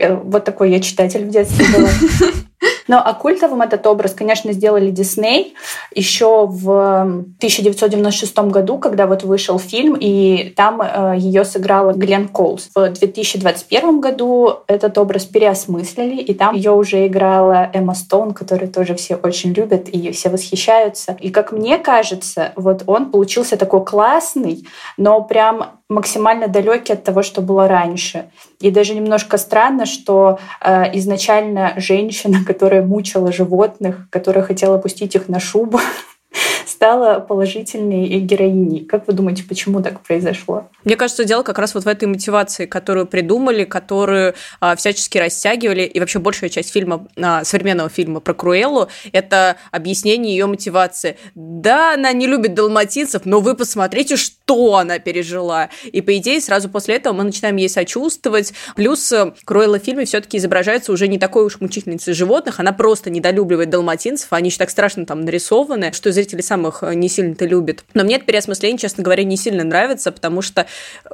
Э, 0.00 0.14
вот 0.14 0.44
такой 0.44 0.70
я 0.70 0.80
читатель 0.80 1.24
в 1.24 1.28
детстве 1.28 1.66
была. 1.76 1.88
Но 2.88 3.00
а 3.02 3.14
культовым 3.14 3.62
этот 3.62 3.86
образ, 3.86 4.12
конечно, 4.14 4.52
сделали 4.52 4.90
Дисней 4.90 5.54
еще 5.94 6.46
в 6.46 7.00
1996 7.00 8.36
году, 8.38 8.78
когда 8.78 9.06
вот 9.06 9.22
вышел 9.22 9.58
фильм, 9.58 9.96
и 9.98 10.52
там 10.56 10.82
э, 10.82 11.14
ее 11.16 11.44
сыграла 11.44 11.92
Глен 11.92 12.26
Коулс. 12.28 12.68
В 12.74 12.88
2021 12.88 14.00
году 14.00 14.54
этот 14.66 14.98
образ 14.98 15.24
переосмыслили, 15.24 16.20
и 16.20 16.34
там 16.34 16.54
ее 16.54 16.72
уже 16.72 17.06
играла 17.06 17.70
Эмма 17.72 17.94
Стоун, 17.94 18.32
которую 18.32 18.72
тоже 18.72 18.96
все 18.96 19.14
очень 19.14 19.52
любят 19.52 19.88
и 19.88 20.10
все 20.10 20.28
восхищаются. 20.28 21.16
И 21.20 21.30
как 21.30 21.52
мне 21.52 21.78
кажется, 21.78 22.52
вот 22.56 22.82
он 22.86 23.12
получился 23.12 23.56
такой 23.56 23.84
классный, 23.84 24.66
но 24.96 25.22
прям 25.22 25.79
максимально 25.90 26.48
далекий 26.48 26.94
от 26.94 27.04
того, 27.04 27.22
что 27.22 27.42
было 27.42 27.68
раньше. 27.68 28.30
И 28.60 28.70
даже 28.70 28.94
немножко 28.94 29.36
странно, 29.36 29.84
что 29.84 30.38
э, 30.60 30.96
изначально 30.96 31.74
женщина, 31.76 32.38
которая 32.46 32.82
мучила 32.82 33.32
животных, 33.32 34.08
которая 34.10 34.44
хотела 34.44 34.78
пустить 34.78 35.14
их 35.16 35.28
на 35.28 35.40
шубу, 35.40 35.80
стала 36.80 37.20
положительной 37.20 38.06
героиней. 38.20 38.86
Как 38.86 39.06
вы 39.06 39.12
думаете, 39.12 39.44
почему 39.46 39.82
так 39.82 40.00
произошло? 40.00 40.70
Мне 40.82 40.96
кажется, 40.96 41.26
дело 41.26 41.42
как 41.42 41.58
раз 41.58 41.74
вот 41.74 41.84
в 41.84 41.86
этой 41.86 42.06
мотивации, 42.06 42.64
которую 42.64 43.04
придумали, 43.04 43.64
которую 43.64 44.34
а, 44.60 44.74
всячески 44.76 45.18
растягивали. 45.18 45.82
И 45.82 46.00
вообще 46.00 46.20
большая 46.20 46.48
часть 46.48 46.72
фильма, 46.72 47.06
а, 47.20 47.44
современного 47.44 47.90
фильма 47.90 48.20
про 48.20 48.32
Круэллу, 48.32 48.88
это 49.12 49.56
объяснение 49.72 50.34
ее 50.34 50.46
мотивации. 50.46 51.18
Да, 51.34 51.92
она 51.92 52.14
не 52.14 52.26
любит 52.26 52.54
далматинцев, 52.54 53.26
но 53.26 53.40
вы 53.40 53.54
посмотрите, 53.56 54.16
что 54.16 54.76
она 54.76 54.98
пережила. 54.98 55.68
И 55.84 56.00
по 56.00 56.16
идее 56.16 56.40
сразу 56.40 56.70
после 56.70 56.96
этого 56.96 57.12
мы 57.12 57.24
начинаем 57.24 57.56
ей 57.56 57.68
сочувствовать. 57.68 58.54
Плюс 58.74 59.12
э, 59.12 59.34
Круэлла 59.44 59.80
в 59.80 59.84
фильме 59.84 60.06
все-таки 60.06 60.38
изображается 60.38 60.92
уже 60.92 61.08
не 61.08 61.18
такой 61.18 61.44
уж 61.44 61.60
мучительницей 61.60 62.14
животных, 62.14 62.58
она 62.58 62.72
просто 62.72 63.10
недолюбливает 63.10 63.68
далматинцев, 63.68 64.32
они 64.32 64.48
еще 64.48 64.56
так 64.56 64.70
страшно 64.70 65.04
там 65.04 65.26
нарисованы, 65.26 65.92
что 65.92 66.10
зрители 66.10 66.40
самого 66.40 66.69
фильмах 66.70 66.94
не 66.96 67.08
сильно-то 67.08 67.44
любит. 67.44 67.84
Но 67.94 68.04
мне 68.04 68.16
это 68.16 68.24
переосмысление, 68.24 68.78
честно 68.78 69.02
говоря, 69.02 69.24
не 69.24 69.36
сильно 69.36 69.64
нравится, 69.64 70.12
потому 70.12 70.42
что 70.42 70.66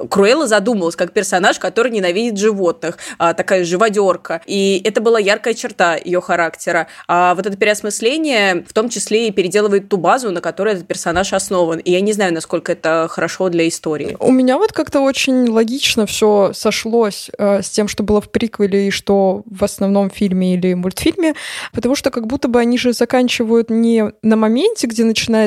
Круэлла 0.09 0.47
задумалась 0.47 0.95
как 0.95 1.11
персонаж, 1.11 1.59
который 1.59 1.91
ненавидит 1.91 2.37
животных, 2.37 2.97
а, 3.17 3.33
такая 3.33 3.63
живодерка. 3.63 4.41
И 4.45 4.81
это 4.83 5.01
была 5.01 5.19
яркая 5.19 5.53
черта 5.53 5.95
ее 5.95 6.21
характера. 6.21 6.87
А 7.07 7.35
вот 7.35 7.45
это 7.45 7.57
переосмысление 7.57 8.65
в 8.67 8.73
том 8.73 8.89
числе 8.89 9.27
и 9.27 9.31
переделывает 9.31 9.89
ту 9.89 9.97
базу, 9.97 10.31
на 10.31 10.41
которой 10.41 10.75
этот 10.75 10.87
персонаж 10.87 11.33
основан. 11.33 11.79
И 11.79 11.91
я 11.91 12.01
не 12.01 12.13
знаю, 12.13 12.33
насколько 12.33 12.71
это 12.71 13.07
хорошо 13.09 13.49
для 13.49 13.67
истории. 13.67 14.17
У 14.19 14.31
меня 14.31 14.57
вот 14.57 14.71
как-то 14.71 15.01
очень 15.01 15.49
логично 15.49 16.05
все 16.05 16.51
сошлось 16.53 17.29
э, 17.37 17.61
с 17.61 17.69
тем, 17.69 17.87
что 17.87 18.03
было 18.03 18.21
в 18.21 18.29
приквеле 18.29 18.87
и 18.87 18.91
что 18.91 19.43
в 19.45 19.63
основном 19.63 20.09
фильме 20.09 20.55
или 20.55 20.73
мультфильме, 20.73 21.33
потому 21.73 21.95
что 21.95 22.11
как 22.11 22.27
будто 22.27 22.47
бы 22.47 22.59
они 22.59 22.77
же 22.77 22.93
заканчивают 22.93 23.69
не 23.69 24.11
на 24.21 24.35
моменте, 24.35 24.87
где 24.87 25.03
начинается 25.03 25.46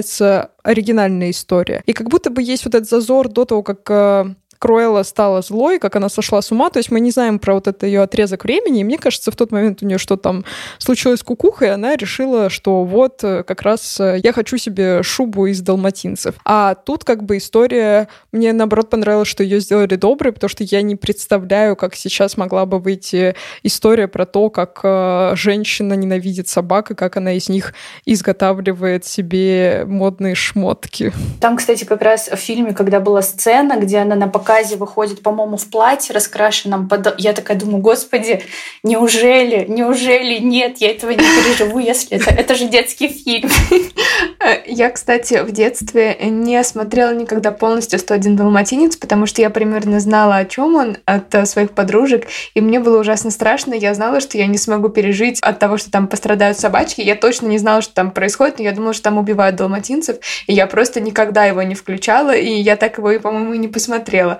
оригинальная 0.62 1.30
история, 1.30 1.82
и 1.86 1.92
как 1.92 2.08
будто 2.08 2.30
бы 2.30 2.42
есть 2.42 2.64
вот 2.64 2.74
этот 2.74 2.88
зазор 2.88 3.28
до 3.28 3.44
того, 3.44 3.62
как 3.62 3.90
э, 3.90 4.34
Круэлла 4.60 5.04
стала 5.04 5.40
злой, 5.40 5.78
как 5.78 5.96
она 5.96 6.10
сошла 6.10 6.42
с 6.42 6.52
ума. 6.52 6.68
То 6.68 6.78
есть 6.78 6.90
мы 6.90 7.00
не 7.00 7.10
знаем 7.10 7.38
про 7.38 7.54
вот 7.54 7.66
этот 7.66 7.82
ее 7.82 8.02
отрезок 8.02 8.44
времени. 8.44 8.80
И 8.80 8.84
мне 8.84 8.98
кажется, 8.98 9.30
в 9.30 9.36
тот 9.36 9.50
момент 9.50 9.82
у 9.82 9.86
нее 9.86 9.98
что 9.98 10.16
там 10.16 10.44
случилось 10.78 11.20
с 11.20 11.22
кукухой, 11.22 11.68
и 11.68 11.70
она 11.70 11.96
решила, 11.96 12.50
что 12.50 12.84
вот 12.84 13.24
э, 13.24 13.42
как 13.42 13.62
раз 13.62 13.98
э, 13.98 14.20
я 14.22 14.32
хочу 14.34 14.58
себе 14.58 15.02
шубу 15.02 15.46
из 15.46 15.62
далматинцев. 15.62 16.34
А 16.44 16.74
тут 16.74 17.04
как 17.04 17.24
бы 17.24 17.38
история... 17.38 18.08
Мне, 18.32 18.52
наоборот, 18.52 18.90
понравилось, 18.90 19.28
что 19.28 19.42
ее 19.42 19.60
сделали 19.60 19.96
доброй, 19.96 20.32
потому 20.32 20.50
что 20.50 20.62
я 20.62 20.82
не 20.82 20.94
представляю, 20.94 21.74
как 21.74 21.94
сейчас 21.94 22.36
могла 22.36 22.66
бы 22.66 22.78
выйти 22.78 23.34
история 23.62 24.08
про 24.08 24.26
то, 24.26 24.50
как 24.50 24.80
э, 24.82 25.32
женщина 25.36 25.94
ненавидит 25.94 26.48
собак, 26.48 26.90
и 26.90 26.94
как 26.94 27.16
она 27.16 27.32
из 27.32 27.48
них 27.48 27.72
изготавливает 28.04 29.06
себе 29.06 29.84
модные 29.86 30.34
шмотки. 30.34 31.14
Там, 31.40 31.56
кстати, 31.56 31.84
как 31.84 32.02
раз 32.02 32.28
в 32.28 32.36
фильме, 32.36 32.74
когда 32.74 33.00
была 33.00 33.22
сцена, 33.22 33.80
где 33.80 33.98
она 33.98 34.16
на 34.16 34.28
показе 34.28 34.49
показе 34.50 34.76
выходит, 34.76 35.22
по-моему, 35.22 35.56
в 35.56 35.70
платье 35.70 36.12
раскрашенном. 36.12 36.88
Под... 36.88 37.14
Я 37.18 37.34
такая 37.34 37.56
думаю, 37.56 37.78
господи, 37.78 38.42
неужели, 38.82 39.64
неужели 39.68 40.40
нет, 40.40 40.78
я 40.78 40.90
этого 40.90 41.12
не 41.12 41.18
переживу, 41.18 41.78
если 41.78 42.16
это, 42.18 42.30
это 42.30 42.56
же 42.56 42.66
детский 42.66 43.06
фильм. 43.08 43.48
Я, 44.66 44.90
кстати, 44.90 45.42
в 45.42 45.52
детстве 45.52 46.16
не 46.20 46.62
смотрела 46.64 47.14
никогда 47.14 47.52
полностью 47.52 47.98
«101 47.98 48.34
далматинец», 48.34 48.96
потому 48.96 49.26
что 49.26 49.42
я 49.42 49.50
примерно 49.50 50.00
знала, 50.00 50.36
о 50.36 50.44
чем 50.44 50.74
он 50.76 50.96
от 51.04 51.34
э, 51.34 51.44
своих 51.46 51.72
подружек, 51.72 52.26
и 52.54 52.60
мне 52.60 52.80
было 52.80 53.00
ужасно 53.00 53.30
страшно. 53.30 53.74
Я 53.74 53.94
знала, 53.94 54.20
что 54.20 54.38
я 54.38 54.46
не 54.46 54.58
смогу 54.58 54.88
пережить 54.88 55.38
от 55.40 55.58
того, 55.58 55.76
что 55.76 55.90
там 55.90 56.06
пострадают 56.06 56.58
собачки. 56.58 57.00
Я 57.00 57.16
точно 57.16 57.46
не 57.46 57.58
знала, 57.58 57.82
что 57.82 57.94
там 57.94 58.10
происходит, 58.10 58.58
но 58.58 58.64
я 58.64 58.72
думала, 58.72 58.94
что 58.94 59.04
там 59.04 59.18
убивают 59.18 59.56
далматинцев, 59.56 60.16
и 60.46 60.54
я 60.54 60.66
просто 60.66 61.00
никогда 61.00 61.44
его 61.44 61.62
не 61.62 61.74
включала, 61.74 62.34
и 62.34 62.50
я 62.50 62.76
так 62.76 62.98
его, 62.98 63.18
по-моему, 63.20 63.54
и 63.54 63.58
не 63.58 63.68
посмотрела. 63.68 64.39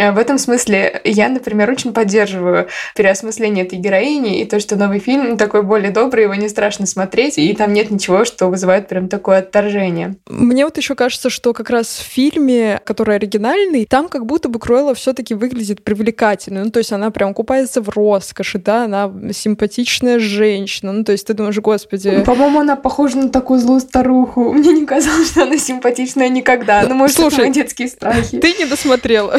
в 0.00 0.18
этом 0.18 0.38
смысле 0.38 1.00
я, 1.04 1.28
например, 1.28 1.70
очень 1.70 1.92
поддерживаю 1.92 2.68
переосмысление 2.96 3.64
этой 3.66 3.78
героини 3.78 4.40
и 4.40 4.44
то, 4.44 4.58
что 4.60 4.76
новый 4.76 4.98
фильм 4.98 5.36
такой 5.36 5.62
более 5.62 5.90
добрый, 5.90 6.24
его 6.24 6.34
не 6.34 6.48
страшно 6.48 6.86
смотреть, 6.86 7.38
и 7.38 7.52
там 7.54 7.72
нет 7.72 7.90
ничего, 7.90 8.24
что 8.24 8.46
вызывает 8.46 8.88
прям 8.88 9.08
такое 9.08 9.38
отторжение. 9.38 10.16
Мне 10.28 10.64
вот 10.64 10.76
еще 10.78 10.94
кажется, 10.94 11.28
что 11.28 11.52
как 11.52 11.70
раз 11.70 11.88
в 11.88 12.02
фильме, 12.02 12.80
который 12.84 13.16
оригинальный, 13.16 13.84
там 13.84 14.08
как 14.08 14.26
будто 14.26 14.48
бы 14.48 14.58
Круэлла 14.58 14.94
все-таки 14.94 15.34
выглядит 15.34 15.84
привлекательно. 15.84 16.64
Ну, 16.64 16.70
то 16.70 16.78
есть 16.78 16.92
она 16.92 17.10
прям 17.10 17.34
купается 17.34 17.82
в 17.82 17.88
роскоши, 17.90 18.58
да, 18.58 18.84
она 18.84 19.12
симпатичная 19.32 20.18
женщина. 20.18 20.92
Ну, 20.92 21.04
то 21.04 21.12
есть 21.12 21.26
ты 21.26 21.34
думаешь, 21.34 21.58
господи... 21.58 22.22
По-моему, 22.24 22.60
она 22.60 22.76
похожа 22.76 23.18
на 23.18 23.28
такую 23.28 23.60
злую 23.60 23.80
старуху. 23.80 24.52
Мне 24.52 24.72
не 24.72 24.86
казалось, 24.86 25.30
что 25.30 25.42
она 25.42 25.58
симпатичная 25.58 26.28
никогда. 26.28 26.84
Ну, 26.88 26.94
может, 26.94 27.16
Слушай, 27.16 27.34
это 27.34 27.42
мои 27.42 27.52
детские 27.52 27.88
страхи. 27.88 28.38
Ты 28.38 28.54
не 28.54 28.64
досмотрела. 28.64 29.38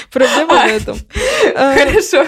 Проблема 0.11 0.53
в 0.53 0.67
этом. 0.67 0.97
А, 1.55 1.73
Хорошо. 1.77 2.25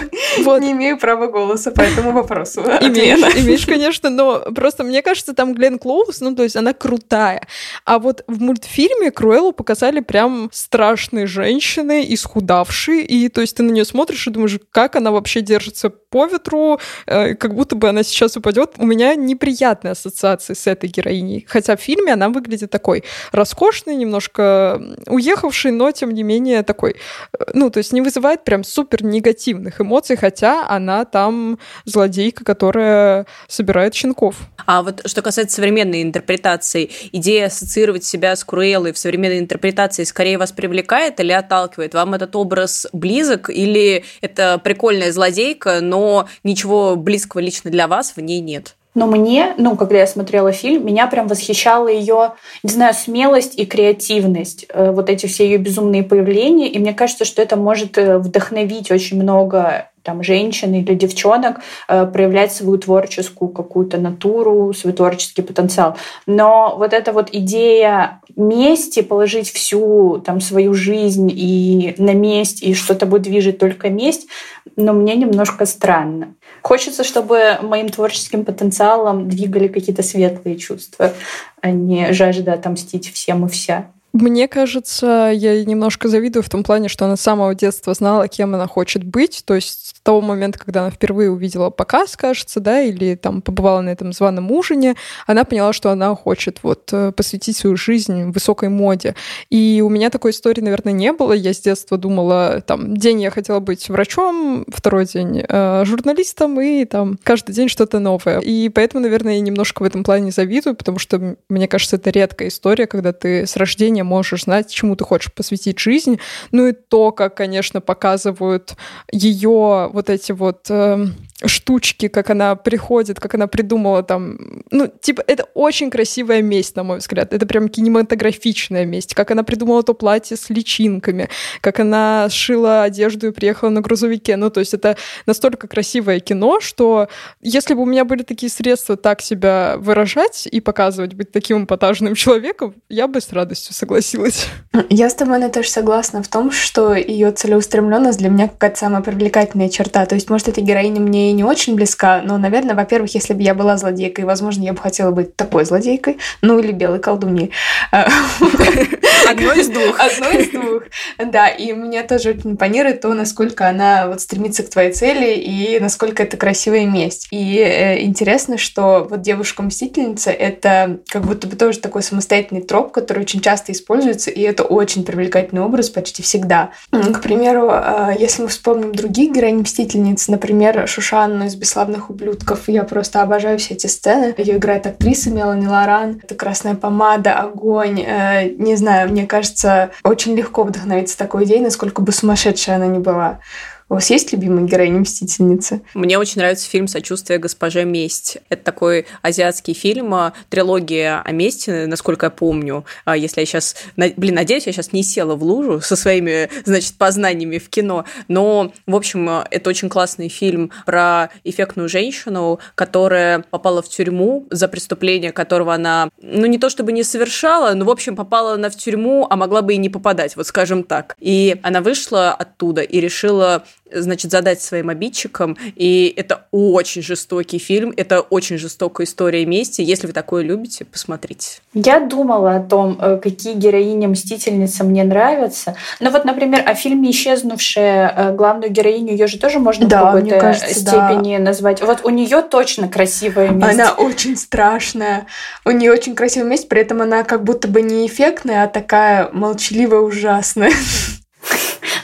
Не 0.58 0.72
имею 0.72 0.98
права 0.98 1.26
голоса 1.26 1.70
по 1.70 1.82
этому 1.82 2.12
вопросу. 2.12 2.60
Имеешь, 2.60 3.20
имеешь, 3.36 3.66
конечно, 3.66 4.10
но 4.10 4.40
просто 4.54 4.84
мне 4.84 5.02
кажется, 5.02 5.34
там 5.34 5.54
Глен 5.54 5.78
Клоус, 5.78 6.20
ну, 6.20 6.34
то 6.34 6.42
есть 6.42 6.56
она 6.56 6.72
крутая. 6.72 7.46
А 7.84 7.98
вот 7.98 8.24
в 8.26 8.40
мультфильме 8.40 9.10
Круэллу 9.10 9.52
показали 9.52 10.00
прям 10.00 10.50
страшные 10.52 11.26
женщины, 11.26 12.04
исхудавшие, 12.08 13.02
и 13.02 13.28
то 13.28 13.40
есть 13.40 13.56
ты 13.56 13.62
на 13.62 13.70
нее 13.70 13.84
смотришь 13.84 14.26
и 14.26 14.30
думаешь, 14.30 14.58
как 14.70 14.96
она 14.96 15.10
вообще 15.10 15.40
держится 15.40 15.90
по 15.90 16.26
ветру, 16.26 16.78
э, 17.06 17.34
как 17.34 17.54
будто 17.54 17.76
бы 17.76 17.88
она 17.88 18.02
сейчас 18.02 18.36
упадет. 18.36 18.74
У 18.78 18.86
меня 18.86 19.14
неприятные 19.14 19.92
ассоциации 19.92 20.54
с 20.54 20.66
этой 20.66 20.88
героиней. 20.88 21.44
Хотя 21.48 21.76
в 21.76 21.80
фильме 21.80 22.12
она 22.12 22.28
выглядит 22.28 22.70
такой 22.70 23.04
роскошной, 23.32 23.96
немножко 23.96 24.80
уехавшей, 25.06 25.72
но 25.72 25.90
тем 25.90 26.12
не 26.12 26.22
менее 26.22 26.62
такой, 26.62 26.92
э, 27.38 27.44
ну, 27.52 27.70
то 27.74 27.78
есть 27.78 27.92
не 27.92 28.00
вызывает 28.00 28.44
прям 28.44 28.62
супер 28.62 29.02
негативных 29.02 29.80
эмоций, 29.80 30.16
хотя 30.16 30.64
она 30.68 31.04
там 31.04 31.58
злодейка, 31.84 32.44
которая 32.44 33.26
собирает 33.48 33.96
щенков. 33.96 34.36
А 34.64 34.80
вот 34.84 35.02
что 35.06 35.22
касается 35.22 35.56
современной 35.56 36.00
интерпретации, 36.02 36.88
идея 37.10 37.46
ассоциировать 37.46 38.04
себя 38.04 38.36
с 38.36 38.44
Круэллой 38.44 38.92
в 38.92 38.98
современной 38.98 39.40
интерпретации 39.40 40.04
скорее 40.04 40.38
вас 40.38 40.52
привлекает 40.52 41.18
или 41.18 41.32
отталкивает? 41.32 41.94
Вам 41.94 42.14
этот 42.14 42.36
образ 42.36 42.86
близок 42.92 43.50
или 43.50 44.04
это 44.20 44.60
прикольная 44.62 45.10
злодейка, 45.10 45.80
но 45.80 46.28
ничего 46.44 46.94
близкого 46.94 47.40
лично 47.40 47.72
для 47.72 47.88
вас 47.88 48.12
в 48.14 48.20
ней 48.20 48.38
нет? 48.38 48.76
Но 48.94 49.06
мне, 49.06 49.54
ну, 49.58 49.76
когда 49.76 49.98
я 49.98 50.06
смотрела 50.06 50.52
фильм, 50.52 50.86
меня 50.86 51.06
прям 51.06 51.26
восхищала 51.26 51.88
ее, 51.88 52.34
не 52.62 52.70
знаю, 52.70 52.94
смелость 52.94 53.58
и 53.58 53.66
креативность, 53.66 54.66
э, 54.68 54.92
вот 54.92 55.10
эти 55.10 55.26
все 55.26 55.44
ее 55.44 55.58
безумные 55.58 56.04
появления. 56.04 56.68
И 56.68 56.78
мне 56.78 56.94
кажется, 56.94 57.24
что 57.24 57.42
это 57.42 57.56
может 57.56 57.98
э, 57.98 58.18
вдохновить 58.18 58.90
очень 58.90 59.20
много 59.20 59.88
там, 60.04 60.22
женщин 60.22 60.74
или 60.74 60.94
девчонок 60.94 61.60
э, 61.88 62.06
проявлять 62.06 62.52
свою 62.52 62.78
творческую 62.78 63.48
какую-то 63.48 63.98
натуру, 63.98 64.72
свой 64.74 64.92
творческий 64.92 65.42
потенциал. 65.42 65.96
Но 66.26 66.76
вот 66.78 66.92
эта 66.92 67.12
вот 67.12 67.30
идея 67.32 68.20
мести, 68.36 69.02
положить 69.02 69.50
всю 69.50 70.22
там 70.24 70.40
свою 70.40 70.74
жизнь 70.74 71.30
и 71.34 71.94
на 71.98 72.12
месть, 72.12 72.62
и 72.62 72.74
что-то 72.74 73.06
будет 73.06 73.22
движет 73.22 73.58
только 73.58 73.88
месть, 73.88 74.28
но 74.76 74.92
мне 74.92 75.16
немножко 75.16 75.66
странно. 75.66 76.34
Хочется, 76.62 77.02
чтобы 77.02 77.58
моим 77.62 77.88
творческим 77.88 78.44
потенциалом 78.44 79.28
двигали 79.28 79.68
какие-то 79.68 80.02
светлые 80.02 80.56
чувства, 80.56 81.12
а 81.60 81.70
не 81.70 82.12
жажда 82.12 82.52
отомстить 82.52 83.12
всем 83.12 83.46
и 83.46 83.48
вся. 83.48 83.90
Мне 84.14 84.46
кажется, 84.46 85.32
я 85.34 85.64
немножко 85.64 86.06
завидую 86.06 86.44
в 86.44 86.48
том 86.48 86.62
плане, 86.62 86.88
что 86.88 87.04
она 87.04 87.16
с 87.16 87.20
самого 87.20 87.52
детства 87.52 87.94
знала, 87.94 88.28
кем 88.28 88.54
она 88.54 88.68
хочет 88.68 89.02
быть. 89.02 89.42
То 89.44 89.56
есть 89.56 89.88
с 89.88 90.00
того 90.02 90.20
момента, 90.20 90.56
когда 90.56 90.82
она 90.82 90.92
впервые 90.92 91.32
увидела 91.32 91.70
показ, 91.70 92.16
кажется, 92.16 92.60
да, 92.60 92.80
или 92.80 93.16
там 93.16 93.42
побывала 93.42 93.80
на 93.80 93.88
этом 93.88 94.12
званом 94.12 94.52
ужине, 94.52 94.94
она 95.26 95.42
поняла, 95.42 95.72
что 95.72 95.90
она 95.90 96.14
хочет 96.14 96.60
вот 96.62 96.90
э, 96.92 97.10
посвятить 97.10 97.56
свою 97.56 97.76
жизнь 97.76 98.30
высокой 98.30 98.68
моде. 98.68 99.16
И 99.50 99.82
у 99.84 99.88
меня 99.88 100.10
такой 100.10 100.30
истории, 100.30 100.60
наверное, 100.60 100.92
не 100.92 101.12
было. 101.12 101.32
Я 101.32 101.52
с 101.52 101.58
детства 101.58 101.98
думала, 101.98 102.62
там, 102.64 102.96
день 102.96 103.20
я 103.20 103.32
хотела 103.32 103.58
быть 103.58 103.88
врачом, 103.88 104.64
второй 104.68 105.06
день 105.06 105.42
э, 105.48 105.84
журналистом, 105.84 106.60
и 106.60 106.84
там 106.84 107.18
каждый 107.24 107.52
день 107.52 107.68
что-то 107.68 107.98
новое. 107.98 108.38
И 108.38 108.68
поэтому, 108.68 109.02
наверное, 109.02 109.34
я 109.34 109.40
немножко 109.40 109.82
в 109.82 109.86
этом 109.86 110.04
плане 110.04 110.30
завидую, 110.30 110.76
потому 110.76 111.00
что, 111.00 111.36
мне 111.48 111.66
кажется, 111.66 111.96
это 111.96 112.10
редкая 112.10 112.46
история, 112.46 112.86
когда 112.86 113.12
ты 113.12 113.44
с 113.44 113.56
рождения 113.56 114.03
можешь 114.04 114.44
знать, 114.44 114.72
чему 114.72 114.94
ты 114.96 115.04
хочешь 115.04 115.32
посвятить 115.32 115.78
жизнь. 115.78 116.18
Ну 116.52 116.68
и 116.68 116.72
то, 116.72 117.10
как, 117.10 117.36
конечно, 117.36 117.80
показывают 117.80 118.76
ее 119.10 119.90
вот 119.92 120.10
эти 120.10 120.32
вот 120.32 120.66
э, 120.70 121.06
штучки, 121.44 122.08
как 122.08 122.30
она 122.30 122.54
приходит, 122.54 123.18
как 123.18 123.34
она 123.34 123.46
придумала 123.46 124.02
там... 124.02 124.38
Ну, 124.70 124.86
типа, 125.00 125.24
это 125.26 125.44
очень 125.54 125.90
красивая 125.90 126.42
месть, 126.42 126.76
на 126.76 126.84
мой 126.84 126.98
взгляд. 126.98 127.32
Это 127.32 127.46
прям 127.46 127.68
кинематографичная 127.68 128.84
месть. 128.84 129.14
Как 129.14 129.30
она 129.30 129.42
придумала 129.42 129.82
то 129.82 129.94
платье 129.94 130.36
с 130.36 130.50
личинками, 130.50 131.28
как 131.60 131.80
она 131.80 132.28
сшила 132.30 132.82
одежду 132.82 133.28
и 133.28 133.32
приехала 133.32 133.70
на 133.70 133.80
грузовике. 133.80 134.36
Ну, 134.36 134.50
то 134.50 134.60
есть 134.60 134.74
это 134.74 134.96
настолько 135.26 135.66
красивое 135.66 136.20
кино, 136.20 136.60
что 136.60 137.08
если 137.40 137.74
бы 137.74 137.82
у 137.82 137.86
меня 137.86 138.04
были 138.04 138.22
такие 138.22 138.50
средства 138.50 138.96
так 138.96 139.20
себя 139.20 139.76
выражать 139.78 140.46
и 140.50 140.60
показывать, 140.60 141.14
быть 141.14 141.32
таким 141.32 141.64
эпатажным 141.64 142.14
человеком, 142.14 142.74
я 142.88 143.08
бы 143.08 143.20
с 143.20 143.32
радостью 143.32 143.74
согласилась 143.74 143.93
согласилась. 143.94 144.48
Я 144.90 145.08
с 145.08 145.14
тобой, 145.14 145.38
Наташа, 145.38 145.70
согласна 145.70 146.22
в 146.22 146.28
том, 146.28 146.50
что 146.50 146.94
ее 146.94 147.30
целеустремленность 147.30 148.18
для 148.18 148.28
меня 148.28 148.48
какая-то 148.48 148.76
самая 148.76 149.02
привлекательная 149.02 149.68
черта. 149.68 150.04
То 150.04 150.16
есть, 150.16 150.28
может, 150.28 150.48
эта 150.48 150.60
героиня 150.60 151.00
мне 151.00 151.30
и 151.30 151.32
не 151.32 151.44
очень 151.44 151.76
близка, 151.76 152.22
но, 152.24 152.38
наверное, 152.38 152.74
во-первых, 152.74 153.14
если 153.14 153.34
бы 153.34 153.42
я 153.42 153.54
была 153.54 153.76
злодейкой, 153.76 154.24
возможно, 154.24 154.64
я 154.64 154.72
бы 154.72 154.80
хотела 154.80 155.12
быть 155.12 155.36
такой 155.36 155.64
злодейкой, 155.64 156.18
ну 156.42 156.58
или 156.58 156.72
белой 156.72 156.98
колдуньей. 156.98 157.52
Одно 157.92 159.52
из 159.52 159.68
двух. 159.68 159.98
Одно 160.00 160.30
из 160.30 160.50
двух. 160.50 160.82
Да, 161.24 161.48
и 161.48 161.72
мне 161.72 162.02
тоже 162.02 162.30
очень 162.30 162.52
импонирует 162.52 163.00
то, 163.00 163.14
насколько 163.14 163.68
она 163.68 164.08
вот 164.08 164.20
стремится 164.20 164.64
к 164.64 164.70
твоей 164.70 164.92
цели 164.92 165.34
и 165.34 165.78
насколько 165.78 166.24
это 166.24 166.36
красивая 166.36 166.86
месть. 166.86 167.28
И 167.30 167.58
э, 167.58 168.02
интересно, 168.02 168.58
что 168.58 169.06
вот 169.08 169.22
девушка-мстительница— 169.22 170.30
это 170.32 170.98
как 171.08 171.22
будто 171.22 171.46
бы 171.46 171.54
тоже 171.56 171.78
такой 171.78 172.02
самостоятельный 172.02 172.62
троп, 172.62 172.92
который 172.92 173.20
очень 173.20 173.40
часто 173.40 173.72
используется, 173.74 174.30
и 174.30 174.40
это 174.40 174.62
очень 174.64 175.04
привлекательный 175.04 175.62
образ 175.62 175.90
почти 175.90 176.22
всегда. 176.22 176.70
К 176.90 177.20
примеру, 177.20 177.70
э, 177.70 178.14
если 178.18 178.42
мы 178.42 178.48
вспомним 178.48 178.94
других 178.94 179.32
героинь-мстительниц, 179.32 180.28
например, 180.28 180.88
Шушанну 180.88 181.44
из 181.44 181.54
«Бесславных 181.54 182.10
ублюдков», 182.10 182.68
я 182.68 182.84
просто 182.84 183.22
обожаю 183.22 183.58
все 183.58 183.74
эти 183.74 183.86
сцены. 183.86 184.34
Ее 184.38 184.56
играет 184.56 184.86
актриса 184.86 185.30
Мелани 185.30 185.66
Лоран. 185.66 186.20
Это 186.22 186.34
«Красная 186.34 186.74
помада», 186.74 187.34
«Огонь». 187.34 188.00
Э, 188.00 188.48
не 188.48 188.76
знаю, 188.76 189.10
мне 189.10 189.26
кажется, 189.26 189.90
очень 190.02 190.34
легко 190.34 190.64
вдохновиться 190.64 191.18
такой 191.18 191.44
идеей, 191.44 191.60
насколько 191.60 192.00
бы 192.02 192.12
сумасшедшая 192.12 192.76
она 192.76 192.86
ни 192.86 192.98
была. 192.98 193.40
У 193.90 193.94
вас 193.94 194.08
есть 194.08 194.32
любимая 194.32 194.64
героиня 194.64 195.00
Мстительницы? 195.00 195.82
Мне 195.92 196.18
очень 196.18 196.38
нравится 196.38 196.68
фильм 196.68 196.88
«Сочувствие 196.88 197.38
госпоже 197.38 197.84
Месть». 197.84 198.38
Это 198.48 198.64
такой 198.64 199.06
азиатский 199.20 199.74
фильм, 199.74 200.14
а, 200.14 200.32
трилогия 200.48 201.20
о 201.22 201.32
мести, 201.32 201.84
насколько 201.84 202.26
я 202.26 202.30
помню. 202.30 202.86
А, 203.04 203.14
если 203.14 203.40
я 203.40 203.46
сейчас... 203.46 203.76
Блин, 203.96 204.36
надеюсь, 204.36 204.66
я 204.66 204.72
сейчас 204.72 204.94
не 204.94 205.02
села 205.02 205.36
в 205.36 205.42
лужу 205.42 205.82
со 205.82 205.96
своими, 205.96 206.48
значит, 206.64 206.94
познаниями 206.94 207.58
в 207.58 207.68
кино. 207.68 208.06
Но, 208.26 208.72
в 208.86 208.96
общем, 208.96 209.28
это 209.28 209.68
очень 209.68 209.90
классный 209.90 210.30
фильм 210.30 210.70
про 210.86 211.28
эффектную 211.44 211.90
женщину, 211.90 212.60
которая 212.74 213.44
попала 213.50 213.82
в 213.82 213.88
тюрьму 213.90 214.46
за 214.50 214.66
преступление, 214.68 215.30
которого 215.30 215.74
она, 215.74 216.08
ну, 216.22 216.46
не 216.46 216.56
то 216.56 216.70
чтобы 216.70 216.92
не 216.92 217.02
совершала, 217.02 217.74
но, 217.74 217.84
в 217.84 217.90
общем, 217.90 218.16
попала 218.16 218.54
она 218.54 218.70
в 218.70 218.76
тюрьму, 218.76 219.26
а 219.28 219.36
могла 219.36 219.60
бы 219.60 219.74
и 219.74 219.76
не 219.76 219.90
попадать, 219.90 220.36
вот 220.36 220.46
скажем 220.46 220.84
так. 220.84 221.16
И 221.20 221.60
она 221.62 221.82
вышла 221.82 222.32
оттуда 222.32 222.80
и 222.80 222.98
решила 222.98 223.62
значит, 223.92 224.30
задать 224.30 224.62
своим 224.62 224.88
обидчикам. 224.88 225.56
И 225.76 226.12
это 226.16 226.46
очень 226.50 227.02
жестокий 227.02 227.58
фильм, 227.58 227.92
это 227.96 228.20
очень 228.20 228.58
жестокая 228.58 229.06
история 229.06 229.44
мести. 229.44 229.82
Если 229.82 230.06
вы 230.06 230.12
такое 230.12 230.42
любите, 230.42 230.84
посмотрите. 230.84 231.60
Я 231.74 232.00
думала 232.00 232.56
о 232.56 232.60
том, 232.60 232.98
э, 233.00 233.18
какие 233.22 233.54
героини 233.54 234.06
мстительницы 234.06 234.84
мне 234.84 235.04
нравятся. 235.04 235.76
Ну 236.00 236.10
вот, 236.10 236.24
например, 236.24 236.62
о 236.66 236.74
фильме 236.74 237.10
«Исчезнувшая» 237.10 238.14
э, 238.16 238.34
главную 238.34 238.70
героиню, 238.70 239.12
ее 239.12 239.26
же 239.26 239.38
тоже 239.38 239.58
можно 239.58 239.86
да, 239.86 240.02
в 240.02 240.14
какой-то 240.14 240.38
кажется, 240.38 240.74
степени 240.74 241.36
да. 241.36 241.42
назвать. 241.42 241.82
Вот 241.82 242.04
у 242.04 242.10
нее 242.10 242.42
точно 242.42 242.88
красивая 242.88 243.50
месть. 243.50 243.74
Она 243.74 243.92
очень 243.92 244.36
страшная. 244.36 245.26
У 245.64 245.70
нее 245.70 245.92
очень 245.92 246.14
красивая 246.14 246.48
месть, 246.48 246.68
при 246.68 246.80
этом 246.80 247.02
она 247.02 247.22
как 247.24 247.44
будто 247.44 247.68
бы 247.68 247.82
не 247.82 248.06
эффектная, 248.06 248.64
а 248.64 248.68
такая 248.68 249.28
молчаливая, 249.32 250.00
ужасная. 250.00 250.72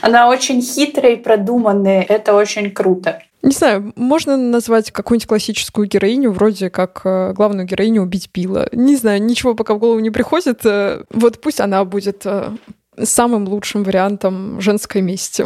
Она 0.01 0.29
очень 0.29 0.61
хитрая 0.61 1.13
и 1.13 1.17
продуманная. 1.17 2.01
Это 2.01 2.33
очень 2.33 2.71
круто. 2.71 3.21
Не 3.43 3.51
знаю, 3.51 3.91
можно 3.95 4.37
назвать 4.37 4.91
какую-нибудь 4.91 5.27
классическую 5.27 5.87
героиню, 5.87 6.31
вроде 6.31 6.69
как 6.69 7.01
э, 7.05 7.33
главную 7.33 7.65
героиню 7.65 8.03
убить 8.03 8.29
Билла. 8.31 8.67
Не 8.71 8.95
знаю, 8.95 9.21
ничего 9.23 9.55
пока 9.55 9.73
в 9.73 9.79
голову 9.79 9.99
не 9.99 10.11
приходит. 10.11 10.63
Э, 10.63 11.03
вот 11.09 11.41
пусть 11.41 11.59
она 11.59 11.83
будет 11.83 12.21
э, 12.25 12.51
самым 13.01 13.47
лучшим 13.47 13.83
вариантом 13.83 14.61
женской 14.61 15.01
мести. 15.01 15.45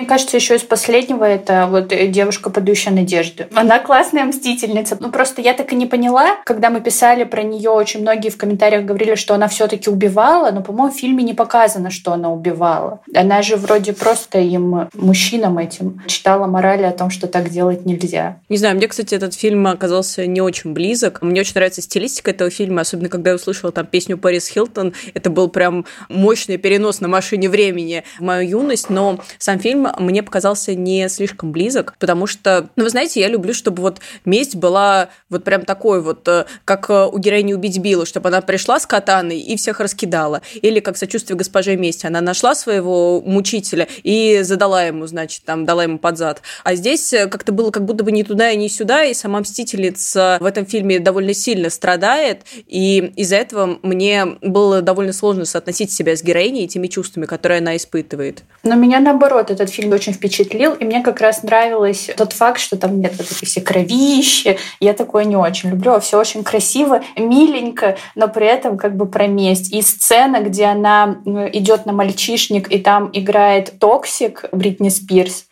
Мне 0.00 0.08
кажется, 0.08 0.38
еще 0.38 0.56
из 0.56 0.62
последнего 0.62 1.24
это 1.24 1.68
вот 1.70 1.88
девушка, 1.88 2.48
подающая 2.48 2.90
надежды. 2.90 3.48
Она 3.54 3.78
классная 3.80 4.24
мстительница. 4.24 4.96
Ну 4.98 5.10
просто 5.10 5.42
я 5.42 5.52
так 5.52 5.74
и 5.74 5.76
не 5.76 5.84
поняла, 5.84 6.36
когда 6.46 6.70
мы 6.70 6.80
писали 6.80 7.24
про 7.24 7.42
нее, 7.42 7.68
очень 7.68 8.00
многие 8.00 8.30
в 8.30 8.38
комментариях 8.38 8.86
говорили, 8.86 9.14
что 9.14 9.34
она 9.34 9.46
все-таки 9.48 9.90
убивала, 9.90 10.52
но, 10.52 10.62
по-моему, 10.62 10.90
в 10.90 10.96
фильме 10.96 11.22
не 11.22 11.34
показано, 11.34 11.90
что 11.90 12.14
она 12.14 12.32
убивала. 12.32 13.00
Она 13.14 13.42
же 13.42 13.56
вроде 13.56 13.92
просто 13.92 14.38
им, 14.38 14.88
мужчинам 14.94 15.58
этим, 15.58 16.00
читала 16.06 16.46
морали 16.46 16.84
о 16.84 16.92
том, 16.92 17.10
что 17.10 17.26
так 17.26 17.50
делать 17.50 17.84
нельзя. 17.84 18.38
Не 18.48 18.56
знаю, 18.56 18.76
мне, 18.76 18.88
кстати, 18.88 19.14
этот 19.14 19.34
фильм 19.34 19.66
оказался 19.66 20.26
не 20.26 20.40
очень 20.40 20.72
близок. 20.72 21.20
Мне 21.20 21.42
очень 21.42 21.56
нравится 21.56 21.82
стилистика 21.82 22.30
этого 22.30 22.48
фильма, 22.48 22.80
особенно 22.80 23.10
когда 23.10 23.30
я 23.30 23.36
услышала 23.36 23.70
там 23.70 23.84
песню 23.84 24.16
Парис 24.16 24.48
Хилтон. 24.48 24.94
Это 25.12 25.28
был 25.28 25.50
прям 25.50 25.84
мощный 26.08 26.56
перенос 26.56 27.02
на 27.02 27.08
машине 27.08 27.50
времени 27.50 28.02
в 28.18 28.22
мою 28.22 28.48
юность, 28.48 28.88
но 28.88 29.20
сам 29.36 29.58
фильм 29.58 29.89
мне 29.98 30.22
показался 30.22 30.74
не 30.74 31.08
слишком 31.08 31.52
близок, 31.52 31.94
потому 31.98 32.26
что, 32.26 32.68
ну, 32.76 32.84
вы 32.84 32.90
знаете, 32.90 33.20
я 33.20 33.28
люблю, 33.28 33.54
чтобы 33.54 33.82
вот 33.82 34.00
месть 34.24 34.56
была 34.56 35.08
вот 35.28 35.44
прям 35.44 35.64
такой 35.64 36.02
вот, 36.02 36.26
э, 36.28 36.46
как 36.64 36.90
э, 36.90 37.06
у 37.06 37.18
героини 37.18 37.54
«Убить 37.54 37.78
Билла», 37.78 38.06
чтобы 38.06 38.28
она 38.28 38.40
пришла 38.40 38.78
с 38.78 38.86
катаной 38.86 39.38
и 39.40 39.56
всех 39.56 39.80
раскидала. 39.80 40.42
Или 40.62 40.80
как 40.80 40.96
сочувствие 40.96 41.36
госпоже 41.36 41.76
мести. 41.76 42.06
Она 42.06 42.20
нашла 42.20 42.54
своего 42.54 43.20
мучителя 43.20 43.88
и 44.02 44.40
задала 44.42 44.84
ему, 44.84 45.06
значит, 45.06 45.42
там, 45.44 45.64
дала 45.64 45.84
ему 45.84 45.98
под 45.98 46.18
зад. 46.18 46.42
А 46.64 46.74
здесь 46.74 47.12
э, 47.12 47.26
как-то 47.26 47.52
было 47.52 47.70
как 47.70 47.84
будто 47.84 48.04
бы 48.04 48.12
ни 48.12 48.22
туда 48.22 48.50
и 48.50 48.56
ни 48.56 48.68
сюда, 48.68 49.04
и 49.04 49.14
сама 49.14 49.40
мстительница 49.40 50.38
в 50.40 50.44
этом 50.44 50.66
фильме 50.66 50.98
довольно 50.98 51.34
сильно 51.34 51.70
страдает, 51.70 52.42
и 52.66 53.12
из-за 53.16 53.36
этого 53.36 53.78
мне 53.82 54.26
было 54.42 54.82
довольно 54.82 55.12
сложно 55.12 55.44
соотносить 55.44 55.92
себя 55.92 56.16
с 56.16 56.22
героиней 56.22 56.64
и 56.64 56.68
теми 56.68 56.86
чувствами, 56.86 57.26
которые 57.26 57.58
она 57.58 57.76
испытывает. 57.76 58.42
Но 58.62 58.74
меня 58.74 59.00
наоборот 59.00 59.50
этот 59.50 59.70
фильм 59.70 59.79
фильм 59.80 59.92
очень 59.92 60.12
впечатлил, 60.12 60.74
и 60.74 60.84
мне 60.84 61.00
как 61.00 61.20
раз 61.20 61.42
нравилось 61.42 62.10
тот 62.16 62.32
факт, 62.34 62.60
что 62.60 62.76
там 62.76 63.00
нет 63.00 63.14
вот 63.16 63.26
эти 63.30 63.44
все 63.44 63.60
кровищи. 63.60 64.58
Я 64.78 64.92
такое 64.92 65.24
не 65.24 65.36
очень 65.36 65.70
люблю, 65.70 65.92
а 65.92 66.00
все 66.00 66.18
очень 66.18 66.44
красиво, 66.44 67.02
миленько, 67.16 67.96
но 68.14 68.28
при 68.28 68.46
этом 68.46 68.76
как 68.76 68.96
бы 68.96 69.06
про 69.06 69.26
месть. 69.26 69.72
И 69.72 69.80
сцена, 69.80 70.40
где 70.40 70.66
она 70.66 71.20
идет 71.52 71.86
на 71.86 71.92
мальчишник, 71.92 72.70
и 72.70 72.78
там 72.78 73.10
играет 73.12 73.78
Toxic 73.78 74.44
Бритни 74.52 74.90
Спирс, 74.90 75.46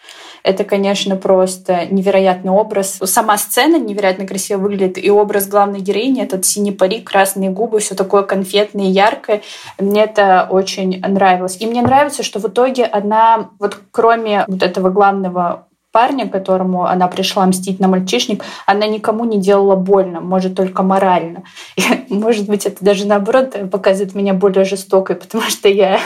это, 0.48 0.64
конечно, 0.64 1.14
просто 1.16 1.84
невероятный 1.90 2.50
образ. 2.50 2.98
Сама 3.04 3.36
сцена 3.36 3.78
невероятно 3.78 4.26
красиво 4.26 4.60
выглядит, 4.60 4.96
и 4.96 5.10
образ 5.10 5.46
главной 5.46 5.80
героини, 5.80 6.22
этот 6.22 6.46
синий 6.46 6.72
парик, 6.72 7.10
красные 7.10 7.50
губы, 7.50 7.80
все 7.80 7.94
такое 7.94 8.22
конфетное, 8.22 8.86
яркое. 8.86 9.42
Мне 9.78 10.04
это 10.04 10.48
очень 10.50 11.02
нравилось. 11.06 11.58
И 11.60 11.66
мне 11.66 11.82
нравится, 11.82 12.22
что 12.22 12.38
в 12.38 12.48
итоге 12.48 12.86
она, 12.86 13.50
вот 13.58 13.78
кроме 13.90 14.46
вот 14.48 14.62
этого 14.62 14.88
главного 14.88 15.66
парня, 15.92 16.26
которому 16.26 16.86
она 16.86 17.08
пришла 17.08 17.44
мстить 17.44 17.78
на 17.78 17.88
мальчишник, 17.88 18.42
она 18.64 18.86
никому 18.86 19.26
не 19.26 19.38
делала 19.38 19.76
больно, 19.76 20.22
может, 20.22 20.54
только 20.54 20.82
морально. 20.82 21.42
И, 21.76 21.82
может 22.08 22.46
быть, 22.46 22.64
это 22.64 22.82
даже 22.82 23.06
наоборот 23.06 23.54
показывает 23.70 24.14
меня 24.14 24.32
более 24.32 24.64
жестокой, 24.64 25.16
потому 25.16 25.44
что 25.44 25.68
я 25.68 26.00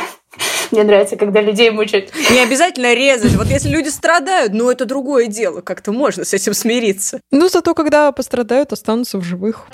мне 0.72 0.84
нравится, 0.84 1.16
когда 1.16 1.40
людей 1.40 1.70
мучают. 1.70 2.10
Не 2.30 2.40
обязательно 2.40 2.94
резать. 2.94 3.34
Вот 3.34 3.46
если 3.46 3.68
люди 3.68 3.88
страдают, 3.88 4.52
ну 4.52 4.70
это 4.70 4.84
другое 4.84 5.26
дело. 5.26 5.60
Как-то 5.60 5.92
можно 5.92 6.24
с 6.24 6.34
этим 6.34 6.54
смириться. 6.54 7.20
Ну, 7.30 7.48
зато 7.48 7.74
когда 7.74 8.10
пострадают, 8.12 8.72
останутся 8.72 9.18
в 9.18 9.22
живых. 9.22 9.66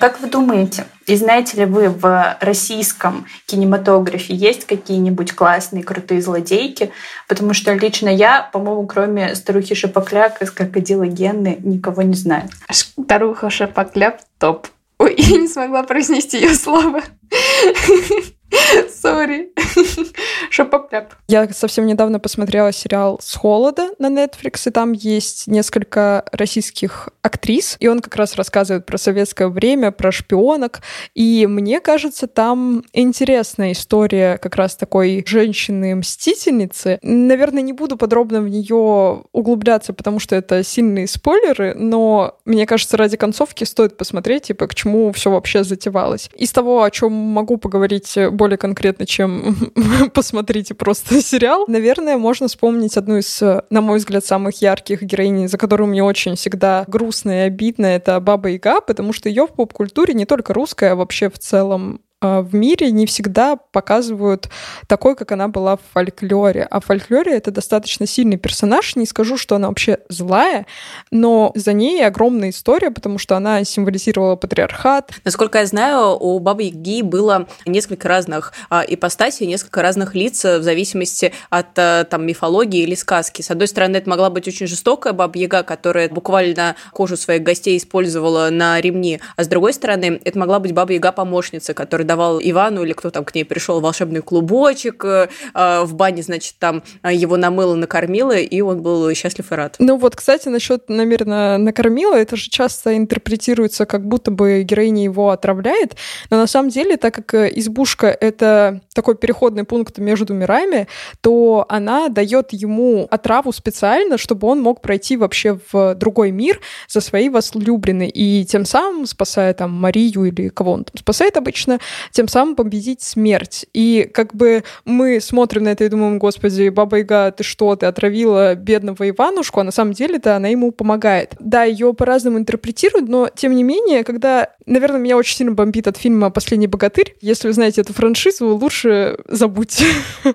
Как 0.00 0.20
вы 0.20 0.28
думаете, 0.28 0.84
и 1.06 1.16
знаете 1.16 1.56
ли 1.56 1.64
вы, 1.64 1.88
в 1.88 2.36
российском 2.40 3.26
кинематографе 3.46 4.34
есть 4.34 4.66
какие-нибудь 4.66 5.32
классные, 5.32 5.82
крутые 5.82 6.20
злодейки? 6.20 6.90
Потому 7.26 7.54
что 7.54 7.72
лично 7.72 8.10
я, 8.10 8.42
по-моему, 8.52 8.86
кроме 8.86 9.34
старухи 9.34 9.74
Шапокляк 9.74 10.42
из 10.42 10.50
«Крокодила 10.50 11.06
Гены» 11.06 11.58
никого 11.62 12.02
не 12.02 12.16
знаю. 12.16 12.50
Старуха 12.70 13.48
Шапокляк 13.48 14.18
топ. 14.38 14.66
Ой, 14.98 15.14
я 15.18 15.38
не 15.38 15.48
смогла 15.48 15.82
произнести 15.82 16.38
ее 16.38 16.54
слово. 16.54 17.02
Sorry. 19.02 19.52
Шопопляп. 20.50 21.14
Я 21.28 21.48
совсем 21.48 21.86
недавно 21.86 22.20
посмотрела 22.20 22.72
сериал 22.72 23.18
«С 23.22 23.34
холода» 23.34 23.90
на 23.98 24.06
Netflix, 24.06 24.68
и 24.68 24.70
там 24.70 24.92
есть 24.92 25.46
несколько 25.46 26.24
российских 26.32 27.08
актрис, 27.22 27.76
и 27.80 27.88
он 27.88 28.00
как 28.00 28.16
раз 28.16 28.36
рассказывает 28.36 28.86
про 28.86 28.98
советское 28.98 29.48
время, 29.48 29.90
про 29.90 30.12
шпионок, 30.12 30.82
и 31.14 31.46
мне 31.48 31.80
кажется, 31.80 32.26
там 32.26 32.84
интересная 32.92 33.72
история 33.72 34.38
как 34.38 34.56
раз 34.56 34.76
такой 34.76 35.24
женщины-мстительницы. 35.26 36.98
Наверное, 37.02 37.62
не 37.62 37.72
буду 37.72 37.96
подробно 37.96 38.40
в 38.40 38.48
нее 38.48 39.22
углубляться, 39.32 39.92
потому 39.92 40.18
что 40.18 40.36
это 40.36 40.62
сильные 40.62 41.06
спойлеры, 41.08 41.74
но 41.74 42.38
мне 42.44 42.66
кажется, 42.66 42.96
ради 42.96 43.16
концовки 43.16 43.64
стоит 43.64 43.96
посмотреть, 43.96 44.44
типа, 44.44 44.66
к 44.66 44.74
чему 44.74 45.12
все 45.12 45.30
вообще 45.30 45.64
затевалось. 45.64 46.30
Из 46.36 46.52
того, 46.52 46.82
о 46.82 46.90
чем 46.90 47.12
могу 47.12 47.56
поговорить 47.56 48.16
более 48.32 48.43
более 48.44 48.58
конкретно, 48.58 49.06
чем 49.06 49.56
посмотрите 50.14 50.74
просто 50.74 51.20
сериал. 51.22 51.64
Наверное, 51.66 52.18
можно 52.18 52.46
вспомнить 52.46 52.98
одну 52.98 53.16
из, 53.16 53.40
на 53.70 53.80
мой 53.80 53.96
взгляд, 53.96 54.22
самых 54.22 54.60
ярких 54.60 55.02
героинь, 55.02 55.48
за 55.48 55.56
которую 55.56 55.88
мне 55.88 56.04
очень 56.04 56.34
всегда 56.34 56.84
грустно 56.86 57.30
и 57.30 57.46
обидно, 57.46 57.86
это 57.86 58.20
Баба 58.20 58.50
Яга, 58.50 58.82
потому 58.82 59.14
что 59.14 59.30
ее 59.30 59.46
в 59.46 59.54
поп-культуре 59.54 60.12
не 60.12 60.26
только 60.26 60.52
русская, 60.52 60.92
а 60.92 60.94
вообще 60.94 61.30
в 61.30 61.38
целом 61.38 62.02
в 62.24 62.54
мире 62.54 62.90
не 62.90 63.06
всегда 63.06 63.56
показывают 63.56 64.48
такой, 64.86 65.14
как 65.16 65.32
она 65.32 65.48
была 65.48 65.76
в 65.76 65.80
фольклоре. 65.92 66.66
А 66.70 66.80
в 66.80 66.86
фольклоре 66.86 67.36
это 67.36 67.50
достаточно 67.50 68.06
сильный 68.06 68.36
персонаж. 68.36 68.96
Не 68.96 69.06
скажу, 69.06 69.36
что 69.36 69.56
она 69.56 69.68
вообще 69.68 69.98
злая, 70.08 70.66
но 71.10 71.52
за 71.54 71.72
ней 71.72 72.04
огромная 72.04 72.50
история, 72.50 72.90
потому 72.90 73.18
что 73.18 73.36
она 73.36 73.64
символизировала 73.64 74.36
патриархат. 74.36 75.12
Насколько 75.24 75.58
я 75.58 75.66
знаю, 75.66 76.16
у 76.18 76.38
Бабы 76.38 76.64
Яги 76.64 77.02
было 77.02 77.46
несколько 77.66 78.08
разных 78.08 78.52
а, 78.70 78.84
ипостасей, 78.86 79.46
несколько 79.46 79.82
разных 79.82 80.14
лиц 80.14 80.44
в 80.44 80.62
зависимости 80.62 81.32
от 81.50 81.78
а, 81.78 82.04
там, 82.04 82.26
мифологии 82.26 82.82
или 82.82 82.94
сказки. 82.94 83.42
С 83.42 83.50
одной 83.50 83.68
стороны, 83.68 83.96
это 83.96 84.08
могла 84.08 84.30
быть 84.30 84.48
очень 84.48 84.66
жестокая 84.66 85.12
Баба 85.12 85.38
Яга, 85.38 85.62
которая 85.62 86.08
буквально 86.08 86.76
кожу 86.92 87.16
своих 87.16 87.42
гостей 87.42 87.76
использовала 87.76 88.48
на 88.50 88.80
ремни, 88.80 89.20
а 89.36 89.44
с 89.44 89.48
другой 89.48 89.72
стороны, 89.72 90.20
это 90.24 90.38
могла 90.38 90.58
быть 90.60 90.72
Баба 90.72 90.92
Яга-помощница, 90.92 91.74
которая 91.74 92.06
давал 92.14 92.40
Ивану 92.40 92.84
или 92.84 92.92
кто 92.92 93.10
там 93.10 93.24
к 93.24 93.34
ней 93.34 93.44
пришел 93.44 93.80
волшебный 93.80 94.22
клубочек, 94.22 95.04
э, 95.04 95.28
а, 95.52 95.84
в 95.84 95.94
бане, 95.94 96.22
значит, 96.22 96.54
там 96.60 96.84
а, 97.02 97.12
его 97.12 97.36
намыло, 97.36 97.74
накормила, 97.74 98.36
и 98.36 98.60
он 98.60 98.82
был 98.82 99.12
счастлив 99.14 99.50
и 99.50 99.54
рад. 99.56 99.74
Ну 99.80 99.96
вот, 99.96 100.14
кстати, 100.14 100.48
насчет 100.48 100.88
намеренно 100.88 101.58
накормила, 101.58 102.14
это 102.14 102.36
же 102.36 102.48
часто 102.50 102.96
интерпретируется, 102.96 103.84
как 103.84 104.06
будто 104.06 104.30
бы 104.30 104.62
героиня 104.62 105.02
его 105.02 105.30
отравляет, 105.30 105.96
но 106.30 106.36
на 106.36 106.46
самом 106.46 106.68
деле, 106.68 106.96
так 106.96 107.14
как 107.14 107.34
э, 107.34 107.52
избушка— 107.56 108.06
это 108.20 108.80
такой 108.94 109.16
переходный 109.16 109.64
пункт 109.64 109.98
между 109.98 110.34
мирами, 110.34 110.86
то 111.20 111.66
она 111.68 112.08
дает 112.08 112.52
ему 112.52 113.08
отраву 113.10 113.50
специально, 113.50 114.18
чтобы 114.18 114.46
он 114.46 114.62
мог 114.62 114.82
пройти 114.82 115.16
вообще 115.16 115.58
в 115.72 115.96
другой 115.96 116.30
мир 116.30 116.60
за 116.88 117.00
свои 117.00 117.28
возлюбленные, 117.28 118.08
и 118.08 118.44
тем 118.44 118.64
самым, 118.64 119.06
спасая 119.06 119.52
там 119.52 119.72
Марию 119.72 120.26
или 120.26 120.48
кого 120.48 120.74
он 120.74 120.84
там 120.84 120.96
спасает 120.96 121.36
обычно, 121.36 121.80
тем 122.12 122.28
самым 122.28 122.56
победить 122.56 123.02
смерть. 123.02 123.66
И 123.72 124.08
как 124.12 124.34
бы 124.34 124.64
мы 124.84 125.20
смотрим 125.20 125.64
на 125.64 125.70
это 125.70 125.84
и 125.84 125.88
думаем, 125.88 126.18
господи, 126.18 126.68
Баба 126.68 126.98
Яга, 126.98 127.30
ты 127.32 127.44
что, 127.44 127.74
ты 127.76 127.86
отравила 127.86 128.54
бедного 128.54 129.08
Иванушку, 129.08 129.60
а 129.60 129.64
на 129.64 129.70
самом 129.70 129.92
деле-то 129.92 130.36
она 130.36 130.48
ему 130.48 130.72
помогает. 130.72 131.34
Да, 131.38 131.64
ее 131.64 131.94
по-разному 131.94 132.38
интерпретируют, 132.38 133.08
но 133.08 133.28
тем 133.34 133.54
не 133.54 133.62
менее, 133.62 134.04
когда, 134.04 134.50
наверное, 134.66 135.00
меня 135.00 135.16
очень 135.16 135.36
сильно 135.36 135.52
бомбит 135.52 135.86
от 135.86 135.96
фильма 135.96 136.30
«Последний 136.30 136.66
богатырь», 136.66 137.16
если 137.20 137.48
вы 137.48 137.54
знаете 137.54 137.80
эту 137.80 137.92
франшизу, 137.92 138.56
лучше 138.56 139.18
забудьте. 139.28 139.84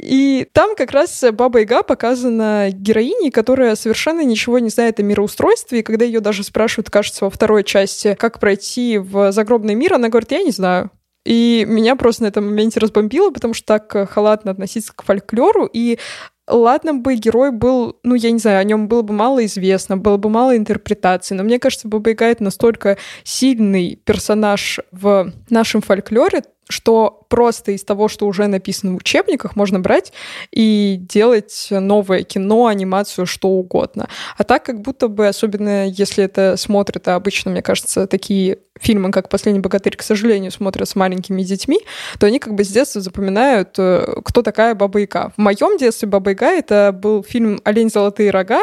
И 0.00 0.46
там 0.52 0.74
как 0.76 0.92
раз 0.92 1.24
Баба 1.32 1.60
Яга 1.60 1.82
показана 1.82 2.70
героиней, 2.72 3.30
которая 3.30 3.76
совершенно 3.76 4.24
ничего 4.24 4.58
не 4.58 4.70
знает 4.70 5.00
о 5.00 5.02
мироустройстве, 5.02 5.80
и 5.80 5.82
когда 5.82 6.04
ее 6.04 6.20
даже 6.20 6.44
спрашивают, 6.44 6.90
кажется, 6.90 7.24
во 7.24 7.30
второй 7.30 7.64
части, 7.64 8.16
как 8.18 8.40
пройти 8.40 8.98
в 8.98 9.32
загробный 9.32 9.74
мир, 9.74 9.94
она 9.94 10.08
говорит, 10.08 10.32
я 10.32 10.42
не 10.42 10.50
знаю. 10.50 10.90
И 11.24 11.64
меня 11.66 11.96
просто 11.96 12.24
на 12.24 12.26
этом 12.28 12.46
моменте 12.46 12.80
разбомбило, 12.80 13.30
потому 13.30 13.54
что 13.54 13.66
так 13.66 13.94
э, 13.96 14.06
халатно 14.06 14.50
относиться 14.50 14.92
к 14.94 15.02
фольклору. 15.02 15.68
И 15.72 15.98
ладно 16.46 16.94
бы 16.94 17.14
герой 17.14 17.50
был, 17.50 17.98
ну, 18.02 18.14
я 18.14 18.30
не 18.30 18.38
знаю, 18.38 18.60
о 18.60 18.64
нем 18.64 18.88
было 18.88 19.02
бы 19.02 19.14
мало 19.14 19.44
известно, 19.46 19.96
было 19.96 20.16
бы 20.16 20.28
мало 20.28 20.56
интерпретаций, 20.56 21.36
но 21.36 21.42
мне 21.42 21.58
кажется, 21.58 21.88
Баба 21.88 22.10
настолько 22.40 22.98
сильный 23.22 23.98
персонаж 24.04 24.80
в 24.92 25.32
нашем 25.48 25.80
фольклоре, 25.80 26.42
что 26.68 27.24
просто 27.28 27.72
из 27.72 27.84
того, 27.84 28.08
что 28.08 28.26
уже 28.26 28.46
написано 28.46 28.92
в 28.92 28.96
учебниках, 28.96 29.56
можно 29.56 29.80
брать 29.80 30.12
и 30.50 30.98
делать 31.00 31.68
новое 31.70 32.22
кино, 32.22 32.66
анимацию, 32.66 33.26
что 33.26 33.48
угодно. 33.48 34.08
А 34.36 34.44
так 34.44 34.64
как 34.64 34.80
будто 34.80 35.08
бы, 35.08 35.26
особенно 35.26 35.86
если 35.86 36.24
это 36.24 36.56
смотрят, 36.56 37.06
а 37.08 37.16
обычно, 37.16 37.50
мне 37.50 37.62
кажется, 37.62 38.06
такие 38.06 38.58
фильмы, 38.80 39.10
как 39.10 39.28
«Последний 39.28 39.60
богатырь», 39.60 39.96
к 39.96 40.02
сожалению, 40.02 40.50
смотрят 40.50 40.88
с 40.88 40.96
маленькими 40.96 41.42
детьми, 41.42 41.78
то 42.18 42.26
они 42.26 42.38
как 42.38 42.54
бы 42.54 42.64
с 42.64 42.68
детства 42.68 43.00
запоминают, 43.00 43.78
э, 43.78 44.20
кто 44.24 44.42
такая 44.42 44.74
Баба 44.74 45.00
Яга. 45.00 45.32
В 45.36 45.40
моем 45.40 45.76
детстве 45.78 46.08
Баба 46.08 46.30
Яга— 46.30 46.50
это 46.50 46.90
был 46.92 47.22
фильм 47.22 47.60
«Олень. 47.64 47.84
Золотые 47.84 48.30
рога», 48.30 48.62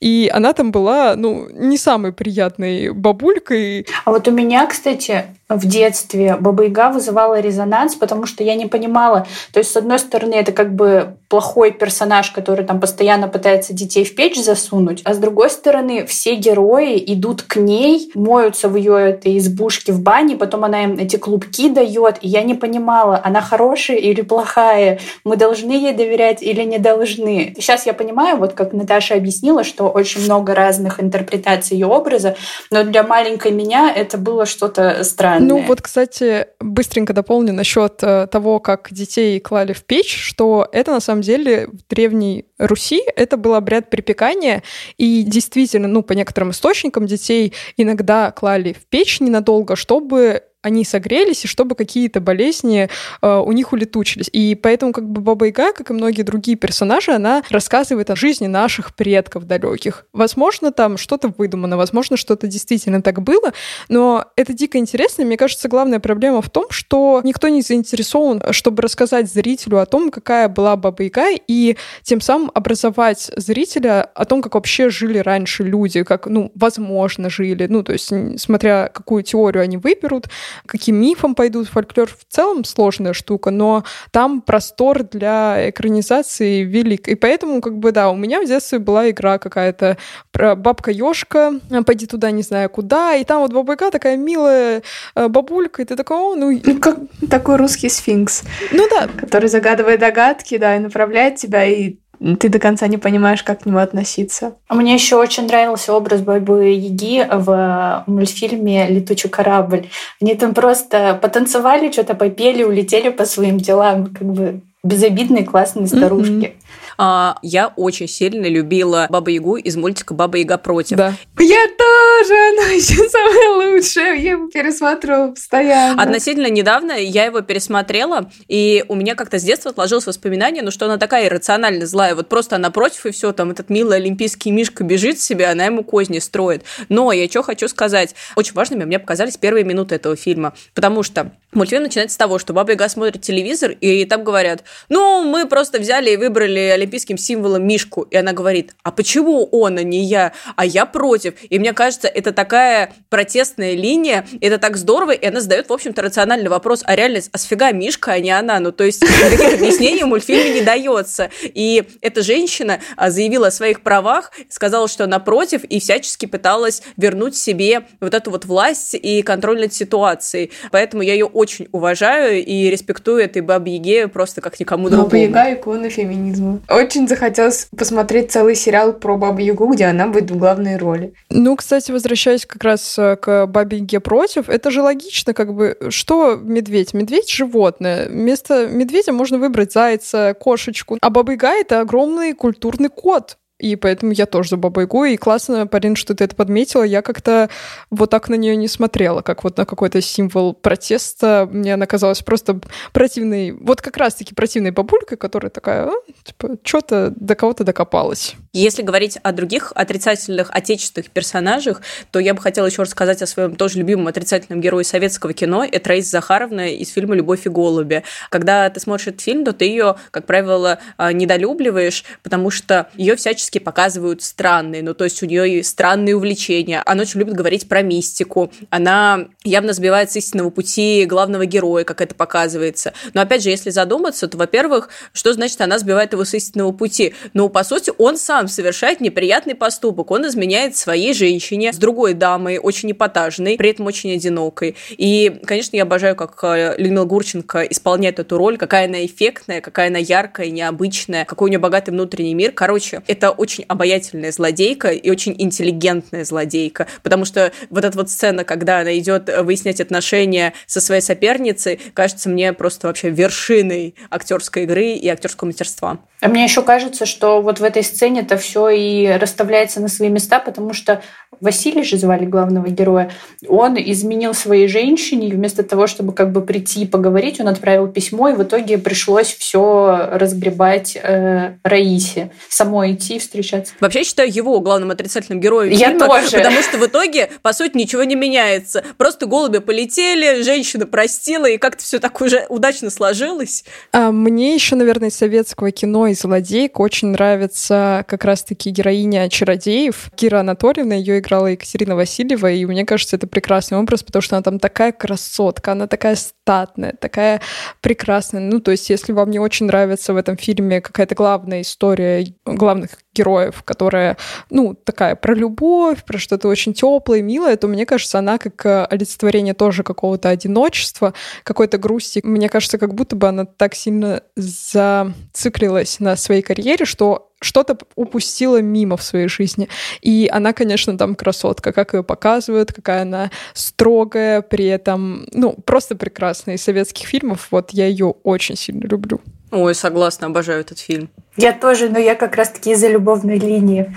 и 0.00 0.30
она 0.32 0.52
там 0.54 0.72
была, 0.72 1.14
ну, 1.14 1.48
не 1.50 1.76
самой 1.76 2.12
приятной 2.12 2.90
бабулькой. 2.90 3.86
А 4.04 4.10
вот 4.10 4.26
у 4.26 4.30
меня, 4.30 4.66
кстати, 4.66 5.26
в 5.48 5.66
детстве 5.66 6.36
Баба 6.40 6.64
Яга 6.64 6.90
вызывала 6.90 7.38
резонанс, 7.38 7.51
потому 7.94 8.26
что 8.26 8.44
я 8.44 8.54
не 8.54 8.66
понимала. 8.66 9.26
То 9.52 9.58
есть, 9.58 9.72
с 9.72 9.76
одной 9.76 9.98
стороны, 9.98 10.34
это 10.34 10.52
как 10.52 10.74
бы 10.74 11.16
плохой 11.32 11.70
персонаж, 11.70 12.30
который 12.30 12.62
там 12.62 12.78
постоянно 12.78 13.26
пытается 13.26 13.72
детей 13.72 14.04
в 14.04 14.14
печь 14.14 14.36
засунуть, 14.36 15.00
а 15.04 15.14
с 15.14 15.16
другой 15.16 15.48
стороны, 15.48 16.04
все 16.04 16.34
герои 16.34 17.02
идут 17.06 17.40
к 17.40 17.56
ней, 17.56 18.10
моются 18.14 18.68
в 18.68 18.76
ее 18.76 18.98
этой 19.12 19.38
избушке 19.38 19.92
в 19.92 20.02
бане, 20.02 20.36
потом 20.36 20.64
она 20.64 20.84
им 20.84 20.98
эти 20.98 21.16
клубки 21.16 21.70
дает, 21.70 22.18
и 22.20 22.28
я 22.28 22.42
не 22.42 22.52
понимала, 22.52 23.18
она 23.24 23.40
хорошая 23.40 23.96
или 23.96 24.20
плохая, 24.20 25.00
мы 25.24 25.36
должны 25.38 25.72
ей 25.72 25.94
доверять 25.94 26.42
или 26.42 26.64
не 26.64 26.78
должны. 26.78 27.54
Сейчас 27.56 27.86
я 27.86 27.94
понимаю, 27.94 28.36
вот 28.36 28.52
как 28.52 28.74
Наташа 28.74 29.14
объяснила, 29.14 29.64
что 29.64 29.88
очень 29.88 30.22
много 30.22 30.54
разных 30.54 31.02
интерпретаций 31.02 31.78
ее 31.78 31.86
образа, 31.86 32.36
но 32.70 32.84
для 32.84 33.04
маленькой 33.04 33.52
меня 33.52 33.90
это 33.90 34.18
было 34.18 34.44
что-то 34.44 35.02
странное. 35.02 35.48
Ну 35.48 35.62
вот, 35.62 35.80
кстати, 35.80 36.48
быстренько 36.60 37.14
дополню 37.14 37.54
насчет 37.54 38.02
э, 38.02 38.26
того, 38.26 38.58
как 38.58 38.88
детей 38.90 39.40
клали 39.40 39.72
в 39.72 39.82
печь, 39.84 40.14
что 40.14 40.68
это 40.72 40.92
на 40.92 41.00
самом 41.00 41.21
деле 41.22 41.68
в 41.68 41.88
Древней 41.88 42.46
Руси 42.58 43.02
это 43.16 43.36
был 43.36 43.54
обряд 43.54 43.90
припекания, 43.90 44.62
и 44.98 45.22
действительно, 45.22 45.88
ну, 45.88 46.02
по 46.02 46.12
некоторым 46.12 46.50
источникам 46.50 47.06
детей 47.06 47.52
иногда 47.76 48.30
клали 48.30 48.72
в 48.72 48.86
печь 48.86 49.20
ненадолго, 49.20 49.76
чтобы 49.76 50.42
они 50.62 50.84
согрелись, 50.84 51.44
и 51.44 51.48
чтобы 51.48 51.74
какие-то 51.74 52.20
болезни 52.20 52.88
э, 53.20 53.36
у 53.38 53.52
них 53.52 53.72
улетучились. 53.72 54.30
И 54.32 54.54
поэтому 54.54 54.92
как 54.92 55.08
бы 55.08 55.20
Баба 55.20 55.46
Яга, 55.46 55.72
как 55.72 55.90
и 55.90 55.92
многие 55.92 56.22
другие 56.22 56.56
персонажи, 56.56 57.12
она 57.12 57.42
рассказывает 57.50 58.10
о 58.10 58.16
жизни 58.16 58.46
наших 58.46 58.94
предков 58.94 59.44
далеких. 59.44 60.06
Возможно, 60.12 60.72
там 60.72 60.96
что-то 60.96 61.32
выдумано, 61.36 61.76
возможно, 61.76 62.16
что-то 62.16 62.46
действительно 62.46 63.02
так 63.02 63.22
было, 63.22 63.52
но 63.88 64.26
это 64.36 64.52
дико 64.52 64.78
интересно. 64.78 65.24
Мне 65.24 65.36
кажется, 65.36 65.68
главная 65.68 66.00
проблема 66.00 66.42
в 66.42 66.50
том, 66.50 66.66
что 66.70 67.20
никто 67.24 67.48
не 67.48 67.62
заинтересован, 67.62 68.42
чтобы 68.52 68.82
рассказать 68.82 69.30
зрителю 69.30 69.78
о 69.78 69.86
том, 69.86 70.10
какая 70.10 70.48
была 70.48 70.76
Баба 70.76 71.02
Яга, 71.02 71.30
и 71.48 71.76
тем 72.02 72.20
самым 72.20 72.50
образовать 72.54 73.30
зрителя 73.36 74.02
о 74.02 74.24
том, 74.24 74.42
как 74.42 74.54
вообще 74.54 74.90
жили 74.90 75.18
раньше 75.18 75.64
люди, 75.64 76.04
как, 76.04 76.26
ну, 76.26 76.52
возможно, 76.54 77.30
жили, 77.30 77.66
ну, 77.68 77.82
то 77.82 77.92
есть, 77.92 78.12
смотря 78.40 78.88
какую 78.88 79.22
теорию 79.22 79.62
они 79.62 79.76
выберут, 79.76 80.28
каким 80.66 80.96
мифом 80.96 81.34
пойдут. 81.34 81.68
Фольклор 81.68 82.08
в 82.08 82.24
целом 82.28 82.64
сложная 82.64 83.12
штука, 83.12 83.50
но 83.50 83.84
там 84.10 84.40
простор 84.40 85.04
для 85.04 85.70
экранизации 85.70 86.62
велик. 86.62 87.08
И 87.08 87.14
поэтому, 87.14 87.60
как 87.60 87.78
бы, 87.78 87.92
да, 87.92 88.10
у 88.10 88.16
меня 88.16 88.40
в 88.40 88.46
детстве 88.46 88.78
была 88.78 89.10
игра 89.10 89.38
какая-то 89.38 89.98
про 90.30 90.54
бабка 90.54 90.90
Ёшка, 90.90 91.60
пойди 91.86 92.06
туда 92.06 92.30
не 92.30 92.42
знаю 92.42 92.70
куда, 92.70 93.14
и 93.14 93.24
там 93.24 93.42
вот 93.42 93.52
бабайка 93.52 93.90
такая 93.90 94.16
милая 94.16 94.82
э, 95.14 95.28
бабулька, 95.28 95.82
и 95.82 95.84
ты 95.84 95.96
такой, 95.96 96.16
о, 96.16 96.34
ну... 96.34 96.60
Ну, 96.64 96.78
как 96.78 96.98
такой 97.30 97.56
русский 97.56 97.88
сфинкс. 97.88 98.42
Ну 98.72 98.88
да. 98.88 99.08
Который 99.08 99.48
загадывает 99.48 100.00
догадки, 100.00 100.58
да, 100.58 100.76
и 100.76 100.80
направляет 100.80 101.36
тебя, 101.36 101.64
и 101.64 101.96
ты 102.38 102.48
до 102.48 102.58
конца 102.58 102.86
не 102.86 102.98
понимаешь, 102.98 103.42
как 103.42 103.62
к 103.62 103.66
нему 103.66 103.78
относиться. 103.78 104.54
Мне 104.68 104.94
еще 104.94 105.16
очень 105.16 105.46
нравился 105.46 105.92
образ 105.92 106.20
Бабы 106.20 106.70
Яги 106.70 107.26
в 107.30 108.04
мультфильме 108.06 108.88
«Летучий 108.88 109.28
корабль». 109.28 109.88
Они 110.20 110.34
там 110.34 110.54
просто 110.54 111.18
потанцевали, 111.20 111.90
что-то 111.90 112.14
попели, 112.14 112.62
улетели 112.62 113.10
по 113.10 113.24
своим 113.24 113.58
делам. 113.58 114.06
Как 114.06 114.26
бы 114.26 114.60
безобидные, 114.84 115.44
классные 115.44 115.86
старушки. 115.86 116.32
Mm-hmm. 116.32 116.61
А, 116.98 117.38
я 117.42 117.68
очень 117.76 118.08
сильно 118.08 118.46
любила 118.46 119.06
Баба 119.10 119.30
Ягу 119.30 119.56
из 119.56 119.76
мультика 119.76 120.14
Баба 120.14 120.38
Яга 120.38 120.58
против. 120.58 120.96
Да. 120.96 121.14
Я 121.38 121.66
тоже, 121.78 122.34
она 122.52 122.68
еще 122.72 123.08
самая 123.08 123.72
лучшая. 123.72 124.14
Я 124.16 124.32
его 124.32 124.48
пересматривала 124.48 125.32
постоянно. 125.32 126.02
Относительно 126.02 126.48
недавно 126.48 126.92
я 126.92 127.24
его 127.24 127.40
пересмотрела, 127.40 128.30
и 128.48 128.84
у 128.88 128.94
меня 128.94 129.14
как-то 129.14 129.38
с 129.38 129.42
детства 129.42 129.70
отложилось 129.70 130.06
воспоминание, 130.06 130.62
ну, 130.62 130.70
что 130.70 130.86
она 130.86 130.98
такая 130.98 131.26
иррационально 131.26 131.86
злая. 131.86 132.14
Вот 132.14 132.28
просто 132.28 132.56
она 132.56 132.70
против, 132.70 133.06
и 133.06 133.10
все, 133.10 133.32
там 133.32 133.50
этот 133.50 133.70
милый 133.70 133.98
олимпийский 133.98 134.50
мишка 134.50 134.84
бежит 134.84 135.20
себе, 135.20 135.46
она 135.46 135.64
ему 135.66 135.84
козни 135.84 136.18
строит. 136.18 136.64
Но 136.88 137.12
я 137.12 137.28
что 137.28 137.42
хочу 137.42 137.68
сказать. 137.68 138.14
Очень 138.36 138.54
важными 138.54 138.84
мне 138.84 138.98
показались 138.98 139.36
первые 139.36 139.64
минуты 139.64 139.94
этого 139.94 140.16
фильма, 140.16 140.54
потому 140.74 141.02
что 141.02 141.32
мультфильм 141.52 141.82
начинается 141.82 142.14
с 142.14 142.18
того, 142.18 142.38
что 142.38 142.52
Баба 142.52 142.72
Яга 142.72 142.88
смотрит 142.88 143.22
телевизор, 143.22 143.72
и 143.72 144.04
там 144.04 144.24
говорят, 144.24 144.64
ну, 144.88 145.24
мы 145.24 145.46
просто 145.46 145.78
взяли 145.78 146.10
и 146.10 146.16
выбрали 146.16 146.72
олимпийским 146.82 147.16
символом 147.16 147.66
Мишку, 147.66 148.02
и 148.02 148.16
она 148.16 148.32
говорит, 148.32 148.74
а 148.82 148.90
почему 148.90 149.48
он, 149.50 149.78
а 149.78 149.82
не 149.82 150.04
я, 150.04 150.32
а 150.56 150.64
я 150.64 150.86
против? 150.86 151.34
И 151.48 151.58
мне 151.58 151.72
кажется, 151.72 152.08
это 152.08 152.32
такая 152.32 152.92
протестная 153.08 153.74
линия, 153.74 154.26
это 154.40 154.58
так 154.58 154.76
здорово, 154.76 155.12
и 155.12 155.26
она 155.26 155.40
задает, 155.40 155.68
в 155.68 155.72
общем-то, 155.72 156.02
рациональный 156.02 156.48
вопрос, 156.48 156.82
а 156.84 156.96
реально, 156.96 157.20
а 157.32 157.38
сфига 157.38 157.72
Мишка, 157.72 158.12
а 158.12 158.20
не 158.20 158.30
она? 158.30 158.60
Ну, 158.60 158.72
то 158.72 158.84
есть 158.84 159.02
никаких 159.02 159.54
объяснений 159.54 160.02
в 160.04 160.06
мультфильме 160.06 160.54
не 160.54 160.62
дается. 160.62 161.30
И 161.42 161.84
эта 162.00 162.22
женщина 162.22 162.80
а, 162.96 163.10
заявила 163.10 163.48
о 163.48 163.50
своих 163.50 163.82
правах, 163.82 164.32
сказала, 164.48 164.88
что 164.88 165.04
она 165.04 165.18
против, 165.18 165.64
и 165.64 165.80
всячески 165.80 166.26
пыталась 166.26 166.82
вернуть 166.96 167.36
себе 167.36 167.82
вот 168.00 168.14
эту 168.14 168.30
вот 168.30 168.44
власть 168.44 168.94
и 168.94 169.22
контроль 169.22 169.60
над 169.60 169.74
ситуацией. 169.74 170.50
Поэтому 170.70 171.02
я 171.02 171.12
ее 171.12 171.26
очень 171.26 171.68
уважаю 171.72 172.44
и 172.44 172.70
респектую 172.70 173.22
этой 173.22 173.42
бабе 173.42 173.76
Яге 173.76 174.08
просто 174.08 174.40
как 174.40 174.58
никому 174.60 174.88
другому. 174.88 175.08
Баба 175.08 175.16
Яга– 175.16 175.54
икона 175.54 175.90
феминизма. 175.90 176.60
Очень 176.72 177.06
захотелось 177.06 177.68
посмотреть 177.76 178.32
целый 178.32 178.54
сериал 178.54 178.94
про 178.94 179.16
Бабу 179.16 179.40
Ягу, 179.40 179.72
где 179.72 179.84
она 179.86 180.06
будет 180.06 180.30
в 180.30 180.38
главной 180.38 180.76
роли. 180.76 181.12
Ну, 181.28 181.56
кстати, 181.56 181.90
возвращаясь 181.90 182.46
как 182.46 182.64
раз 182.64 182.98
э, 182.98 183.16
к 183.16 183.46
Бабе 183.46 183.78
Яге 183.78 184.00
против, 184.00 184.48
это 184.48 184.70
же 184.70 184.82
логично, 184.82 185.34
как 185.34 185.54
бы, 185.54 185.76
что 185.90 186.36
медведь? 186.36 186.94
Медведь– 186.94 187.30
животное. 187.30 188.08
Вместо 188.08 188.66
медведя 188.66 189.12
можно 189.12 189.38
выбрать 189.38 189.72
зайца, 189.72 190.34
кошечку. 190.38 190.98
А 191.00 191.10
Баба 191.10 191.32
Яга– 191.32 191.52
это 191.60 191.80
огромный 191.80 192.32
культурный 192.32 192.88
код 192.88 193.36
и 193.62 193.76
поэтому 193.76 194.10
я 194.10 194.26
тоже 194.26 194.50
за 194.50 194.56
Ягу, 194.56 195.04
и 195.04 195.16
классно, 195.16 195.68
Парин, 195.68 195.94
что 195.94 196.16
ты 196.16 196.24
это 196.24 196.34
подметила, 196.34 196.82
я 196.82 197.00
как-то 197.00 197.48
вот 197.90 198.10
так 198.10 198.28
на 198.28 198.34
нее 198.34 198.56
не 198.56 198.66
смотрела, 198.66 199.22
как 199.22 199.44
вот 199.44 199.56
на 199.56 199.64
какой-то 199.64 200.00
символ 200.00 200.52
протеста, 200.52 201.48
мне 201.50 201.74
она 201.74 201.86
казалась 201.86 202.22
просто 202.22 202.60
противной, 202.92 203.52
вот 203.52 203.80
как 203.80 203.96
раз-таки 203.96 204.34
противной 204.34 204.72
бабулькой, 204.72 205.16
которая 205.16 205.50
такая, 205.50 205.92
типа, 206.24 206.56
что-то 206.64 207.12
до 207.14 207.36
кого-то 207.36 207.62
докопалась. 207.62 208.34
Если 208.54 208.82
говорить 208.82 209.16
о 209.22 209.32
других 209.32 209.72
отрицательных 209.74 210.50
отечественных 210.50 211.08
персонажах, 211.08 211.80
то 212.10 212.18
я 212.18 212.34
бы 212.34 212.42
хотела 212.42 212.66
еще 212.66 212.82
рассказать 212.82 213.22
о 213.22 213.26
своем 213.26 213.56
тоже 213.56 213.78
любимом 213.78 214.08
отрицательном 214.08 214.60
герое 214.60 214.84
советского 214.84 215.32
кино, 215.32 215.64
это 215.64 215.88
Раиса 215.88 216.10
Захаровна 216.10 216.70
из 216.74 216.90
фильма 216.90 217.14
«Любовь 217.14 217.46
и 217.46 217.48
голуби». 217.48 218.04
Когда 218.28 218.68
ты 218.68 218.78
смотришь 218.78 219.06
этот 219.06 219.22
фильм, 219.22 219.46
то 219.46 219.54
ты 219.54 219.64
ее, 219.64 219.96
как 220.10 220.26
правило, 220.26 220.80
а, 220.98 221.14
недолюбливаешь, 221.14 222.04
потому 222.22 222.50
что 222.50 222.90
ее 222.94 223.16
всячески 223.16 223.56
показывают 223.56 224.22
странные, 224.22 224.82
ну, 224.82 224.92
то 224.92 225.04
есть 225.04 225.22
у 225.22 225.26
нее 225.26 225.64
странные 225.64 226.14
увлечения. 226.14 226.82
Она 226.84 227.02
очень 227.04 227.20
любит 227.20 227.34
говорить 227.34 227.70
про 227.70 227.80
мистику. 227.80 228.52
Она 228.68 229.28
явно 229.44 229.72
сбивает 229.72 230.12
с 230.12 230.16
истинного 230.16 230.50
пути 230.50 231.06
главного 231.06 231.46
героя, 231.46 231.84
как 231.84 232.02
это 232.02 232.14
показывается. 232.14 232.92
Но, 233.14 233.22
опять 233.22 233.42
же, 233.42 233.48
если 233.48 233.70
задуматься, 233.70 234.28
то, 234.28 234.36
во-первых, 234.36 234.90
что 235.14 235.32
значит 235.32 235.58
она 235.62 235.78
сбивает 235.78 236.12
его 236.12 236.26
с 236.26 236.34
истинного 236.34 236.72
пути? 236.72 237.14
Ну, 237.32 237.48
по 237.48 237.64
сути, 237.64 237.90
он 237.96 238.18
сам 238.18 238.41
совершает 238.48 239.00
неприятный 239.00 239.54
поступок. 239.54 240.10
Он 240.10 240.26
изменяет 240.26 240.76
своей 240.76 241.14
женщине 241.14 241.72
с 241.72 241.76
другой 241.76 242.14
дамой, 242.14 242.58
очень 242.58 242.92
эпатажной, 242.92 243.56
при 243.56 243.70
этом 243.70 243.86
очень 243.86 244.12
одинокой. 244.12 244.76
И, 244.90 245.40
конечно, 245.44 245.76
я 245.76 245.82
обожаю, 245.82 246.16
как 246.16 246.38
э, 246.42 246.74
Людмила 246.78 247.04
Гурченко 247.04 247.62
исполняет 247.62 248.18
эту 248.18 248.38
роль, 248.38 248.56
какая 248.58 248.86
она 248.86 249.04
эффектная, 249.04 249.60
какая 249.60 249.88
она 249.88 249.98
яркая, 249.98 250.50
необычная, 250.50 251.24
какой 251.24 251.46
у 251.46 251.50
нее 251.50 251.58
богатый 251.58 251.90
внутренний 251.90 252.34
мир. 252.34 252.52
Короче, 252.52 253.02
это 253.06 253.30
очень 253.30 253.64
обаятельная 253.68 254.32
злодейка 254.32 254.88
и 254.88 255.10
очень 255.10 255.34
интеллигентная 255.38 256.24
злодейка, 256.24 256.86
потому 257.02 257.24
что 257.24 257.52
вот 257.70 257.84
эта 257.84 257.96
вот 257.96 258.10
сцена, 258.10 258.44
когда 258.44 258.80
она 258.80 258.96
идет 258.98 259.30
выяснять 259.42 259.80
отношения 259.80 260.52
со 260.66 260.80
своей 260.80 261.00
соперницей, 261.00 261.80
кажется 261.94 262.28
мне 262.28 262.52
просто 262.52 262.86
вообще 262.86 263.10
вершиной 263.10 263.94
актерской 264.10 264.64
игры 264.64 264.92
и 264.92 265.08
актерского 265.08 265.46
мастерства. 265.48 265.98
А 266.20 266.28
мне 266.28 266.44
еще 266.44 266.62
кажется, 266.62 267.04
что 267.04 267.42
вот 267.42 267.58
в 267.58 267.64
этой 267.64 267.82
сцене 267.82 268.22
это 268.32 268.40
все 268.40 268.68
и 268.70 269.08
расставляется 269.18 269.80
на 269.80 269.88
свои 269.88 270.08
места, 270.08 270.38
потому 270.38 270.72
что 270.72 271.02
Василий 271.40 271.82
же 271.82 271.96
звали 271.96 272.24
главного 272.24 272.68
героя, 272.68 273.10
он 273.48 273.76
изменил 273.76 274.32
своей 274.34 274.68
женщине, 274.68 275.28
и 275.28 275.32
вместо 275.32 275.62
того, 275.62 275.86
чтобы 275.86 276.12
как 276.12 276.30
бы 276.32 276.40
прийти 276.42 276.82
и 276.82 276.86
поговорить, 276.86 277.40
он 277.40 277.48
отправил 277.48 277.88
письмо, 277.88 278.28
и 278.28 278.34
в 278.34 278.42
итоге 278.42 278.78
пришлось 278.78 279.34
все 279.34 280.08
разгребать 280.12 280.96
э, 280.96 281.54
Раисе, 281.64 282.30
самой 282.48 282.92
идти 282.92 283.18
встречаться. 283.18 283.74
Вообще 283.80 284.00
я 284.00 284.04
считаю 284.04 284.32
его 284.32 284.60
главным 284.60 284.90
отрицательным 284.90 285.40
героем 285.40 285.72
я 285.72 285.90
фильма, 285.90 286.06
тоже. 286.06 286.36
потому 286.36 286.62
что 286.62 286.78
в 286.78 286.86
итоге, 286.86 287.30
по 287.42 287.52
сути, 287.52 287.76
ничего 287.76 288.04
не 288.04 288.14
меняется. 288.14 288.84
Просто 288.96 289.26
голуби 289.26 289.58
полетели, 289.58 290.42
женщина 290.42 290.86
простила, 290.86 291.46
и 291.46 291.58
как-то 291.58 291.82
все 291.82 291.98
так 291.98 292.20
уже 292.20 292.46
удачно 292.48 292.90
сложилось. 292.90 293.64
А 293.92 294.12
мне 294.12 294.54
еще, 294.54 294.76
наверное, 294.76 295.08
из 295.08 295.16
советского 295.16 295.70
кино 295.70 296.06
и 296.06 296.14
злодейк 296.14 296.78
очень 296.78 297.08
нравится 297.08 298.04
как 298.06 298.21
раз-таки 298.24 298.70
героиня 298.70 299.28
чародеев. 299.28 300.10
Кира 300.14 300.40
Анатольевна, 300.40 300.94
ее 300.94 301.18
играла 301.18 301.48
Екатерина 301.48 301.96
Васильева, 301.96 302.50
и 302.50 302.64
мне 302.64 302.84
кажется, 302.84 303.16
это 303.16 303.26
прекрасный 303.26 303.78
образ, 303.78 304.02
потому 304.02 304.22
что 304.22 304.36
она 304.36 304.42
там 304.42 304.58
такая 304.58 304.92
красотка, 304.92 305.72
она 305.72 305.86
такая 305.86 306.16
статная, 306.16 306.94
такая 306.98 307.40
прекрасная. 307.80 308.40
Ну, 308.40 308.60
то 308.60 308.70
есть, 308.70 308.90
если 308.90 309.12
вам 309.12 309.30
не 309.30 309.38
очень 309.38 309.66
нравится 309.66 310.12
в 310.12 310.16
этом 310.16 310.36
фильме 310.36 310.80
какая-то 310.80 311.14
главная 311.14 311.60
история 311.62 312.26
главных 312.44 312.90
героев, 313.14 313.62
которая, 313.64 314.16
ну, 314.50 314.74
такая 314.74 315.16
про 315.16 315.34
любовь, 315.34 316.04
про 316.04 316.18
что-то 316.18 316.48
очень 316.48 316.74
теплое, 316.74 317.22
милое, 317.22 317.56
то 317.56 317.68
мне 317.68 317.86
кажется, 317.86 318.18
она 318.18 318.38
как 318.38 318.64
э, 318.64 318.84
олицетворение 318.84 319.54
тоже 319.54 319.82
какого-то 319.82 320.28
одиночества, 320.30 321.14
какой-то 321.44 321.78
грусти. 321.78 322.20
Мне 322.24 322.48
кажется, 322.48 322.78
как 322.78 322.94
будто 322.94 323.16
бы 323.16 323.28
она 323.28 323.44
так 323.44 323.74
сильно 323.74 324.22
зациклилась 324.36 326.00
на 326.00 326.16
своей 326.16 326.42
карьере, 326.42 326.84
что 326.84 327.31
что-то 327.42 327.76
упустила 327.94 328.60
мимо 328.60 328.96
в 328.96 329.02
своей 329.02 329.28
жизни. 329.28 329.68
И 330.00 330.28
она, 330.32 330.52
конечно, 330.52 330.96
там 330.96 331.14
красотка, 331.14 331.72
как 331.72 331.94
ее 331.94 332.02
показывают, 332.02 332.72
какая 332.72 333.02
она 333.02 333.30
строгая, 333.54 334.42
при 334.42 334.66
этом, 334.66 335.26
ну, 335.32 335.52
просто 335.64 335.96
прекрасная. 335.96 336.54
Из 336.54 336.62
советских 336.62 337.06
фильмов 337.06 337.48
вот 337.50 337.70
я 337.70 337.86
ее 337.86 338.14
очень 338.22 338.56
сильно 338.56 338.86
люблю. 338.86 339.20
Ой, 339.50 339.74
согласна, 339.74 340.28
обожаю 340.28 340.60
этот 340.60 340.78
фильм. 340.78 341.10
Я 341.36 341.52
тоже, 341.52 341.90
но 341.90 341.98
я 341.98 342.14
как 342.14 342.36
раз-таки 342.36 342.72
из-за 342.72 342.88
любовной 342.88 343.38
линии. 343.38 343.94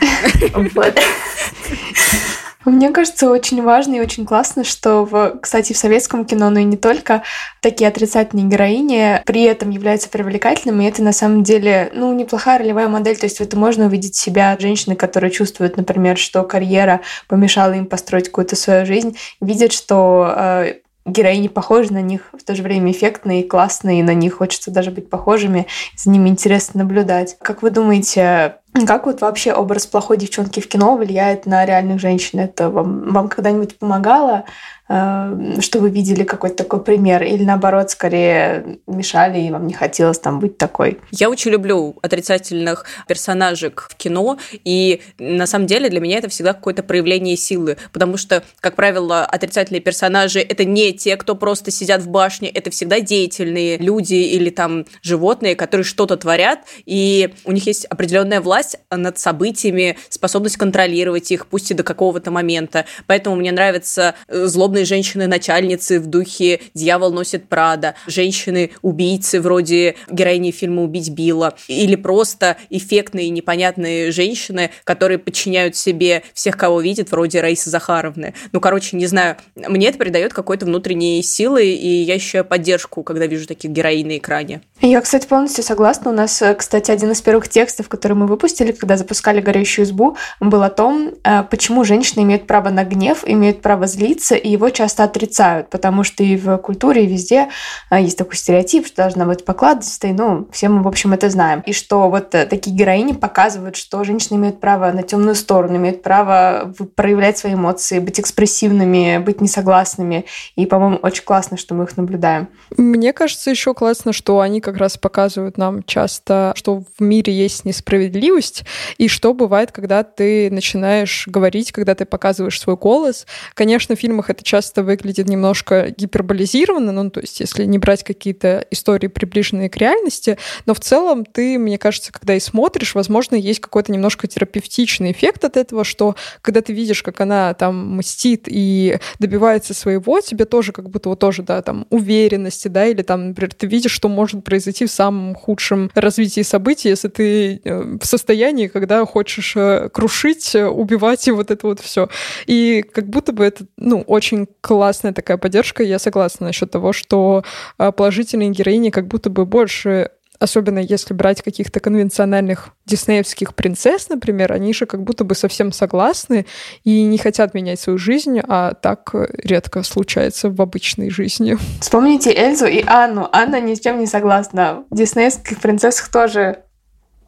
Мне 2.65 2.89
кажется, 2.89 3.29
очень 3.29 3.61
важно 3.61 3.95
и 3.95 3.99
очень 4.01 4.25
классно, 4.25 4.63
что, 4.63 5.05
в, 5.05 5.37
кстати, 5.39 5.73
в 5.73 5.77
советском 5.77 6.25
кино, 6.25 6.49
но 6.49 6.59
и 6.59 6.63
не 6.63 6.77
только, 6.77 7.21
такие 7.61 7.87
отрицательные 7.87 8.47
героини 8.47 9.21
при 9.25 9.43
этом 9.43 9.69
являются 9.69 10.09
привлекательными, 10.09 10.83
и 10.83 10.87
это 10.87 11.03
на 11.03 11.13
самом 11.13 11.43
деле, 11.43 11.91
ну, 11.93 12.11
неплохая 12.13 12.57
ролевая 12.57 12.87
модель, 12.87 13.17
то 13.17 13.25
есть 13.25 13.39
это 13.39 13.55
можно 13.57 13.85
увидеть 13.85 14.15
себя, 14.15 14.57
женщины, 14.59 14.95
которые 14.95 15.31
чувствуют, 15.31 15.77
например, 15.77 16.17
что 16.17 16.43
карьера 16.43 17.01
помешала 17.27 17.73
им 17.73 17.85
построить 17.85 18.25
какую-то 18.25 18.55
свою 18.55 18.85
жизнь, 18.85 19.15
видят, 19.41 19.71
что 19.71 20.33
э, 20.35 20.73
героини 21.05 21.47
похожи 21.47 21.93
на 21.93 22.01
них, 22.01 22.29
в 22.33 22.43
то 22.43 22.55
же 22.55 22.63
время 22.63 22.91
эффектные, 22.91 23.43
классные, 23.43 24.03
на 24.03 24.13
них 24.13 24.35
хочется 24.35 24.71
даже 24.71 24.89
быть 24.89 25.09
похожими, 25.09 25.67
за 25.95 26.09
ними 26.09 26.29
интересно 26.29 26.79
наблюдать. 26.79 27.37
Как 27.41 27.61
вы 27.61 27.69
думаете, 27.69 28.55
как 28.85 29.05
вот 29.05 29.21
вообще 29.21 29.53
образ 29.53 29.87
плохой 29.87 30.17
девчонки 30.17 30.59
в 30.59 30.67
кино 30.67 30.97
влияет 30.97 31.45
на 31.45 31.65
реальных 31.65 31.99
женщин? 31.99 32.39
Это 32.39 32.69
вам, 32.69 33.13
вам 33.13 33.29
когда-нибудь 33.29 33.79
помогало? 33.79 34.43
Э, 34.87 35.59
что 35.61 35.79
вы 35.79 35.89
видели 35.89 36.23
какой-то 36.23 36.57
такой 36.57 36.83
пример? 36.83 37.23
Или 37.23 37.43
наоборот, 37.43 37.89
скорее 37.89 38.79
мешали, 38.87 39.39
и 39.39 39.51
вам 39.51 39.67
не 39.67 39.73
хотелось 39.73 40.19
там 40.19 40.39
быть 40.39 40.57
такой? 40.57 40.99
Я 41.11 41.29
очень 41.29 41.51
люблю 41.51 41.97
отрицательных 42.01 42.85
персонажек 43.07 43.87
в 43.89 43.95
кино, 43.95 44.37
и 44.63 45.01
на 45.17 45.47
самом 45.47 45.67
деле 45.67 45.89
для 45.89 45.99
меня 45.99 46.19
это 46.19 46.29
всегда 46.29 46.53
какое-то 46.53 46.83
проявление 46.83 47.35
силы, 47.35 47.77
потому 47.91 48.17
что, 48.17 48.43
как 48.59 48.75
правило, 48.75 49.25
отрицательные 49.25 49.81
персонажи— 49.81 50.39
это 50.49 50.65
не 50.65 50.93
те, 50.93 51.17
кто 51.17 51.35
просто 51.35 51.71
сидят 51.71 52.01
в 52.01 52.09
башне, 52.09 52.49
это 52.49 52.69
всегда 52.69 52.99
деятельные 52.99 53.77
люди 53.77 54.15
или 54.15 54.49
там 54.49 54.85
животные, 55.01 55.55
которые 55.55 55.85
что-то 55.85 56.17
творят, 56.17 56.59
и 56.85 57.33
у 57.43 57.51
них 57.51 57.65
есть 57.65 57.85
определенная 57.85 58.41
власть 58.41 58.77
над 58.91 59.17
событиями, 59.17 59.97
способность 60.09 60.57
контролировать 60.57 61.31
их, 61.31 61.47
пусть 61.47 61.71
и 61.71 61.73
до 61.73 61.83
какого-то 61.83 62.29
момента. 62.31 62.85
Поэтому 63.07 63.35
мне 63.35 63.51
нравится 63.51 64.15
злобный 64.27 64.74
злобные 64.75 64.85
женщины-начальницы 64.85 66.01
в 66.01 66.07
духе 66.07 66.59
«Дьявол 66.73 67.13
носит 67.13 67.47
Прада», 67.47 67.95
женщины-убийцы 68.07 69.39
вроде 69.39 69.95
героини 70.09 70.51
фильма 70.51 70.83
«Убить 70.83 71.11
Билла», 71.11 71.55
или 71.69 71.95
просто 71.95 72.57
эффектные 72.69 73.29
непонятные 73.29 74.11
женщины, 74.11 74.71
которые 74.83 75.17
подчиняют 75.17 75.77
себе 75.77 76.23
всех, 76.33 76.57
кого 76.57 76.81
видят, 76.81 77.11
вроде 77.11 77.39
Раисы 77.39 77.69
Захаровны. 77.69 78.33
Ну, 78.51 78.59
короче, 78.59 78.97
не 78.97 79.07
знаю, 79.07 79.37
мне 79.55 79.87
это 79.87 79.97
придает 79.97 80.33
какой-то 80.33 80.65
внутренней 80.65 81.23
силы, 81.23 81.65
и 81.65 82.03
я 82.03 82.15
ощущаю 82.15 82.43
поддержку, 82.43 83.01
когда 83.03 83.27
вижу 83.27 83.47
таких 83.47 83.71
героинь 83.71 84.07
на 84.07 84.17
экране. 84.17 84.61
Я, 84.81 84.99
кстати, 84.99 85.25
полностью 85.25 85.63
согласна. 85.63 86.11
У 86.11 86.13
нас, 86.13 86.43
кстати, 86.57 86.91
один 86.91 87.11
из 87.11 87.21
первых 87.21 87.47
текстов, 87.47 87.87
который 87.87 88.13
мы 88.13 88.27
выпустили, 88.27 88.73
когда 88.73 88.97
запускали 88.97 89.39
«Горящую 89.39 89.85
избу», 89.85 90.17
был 90.41 90.63
о 90.63 90.69
том, 90.69 91.13
э, 91.23 91.43
почему 91.43 91.85
женщины 91.85 92.23
имеют 92.23 92.45
право 92.45 92.69
на 92.69 92.83
гнев, 92.83 93.23
имеют 93.25 93.61
право 93.61 93.87
злиться, 93.87 94.35
и 94.35 94.49
его 94.49 94.64
его 94.65 94.75
часто 94.75 95.03
отрицают, 95.03 95.69
потому 95.69 96.03
что 96.03 96.23
и 96.23 96.35
в 96.35 96.57
культуре, 96.57 97.03
и 97.03 97.07
везде 97.07 97.49
а, 97.89 97.99
есть 97.99 98.17
такой 98.17 98.35
стереотип, 98.35 98.87
что 98.87 98.97
должна 98.97 99.25
быть 99.25 99.45
покладистой, 99.45 100.13
ну, 100.13 100.47
все 100.51 100.69
мы, 100.69 100.81
в 100.81 100.87
общем, 100.87 101.13
это 101.13 101.29
знаем. 101.29 101.61
И 101.65 101.73
что 101.73 102.09
вот 102.09 102.33
э, 102.33 102.45
такие 102.45 102.75
героини 102.75 103.13
показывают, 103.13 103.75
что 103.75 104.03
женщины 104.03 104.37
имеют 104.37 104.59
право 104.59 104.91
на 104.91 105.03
темную 105.03 105.35
сторону, 105.35 105.77
имеют 105.77 106.01
право 106.01 106.73
проявлять 106.95 107.37
свои 107.37 107.53
эмоции, 107.53 107.99
быть 107.99 108.19
экспрессивными, 108.19 109.19
быть 109.19 109.41
несогласными. 109.41 110.25
И, 110.55 110.65
по-моему, 110.65 110.97
очень 111.01 111.23
классно, 111.23 111.57
что 111.57 111.75
мы 111.75 111.83
их 111.83 111.95
наблюдаем. 111.97 112.47
Мне 112.75 113.13
кажется, 113.13 113.49
еще 113.49 113.73
классно, 113.73 114.13
что 114.13 114.39
они 114.39 114.61
как 114.61 114.77
раз 114.77 114.97
показывают 114.97 115.57
нам 115.57 115.83
часто, 115.83 116.53
что 116.55 116.83
в 116.97 117.01
мире 117.03 117.33
есть 117.33 117.65
несправедливость, 117.65 118.63
и 118.97 119.07
что 119.07 119.33
бывает, 119.33 119.71
когда 119.71 120.03
ты 120.03 120.49
начинаешь 120.49 121.27
говорить, 121.27 121.71
когда 121.71 121.93
ты 121.95 122.05
показываешь 122.05 122.59
свой 122.59 122.75
голос. 122.75 123.27
Конечно, 123.53 123.95
в 123.95 123.99
фильмах 123.99 124.29
это 124.29 124.43
часто 124.43 124.54
выглядит 124.83 125.27
немножко 125.27 125.93
гиперболизированно, 125.97 126.91
ну, 126.91 127.09
то 127.09 127.19
есть 127.19 127.39
если 127.39 127.65
не 127.65 127.77
брать 127.79 128.03
какие-то 128.03 128.65
истории, 128.71 129.07
приближенные 129.07 129.69
к 129.69 129.77
реальности, 129.77 130.37
но 130.65 130.73
в 130.73 130.79
целом 130.79 131.25
ты, 131.25 131.57
мне 131.59 131.77
кажется, 131.77 132.11
когда 132.11 132.35
и 132.35 132.39
смотришь, 132.39 132.95
возможно, 132.95 133.35
есть 133.35 133.59
какой-то 133.59 133.91
немножко 133.91 134.27
терапевтичный 134.27 135.11
эффект 135.11 135.45
от 135.45 135.57
этого, 135.57 135.83
что 135.83 136.15
когда 136.41 136.61
ты 136.61 136.73
видишь, 136.73 137.03
как 137.03 137.21
она 137.21 137.53
там 137.53 137.97
мстит 137.97 138.43
и 138.47 138.99
добивается 139.19 139.73
своего, 139.73 140.19
тебе 140.21 140.45
тоже 140.45 140.71
как 140.71 140.89
будто 140.89 141.09
вот 141.09 141.19
тоже, 141.19 141.43
да, 141.43 141.61
там, 141.61 141.87
уверенности, 141.89 142.67
да, 142.67 142.85
или 142.85 143.01
там, 143.01 143.29
например, 143.29 143.53
ты 143.53 143.67
видишь, 143.67 143.91
что 143.91 144.09
может 144.09 144.43
произойти 144.43 144.85
в 144.85 144.91
самом 144.91 145.35
худшем 145.35 145.91
развитии 145.95 146.41
событий, 146.41 146.89
если 146.89 147.07
ты 147.07 147.61
э, 147.63 147.97
в 148.01 148.05
состоянии, 148.05 148.67
когда 148.67 149.05
хочешь 149.05 149.55
э, 149.55 149.89
крушить, 149.91 150.55
э, 150.55 150.65
убивать 150.67 151.27
и 151.27 151.31
вот 151.31 151.51
это 151.51 151.67
вот 151.67 151.79
все. 151.79 152.09
И 152.45 152.83
как 152.83 153.07
будто 153.07 153.31
бы 153.31 153.43
это, 153.43 153.65
ну, 153.77 154.01
очень 154.01 154.44
классная 154.61 155.13
такая 155.13 155.37
поддержка. 155.37 155.83
Я 155.83 155.99
согласна 155.99 156.47
насчет 156.47 156.71
того, 156.71 156.93
что 156.93 157.43
положительные 157.77 158.49
героини 158.49 158.89
как 158.89 159.07
будто 159.07 159.29
бы 159.29 159.45
больше 159.45 160.09
особенно 160.39 160.79
если 160.79 161.13
брать 161.13 161.41
каких-то 161.41 161.79
конвенциональных 161.79 162.69
диснеевских 162.85 163.55
принцесс, 163.55 164.09
например, 164.09 164.51
они 164.51 164.73
же 164.73 164.85
как 164.85 165.03
будто 165.03 165.23
бы 165.23 165.35
совсем 165.35 165.71
согласны 165.71 166.45
и 166.83 167.03
не 167.03 167.17
хотят 167.17 167.53
менять 167.53 167.79
свою 167.79 167.97
жизнь, 167.97 168.39
а 168.45 168.73
так 168.73 169.11
редко 169.13 169.83
случается 169.83 170.49
в 170.49 170.61
обычной 170.61 171.09
жизни. 171.09 171.57
Вспомните 171.79 172.33
Эльзу 172.35 172.65
и 172.65 172.83
Анну. 172.85 173.29
Анна 173.31 173.61
ни 173.61 173.73
с 173.75 173.79
чем 173.79 173.99
не 173.99 174.07
согласна. 174.07 174.83
В 174.89 174.95
диснеевских 174.95 175.59
принцессах 175.59 176.09
тоже 176.09 176.64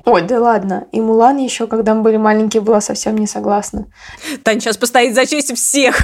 Ой, 0.08 0.22
да 0.22 0.39
ладно. 0.39 0.88
И 0.93 1.01
Мулан 1.01 1.36
еще, 1.36 1.68
когда 1.68 1.93
мы 1.93 2.01
были 2.01 2.16
маленькие, 2.16 2.62
была 2.62 2.80
совсем 2.80 3.18
не 3.18 3.28
согласна. 3.28 3.88
Таня 4.41 4.62
сейчас 4.62 4.78
постоит 4.78 5.14
за 5.14 5.26
честь 5.26 5.53
всех. 5.53 6.01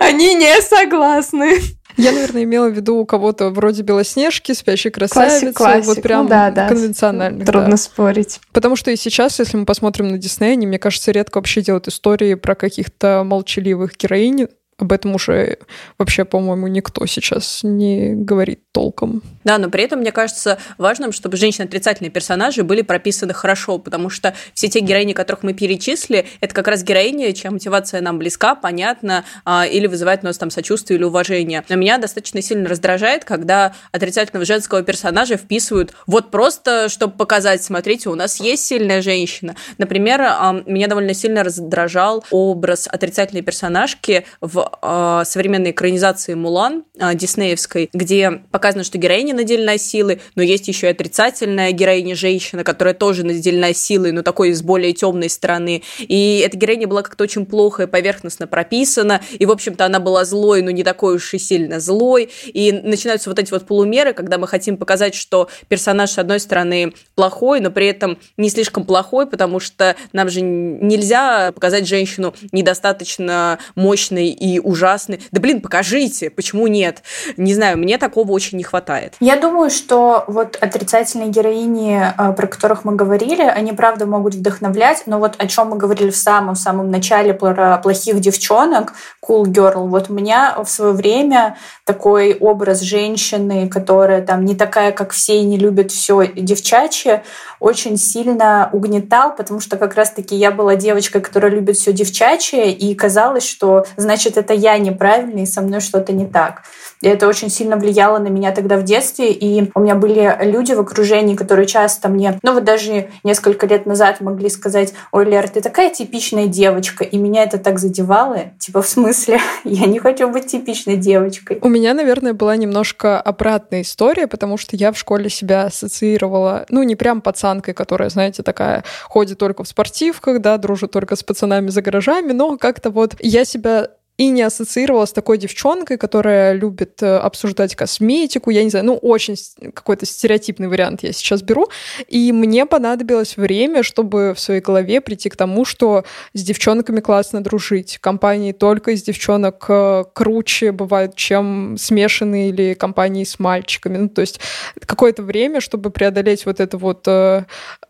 Они 0.00 0.34
не 0.34 0.60
согласны. 0.62 1.60
Я, 1.96 2.10
наверное, 2.10 2.42
имела 2.42 2.68
в 2.68 2.72
виду 2.72 2.96
у 2.96 3.06
кого-то 3.06 3.50
вроде 3.50 3.82
Белоснежки, 3.82 4.50
Спящей 4.50 4.90
красавицы. 4.90 5.52
Классик, 5.52 5.56
классик. 5.56 5.86
Вот 5.86 6.02
прям 6.02 6.24
ну, 6.24 6.28
да, 6.28 6.50
да. 6.50 6.68
конвенциональных. 6.68 7.46
Трудно 7.46 7.70
да. 7.70 7.76
спорить. 7.76 8.40
Потому 8.52 8.74
что 8.74 8.90
и 8.90 8.96
сейчас, 8.96 9.38
если 9.38 9.56
мы 9.56 9.64
посмотрим 9.64 10.08
на 10.08 10.18
Дисней, 10.18 10.54
они, 10.54 10.66
мне 10.66 10.80
кажется, 10.80 11.12
редко 11.12 11.38
вообще 11.38 11.62
делают 11.62 11.86
истории 11.86 12.34
про 12.34 12.56
каких-то 12.56 13.22
молчаливых 13.24 13.96
героинь, 13.96 14.48
об 14.78 14.92
этом 14.92 15.14
уже 15.14 15.58
вообще, 15.96 16.24
по-моему, 16.26 16.66
никто 16.66 17.06
сейчас 17.06 17.60
не 17.62 18.12
говорит 18.14 18.60
толком. 18.72 19.22
Да, 19.42 19.56
но 19.56 19.70
при 19.70 19.84
этом, 19.84 20.00
мне 20.00 20.12
кажется, 20.12 20.58
важным, 20.76 21.12
чтобы 21.12 21.38
женщины-отрицательные 21.38 22.10
персонажи 22.10 22.62
были 22.62 22.82
прописаны 22.82 23.32
хорошо, 23.32 23.78
потому 23.78 24.10
что 24.10 24.34
все 24.52 24.68
те 24.68 24.80
героини, 24.80 25.14
которых 25.14 25.42
мы 25.44 25.54
перечислили, 25.54 26.26
это 26.40 26.54
как 26.54 26.68
раз 26.68 26.82
героини, 26.82 27.32
чья 27.32 27.50
мотивация 27.50 28.02
нам 28.02 28.18
близка, 28.18 28.54
понятна, 28.54 29.24
а, 29.46 29.66
или 29.66 29.86
вызывает 29.86 30.22
у 30.22 30.26
нас 30.26 30.36
там 30.36 30.50
сочувствие 30.50 30.98
или 30.98 31.04
уважение. 31.04 31.64
Но 31.70 31.76
меня 31.76 31.96
достаточно 31.96 32.42
сильно 32.42 32.68
раздражает, 32.68 33.24
когда 33.24 33.72
отрицательного 33.92 34.44
женского 34.44 34.82
персонажа 34.82 35.38
вписывают 35.38 35.94
вот 36.06 36.30
просто, 36.30 36.90
чтобы 36.90 37.16
показать, 37.16 37.64
смотрите, 37.64 38.10
у 38.10 38.14
нас 38.14 38.40
есть 38.40 38.66
сильная 38.66 39.00
женщина. 39.00 39.56
Например, 39.78 40.20
меня 40.66 40.86
довольно 40.86 41.14
сильно 41.14 41.42
раздражал 41.42 42.24
образ 42.30 42.88
отрицательной 42.92 43.42
персонажки 43.42 44.26
в 44.42 44.65
э, 44.82 45.22
современной 45.24 45.70
экранизации 45.70 46.34
Мулан 46.34 46.84
э, 46.98 47.14
диснеевской, 47.14 47.90
где 47.92 48.42
показано, 48.50 48.84
что 48.84 48.98
героиня 48.98 49.34
наделена 49.34 49.78
силой, 49.78 50.20
но 50.34 50.42
есть 50.42 50.68
еще 50.68 50.86
и 50.88 50.90
отрицательная 50.90 51.72
героиня 51.72 52.14
женщина, 52.14 52.64
которая 52.64 52.94
тоже 52.94 53.24
наделена 53.24 53.72
силой, 53.72 54.12
но 54.12 54.22
такой 54.22 54.52
с 54.52 54.62
более 54.62 54.92
темной 54.92 55.28
стороны. 55.28 55.82
И 55.98 56.42
эта 56.44 56.56
героиня 56.56 56.86
была 56.88 57.02
как-то 57.02 57.24
очень 57.24 57.46
плохо 57.46 57.84
и 57.84 57.86
поверхностно 57.86 58.46
прописана, 58.46 59.20
и, 59.38 59.46
в 59.46 59.50
общем-то, 59.50 59.84
она 59.84 60.00
была 60.00 60.24
злой, 60.24 60.62
но 60.62 60.70
не 60.70 60.84
такой 60.84 61.16
уж 61.16 61.34
и 61.34 61.38
сильно 61.38 61.80
злой. 61.80 62.30
И 62.46 62.72
начинаются 62.72 63.30
вот 63.30 63.38
эти 63.38 63.50
вот 63.50 63.66
полумеры, 63.66 64.12
когда 64.12 64.38
мы 64.38 64.48
хотим 64.48 64.76
показать, 64.76 65.14
что 65.14 65.48
персонаж, 65.68 66.10
с 66.10 66.18
одной 66.18 66.40
стороны, 66.40 66.94
плохой, 67.14 67.60
но 67.60 67.70
при 67.70 67.86
этом 67.86 68.18
не 68.36 68.50
слишком 68.50 68.84
плохой, 68.84 69.26
потому 69.26 69.60
что 69.60 69.96
нам 70.12 70.28
же 70.28 70.40
нельзя 70.40 71.52
показать 71.52 71.86
женщину 71.86 72.34
недостаточно 72.52 73.58
мощной 73.74 74.28
и 74.28 74.55
ужасны. 74.62 75.20
Да 75.30 75.40
блин, 75.40 75.60
покажите, 75.60 76.30
почему 76.30 76.66
нет? 76.66 77.02
Не 77.36 77.54
знаю, 77.54 77.78
мне 77.78 77.98
такого 77.98 78.32
очень 78.32 78.58
не 78.58 78.64
хватает. 78.64 79.14
Я 79.20 79.36
думаю, 79.36 79.70
что 79.70 80.24
вот 80.26 80.56
отрицательные 80.60 81.28
героини, 81.28 82.00
э, 82.16 82.32
про 82.32 82.46
которых 82.46 82.84
мы 82.84 82.94
говорили, 82.94 83.42
они 83.42 83.72
правда 83.72 84.06
могут 84.06 84.34
вдохновлять, 84.34 85.04
но 85.06 85.18
вот 85.18 85.34
о 85.38 85.46
чем 85.46 85.68
мы 85.68 85.76
говорили 85.76 86.10
в 86.10 86.16
самом-самом 86.16 86.90
начале 86.90 87.34
про 87.34 87.78
плохих 87.78 88.20
девчонок, 88.20 88.94
cool 89.26 89.44
girl, 89.44 89.88
вот 89.88 90.10
у 90.10 90.12
меня 90.12 90.56
в 90.62 90.68
свое 90.68 90.92
время 90.92 91.56
такой 91.84 92.34
образ 92.34 92.80
женщины, 92.80 93.68
которая 93.68 94.22
там 94.22 94.44
не 94.44 94.54
такая, 94.54 94.92
как 94.92 95.12
все 95.12 95.38
и 95.38 95.44
не 95.44 95.56
любит 95.56 95.92
все 95.92 96.26
девчачье, 96.26 97.22
очень 97.60 97.96
сильно 97.96 98.68
угнетал, 98.72 99.34
потому 99.34 99.60
что 99.60 99.76
как 99.76 99.94
раз-таки 99.94 100.36
я 100.36 100.50
была 100.50 100.76
девочкой, 100.76 101.20
которая 101.20 101.50
любит 101.50 101.76
все 101.76 101.92
девчачье, 101.92 102.72
и 102.72 102.94
казалось, 102.94 103.46
что 103.46 103.86
значит 103.96 104.36
это 104.36 104.45
я 104.54 104.78
неправильный, 104.78 105.46
со 105.46 105.60
мной 105.60 105.80
что-то 105.80 106.12
не 106.12 106.26
так. 106.26 106.62
И 107.02 107.08
это 107.08 107.28
очень 107.28 107.50
сильно 107.50 107.76
влияло 107.76 108.18
на 108.18 108.28
меня 108.28 108.52
тогда 108.52 108.76
в 108.78 108.84
детстве. 108.84 109.30
И 109.30 109.70
у 109.74 109.80
меня 109.80 109.94
были 109.94 110.36
люди 110.40 110.72
в 110.72 110.80
окружении, 110.80 111.36
которые 111.36 111.66
часто 111.66 112.08
мне, 112.08 112.38
ну 112.42 112.54
вот 112.54 112.64
даже 112.64 113.10
несколько 113.22 113.66
лет 113.66 113.86
назад 113.86 114.20
могли 114.20 114.48
сказать, 114.48 114.94
ой, 115.12 115.24
Лер, 115.26 115.48
ты 115.48 115.60
такая 115.60 115.92
типичная 115.92 116.46
девочка. 116.46 117.04
И 117.04 117.16
меня 117.16 117.42
это 117.42 117.58
так 117.58 117.78
задевало. 117.78 118.38
Типа, 118.58 118.82
в 118.82 118.88
смысле? 118.88 119.40
Я 119.64 119.86
не 119.86 119.98
хочу 119.98 120.28
быть 120.28 120.46
типичной 120.46 120.96
девочкой. 120.96 121.58
У 121.62 121.68
меня, 121.68 121.94
наверное, 121.94 122.32
была 122.32 122.56
немножко 122.56 123.20
обратная 123.20 123.82
история, 123.82 124.26
потому 124.26 124.56
что 124.56 124.76
я 124.76 124.92
в 124.92 124.98
школе 124.98 125.28
себя 125.28 125.64
ассоциировала, 125.64 126.66
ну, 126.68 126.82
не 126.82 126.96
прям 126.96 127.20
пацанкой, 127.20 127.74
которая, 127.74 128.08
знаете, 128.08 128.42
такая 128.42 128.84
ходит 129.04 129.38
только 129.38 129.64
в 129.64 129.68
спортивках, 129.68 130.40
да, 130.40 130.56
дружит 130.58 130.90
только 130.92 131.16
с 131.16 131.22
пацанами 131.22 131.68
за 131.68 131.82
гаражами, 131.82 132.32
но 132.32 132.56
как-то 132.56 132.90
вот 132.90 133.16
я 133.20 133.44
себя 133.44 133.88
и 134.18 134.28
не 134.30 134.42
ассоциировала 134.42 135.04
с 135.04 135.12
такой 135.12 135.36
девчонкой, 135.36 135.98
которая 135.98 136.54
любит 136.54 137.02
э, 137.02 137.16
обсуждать 137.16 137.76
косметику, 137.76 138.50
я 138.50 138.64
не 138.64 138.70
знаю, 138.70 138.86
ну, 138.86 138.96
очень 138.96 139.36
какой-то 139.74 140.06
стереотипный 140.06 140.68
вариант 140.68 141.02
я 141.02 141.12
сейчас 141.12 141.42
беру, 141.42 141.68
и 142.08 142.32
мне 142.32 142.64
понадобилось 142.64 143.36
время, 143.36 143.82
чтобы 143.82 144.32
в 144.34 144.40
своей 144.40 144.60
голове 144.60 145.00
прийти 145.02 145.28
к 145.28 145.36
тому, 145.36 145.64
что 145.66 146.04
с 146.32 146.42
девчонками 146.42 147.00
классно 147.00 147.42
дружить, 147.42 147.98
компании 147.98 148.52
только 148.52 148.92
из 148.92 149.02
девчонок 149.02 149.66
э, 149.68 150.04
круче 150.14 150.72
бывают, 150.72 151.14
чем 151.14 151.76
смешанные 151.78 152.48
или 152.48 152.74
компании 152.74 153.24
с 153.24 153.38
мальчиками, 153.38 153.98
ну, 153.98 154.08
то 154.08 154.22
есть 154.22 154.40
какое-то 154.86 155.22
время, 155.22 155.60
чтобы 155.60 155.90
преодолеть 155.90 156.46
вот 156.46 156.60
это 156.60 156.78
вот 156.78 157.06
э, 157.06 157.44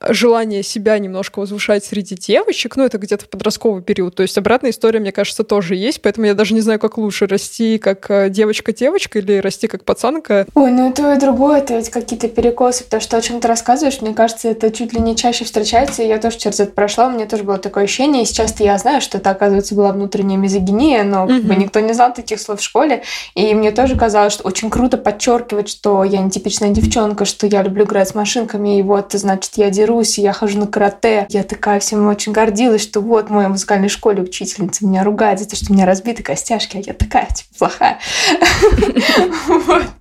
желание 0.08 0.64
себя 0.64 0.98
немножко 0.98 1.38
возвышать 1.38 1.84
среди 1.84 2.16
девочек, 2.16 2.74
ну, 2.74 2.84
это 2.84 2.98
где-то 2.98 3.26
в 3.26 3.28
подростковый 3.28 3.82
период, 3.82 4.16
то 4.16 4.24
есть 4.24 4.36
обратная 4.36 4.72
история, 4.72 4.98
мне 4.98 5.12
кажется, 5.12 5.44
тоже 5.44 5.76
есть, 5.76 6.02
поэтому 6.02 6.15
поэтому 6.16 6.26
я 6.26 6.34
даже 6.34 6.54
не 6.54 6.62
знаю, 6.62 6.78
как 6.78 6.96
лучше, 6.96 7.26
расти 7.26 7.76
как 7.78 8.10
э, 8.10 8.30
девочка-девочка 8.30 9.18
или 9.18 9.38
расти 9.38 9.66
как 9.66 9.84
пацанка. 9.84 10.46
Ой, 10.54 10.70
ну 10.70 10.90
и 10.90 10.92
то, 10.92 11.12
и 11.12 11.18
другое, 11.18 11.58
это 11.58 11.76
ведь 11.76 11.90
какие-то 11.90 12.28
перекосы, 12.28 12.84
потому 12.84 13.02
что 13.02 13.18
о 13.18 13.20
чем 13.20 13.40
ты 13.40 13.48
рассказываешь, 13.48 14.00
мне 14.00 14.14
кажется, 14.14 14.48
это 14.48 14.70
чуть 14.70 14.94
ли 14.94 15.00
не 15.00 15.14
чаще 15.14 15.44
встречается, 15.44 16.02
и 16.02 16.08
я 16.08 16.18
тоже 16.18 16.38
через 16.38 16.58
это 16.60 16.72
прошла, 16.72 17.08
у 17.08 17.10
меня 17.10 17.26
тоже 17.26 17.42
было 17.42 17.58
такое 17.58 17.84
ощущение, 17.84 18.22
и 18.22 18.26
сейчас 18.26 18.58
я 18.60 18.78
знаю, 18.78 19.02
что 19.02 19.18
это, 19.18 19.28
оказывается, 19.30 19.74
была 19.74 19.92
внутренняя 19.92 20.38
мизогиния, 20.38 21.04
но 21.04 21.24
угу. 21.24 21.34
как 21.34 21.42
бы 21.42 21.56
никто 21.56 21.80
не 21.80 21.92
знал 21.92 22.14
таких 22.14 22.40
слов 22.40 22.60
в 22.60 22.64
школе, 22.64 23.02
и 23.34 23.54
мне 23.54 23.70
тоже 23.72 23.94
казалось, 23.96 24.32
что 24.32 24.48
очень 24.48 24.70
круто 24.70 24.96
подчеркивать, 24.96 25.68
что 25.68 26.02
я 26.02 26.20
не 26.20 26.30
типичная 26.30 26.70
девчонка, 26.70 27.26
что 27.26 27.46
я 27.46 27.62
люблю 27.62 27.84
играть 27.84 28.08
с 28.08 28.14
машинками, 28.14 28.78
и 28.78 28.82
вот, 28.82 29.12
значит, 29.12 29.52
я 29.56 29.68
дерусь, 29.68 30.18
и 30.18 30.22
я 30.22 30.32
хожу 30.32 30.58
на 30.58 30.66
карате. 30.66 31.26
Я 31.28 31.42
такая 31.42 31.78
всем 31.80 32.06
очень 32.08 32.32
гордилась, 32.32 32.82
что 32.82 33.00
вот 33.00 33.28
в 33.28 33.30
моей 33.30 33.48
музыкальной 33.48 33.88
школе 33.90 34.22
учительница 34.22 34.86
меня 34.86 35.04
ругает 35.04 35.38
за 35.38 35.48
то, 35.48 35.56
что 35.56 35.72
меня 35.72 35.84
разбили 35.84 36.05
разбиты 36.06 36.22
костяшки, 36.22 36.76
а 36.76 36.80
я 36.80 36.94
такая, 36.94 37.26
типа, 37.26 37.50
плохая. 37.58 37.98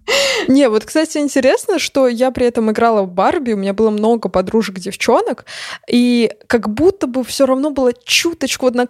Не, 0.48 0.70
вот, 0.70 0.86
кстати, 0.86 1.18
интересно, 1.18 1.80
что 1.80 2.08
я 2.08 2.30
при 2.32 2.46
этом 2.46 2.70
играла 2.70 3.02
в 3.02 3.12
Барби, 3.12 3.54
у 3.54 3.58
меня 3.58 3.74
было 3.74 3.90
много 3.90 4.30
подружек-девчонок, 4.30 5.46
и 5.90 6.32
как 6.48 6.70
будто 6.70 7.08
бы 7.08 7.24
все 7.24 7.48
равно 7.48 7.72
было 7.72 7.92
чуточку 8.06 8.66
вот 8.66 8.76
на 8.76 8.88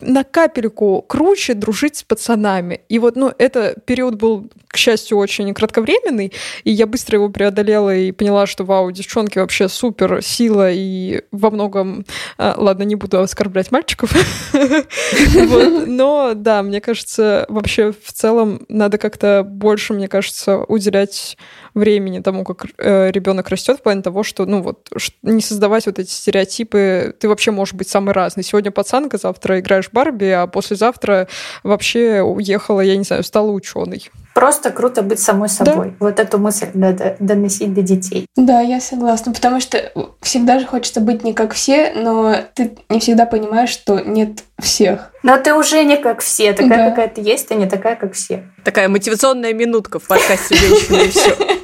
на 0.00 0.24
капельку 0.24 1.02
круче 1.02 1.54
дружить 1.54 1.96
с 1.96 2.02
пацанами. 2.02 2.82
И 2.88 2.98
вот, 2.98 3.16
ну, 3.16 3.32
это 3.38 3.74
период 3.86 4.16
был, 4.16 4.50
к 4.68 4.76
счастью, 4.76 5.18
очень 5.18 5.52
кратковременный, 5.54 6.32
и 6.64 6.70
я 6.70 6.86
быстро 6.86 7.16
его 7.16 7.30
преодолела 7.30 7.94
и 7.94 8.12
поняла, 8.12 8.46
что, 8.46 8.64
вау, 8.64 8.90
девчонки 8.90 9.38
вообще 9.38 9.68
супер 9.68 10.22
сила, 10.22 10.70
и 10.70 11.22
во 11.32 11.50
многом... 11.50 12.04
А, 12.36 12.54
ладно, 12.56 12.82
не 12.82 12.94
буду 12.96 13.20
оскорблять 13.20 13.72
мальчиков. 13.72 14.12
Но, 15.86 16.34
да, 16.54 16.62
мне 16.62 16.80
кажется, 16.80 17.46
вообще 17.48 17.90
в 17.90 18.12
целом 18.12 18.64
надо 18.68 18.96
как-то 18.96 19.42
больше, 19.44 19.92
мне 19.92 20.06
кажется, 20.06 20.58
уделять 20.58 21.36
времени 21.74 22.20
тому, 22.20 22.44
как 22.44 22.66
э, 22.78 23.10
ребенок 23.10 23.48
растет, 23.48 23.78
в 23.78 23.82
плане 23.82 24.02
того, 24.02 24.22
что, 24.22 24.46
ну 24.46 24.62
вот, 24.62 24.88
не 25.22 25.40
создавать 25.40 25.86
вот 25.86 25.98
эти 25.98 26.10
стереотипы. 26.10 27.14
Ты 27.18 27.28
вообще 27.28 27.50
можешь 27.50 27.74
быть 27.74 27.88
самый 27.88 28.12
разный. 28.12 28.44
Сегодня 28.44 28.70
пацанка, 28.70 29.18
завтра 29.18 29.58
играешь 29.58 29.90
Барби, 29.90 30.26
а 30.26 30.46
послезавтра 30.46 31.26
вообще 31.64 32.22
уехала, 32.22 32.82
я 32.82 32.96
не 32.96 33.04
знаю, 33.04 33.24
стала 33.24 33.50
ученой. 33.50 34.10
Просто 34.34 34.70
круто 34.70 35.02
быть 35.02 35.20
самой 35.20 35.48
собой. 35.48 35.90
Да. 35.90 36.06
Вот 36.06 36.20
эту 36.20 36.38
мысль 36.38 36.66
надо 36.74 37.16
доносить 37.20 37.72
до 37.72 37.82
детей. 37.82 38.26
Да, 38.36 38.60
я 38.60 38.80
согласна, 38.80 39.32
потому 39.32 39.60
что 39.60 39.92
всегда 40.20 40.58
же 40.58 40.66
хочется 40.66 41.00
быть 41.00 41.22
не 41.22 41.32
как 41.32 41.54
все, 41.54 41.92
но 41.94 42.36
ты 42.54 42.76
не 42.88 42.98
всегда 42.98 43.26
понимаешь, 43.26 43.70
что 43.70 44.00
нет 44.00 44.40
всех. 44.58 45.12
Но 45.22 45.36
ты 45.38 45.54
уже 45.54 45.84
не 45.84 45.96
как 45.96 46.20
все, 46.20 46.52
такая, 46.52 46.90
да. 46.90 46.90
какая 46.90 47.08
ты 47.08 47.20
есть, 47.20 47.48
ты 47.48 47.54
не 47.54 47.66
такая, 47.66 47.94
как 47.96 48.14
все. 48.14 48.44
Такая 48.64 48.88
мотивационная 48.88 49.52
минутка 49.52 49.98
в 49.98 50.04
подкасте 50.04 50.56
«Женщины 50.56 51.04
и 51.04 51.08
все». 51.08 51.36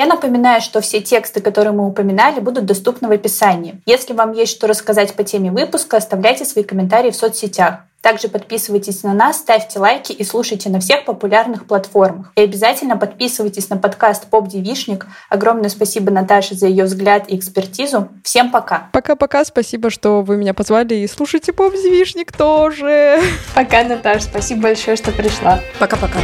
Я 0.00 0.06
напоминаю, 0.06 0.62
что 0.62 0.80
все 0.80 1.02
тексты, 1.02 1.42
которые 1.42 1.74
мы 1.74 1.86
упоминали, 1.86 2.40
будут 2.40 2.64
доступны 2.64 3.06
в 3.06 3.10
описании. 3.10 3.82
Если 3.84 4.14
вам 4.14 4.32
есть 4.32 4.50
что 4.50 4.66
рассказать 4.66 5.12
по 5.12 5.24
теме 5.24 5.50
выпуска, 5.50 5.98
оставляйте 5.98 6.46
свои 6.46 6.64
комментарии 6.64 7.10
в 7.10 7.16
соцсетях. 7.16 7.80
Также 8.00 8.28
подписывайтесь 8.28 9.02
на 9.02 9.12
нас, 9.12 9.36
ставьте 9.36 9.78
лайки 9.78 10.12
и 10.12 10.24
слушайте 10.24 10.70
на 10.70 10.80
всех 10.80 11.04
популярных 11.04 11.66
платформах. 11.66 12.32
И 12.34 12.40
обязательно 12.40 12.96
подписывайтесь 12.96 13.68
на 13.68 13.76
подкаст 13.76 14.24
«Поп 14.28 14.48
Девишник». 14.48 15.06
Огромное 15.28 15.68
спасибо 15.68 16.10
Наташе 16.10 16.54
за 16.54 16.68
ее 16.68 16.84
взгляд 16.84 17.24
и 17.28 17.36
экспертизу. 17.36 18.08
Всем 18.24 18.50
пока. 18.50 18.88
Пока-пока. 18.94 19.44
Спасибо, 19.44 19.90
что 19.90 20.22
вы 20.22 20.38
меня 20.38 20.54
позвали. 20.54 20.94
И 20.94 21.06
слушайте 21.08 21.52
«Поп 21.52 21.74
Девишник» 21.74 22.32
тоже. 22.32 23.20
Пока, 23.54 23.84
Наташа. 23.84 24.22
Спасибо 24.22 24.62
большое, 24.62 24.96
что 24.96 25.12
пришла. 25.12 25.60
Пока-пока. 25.78 26.20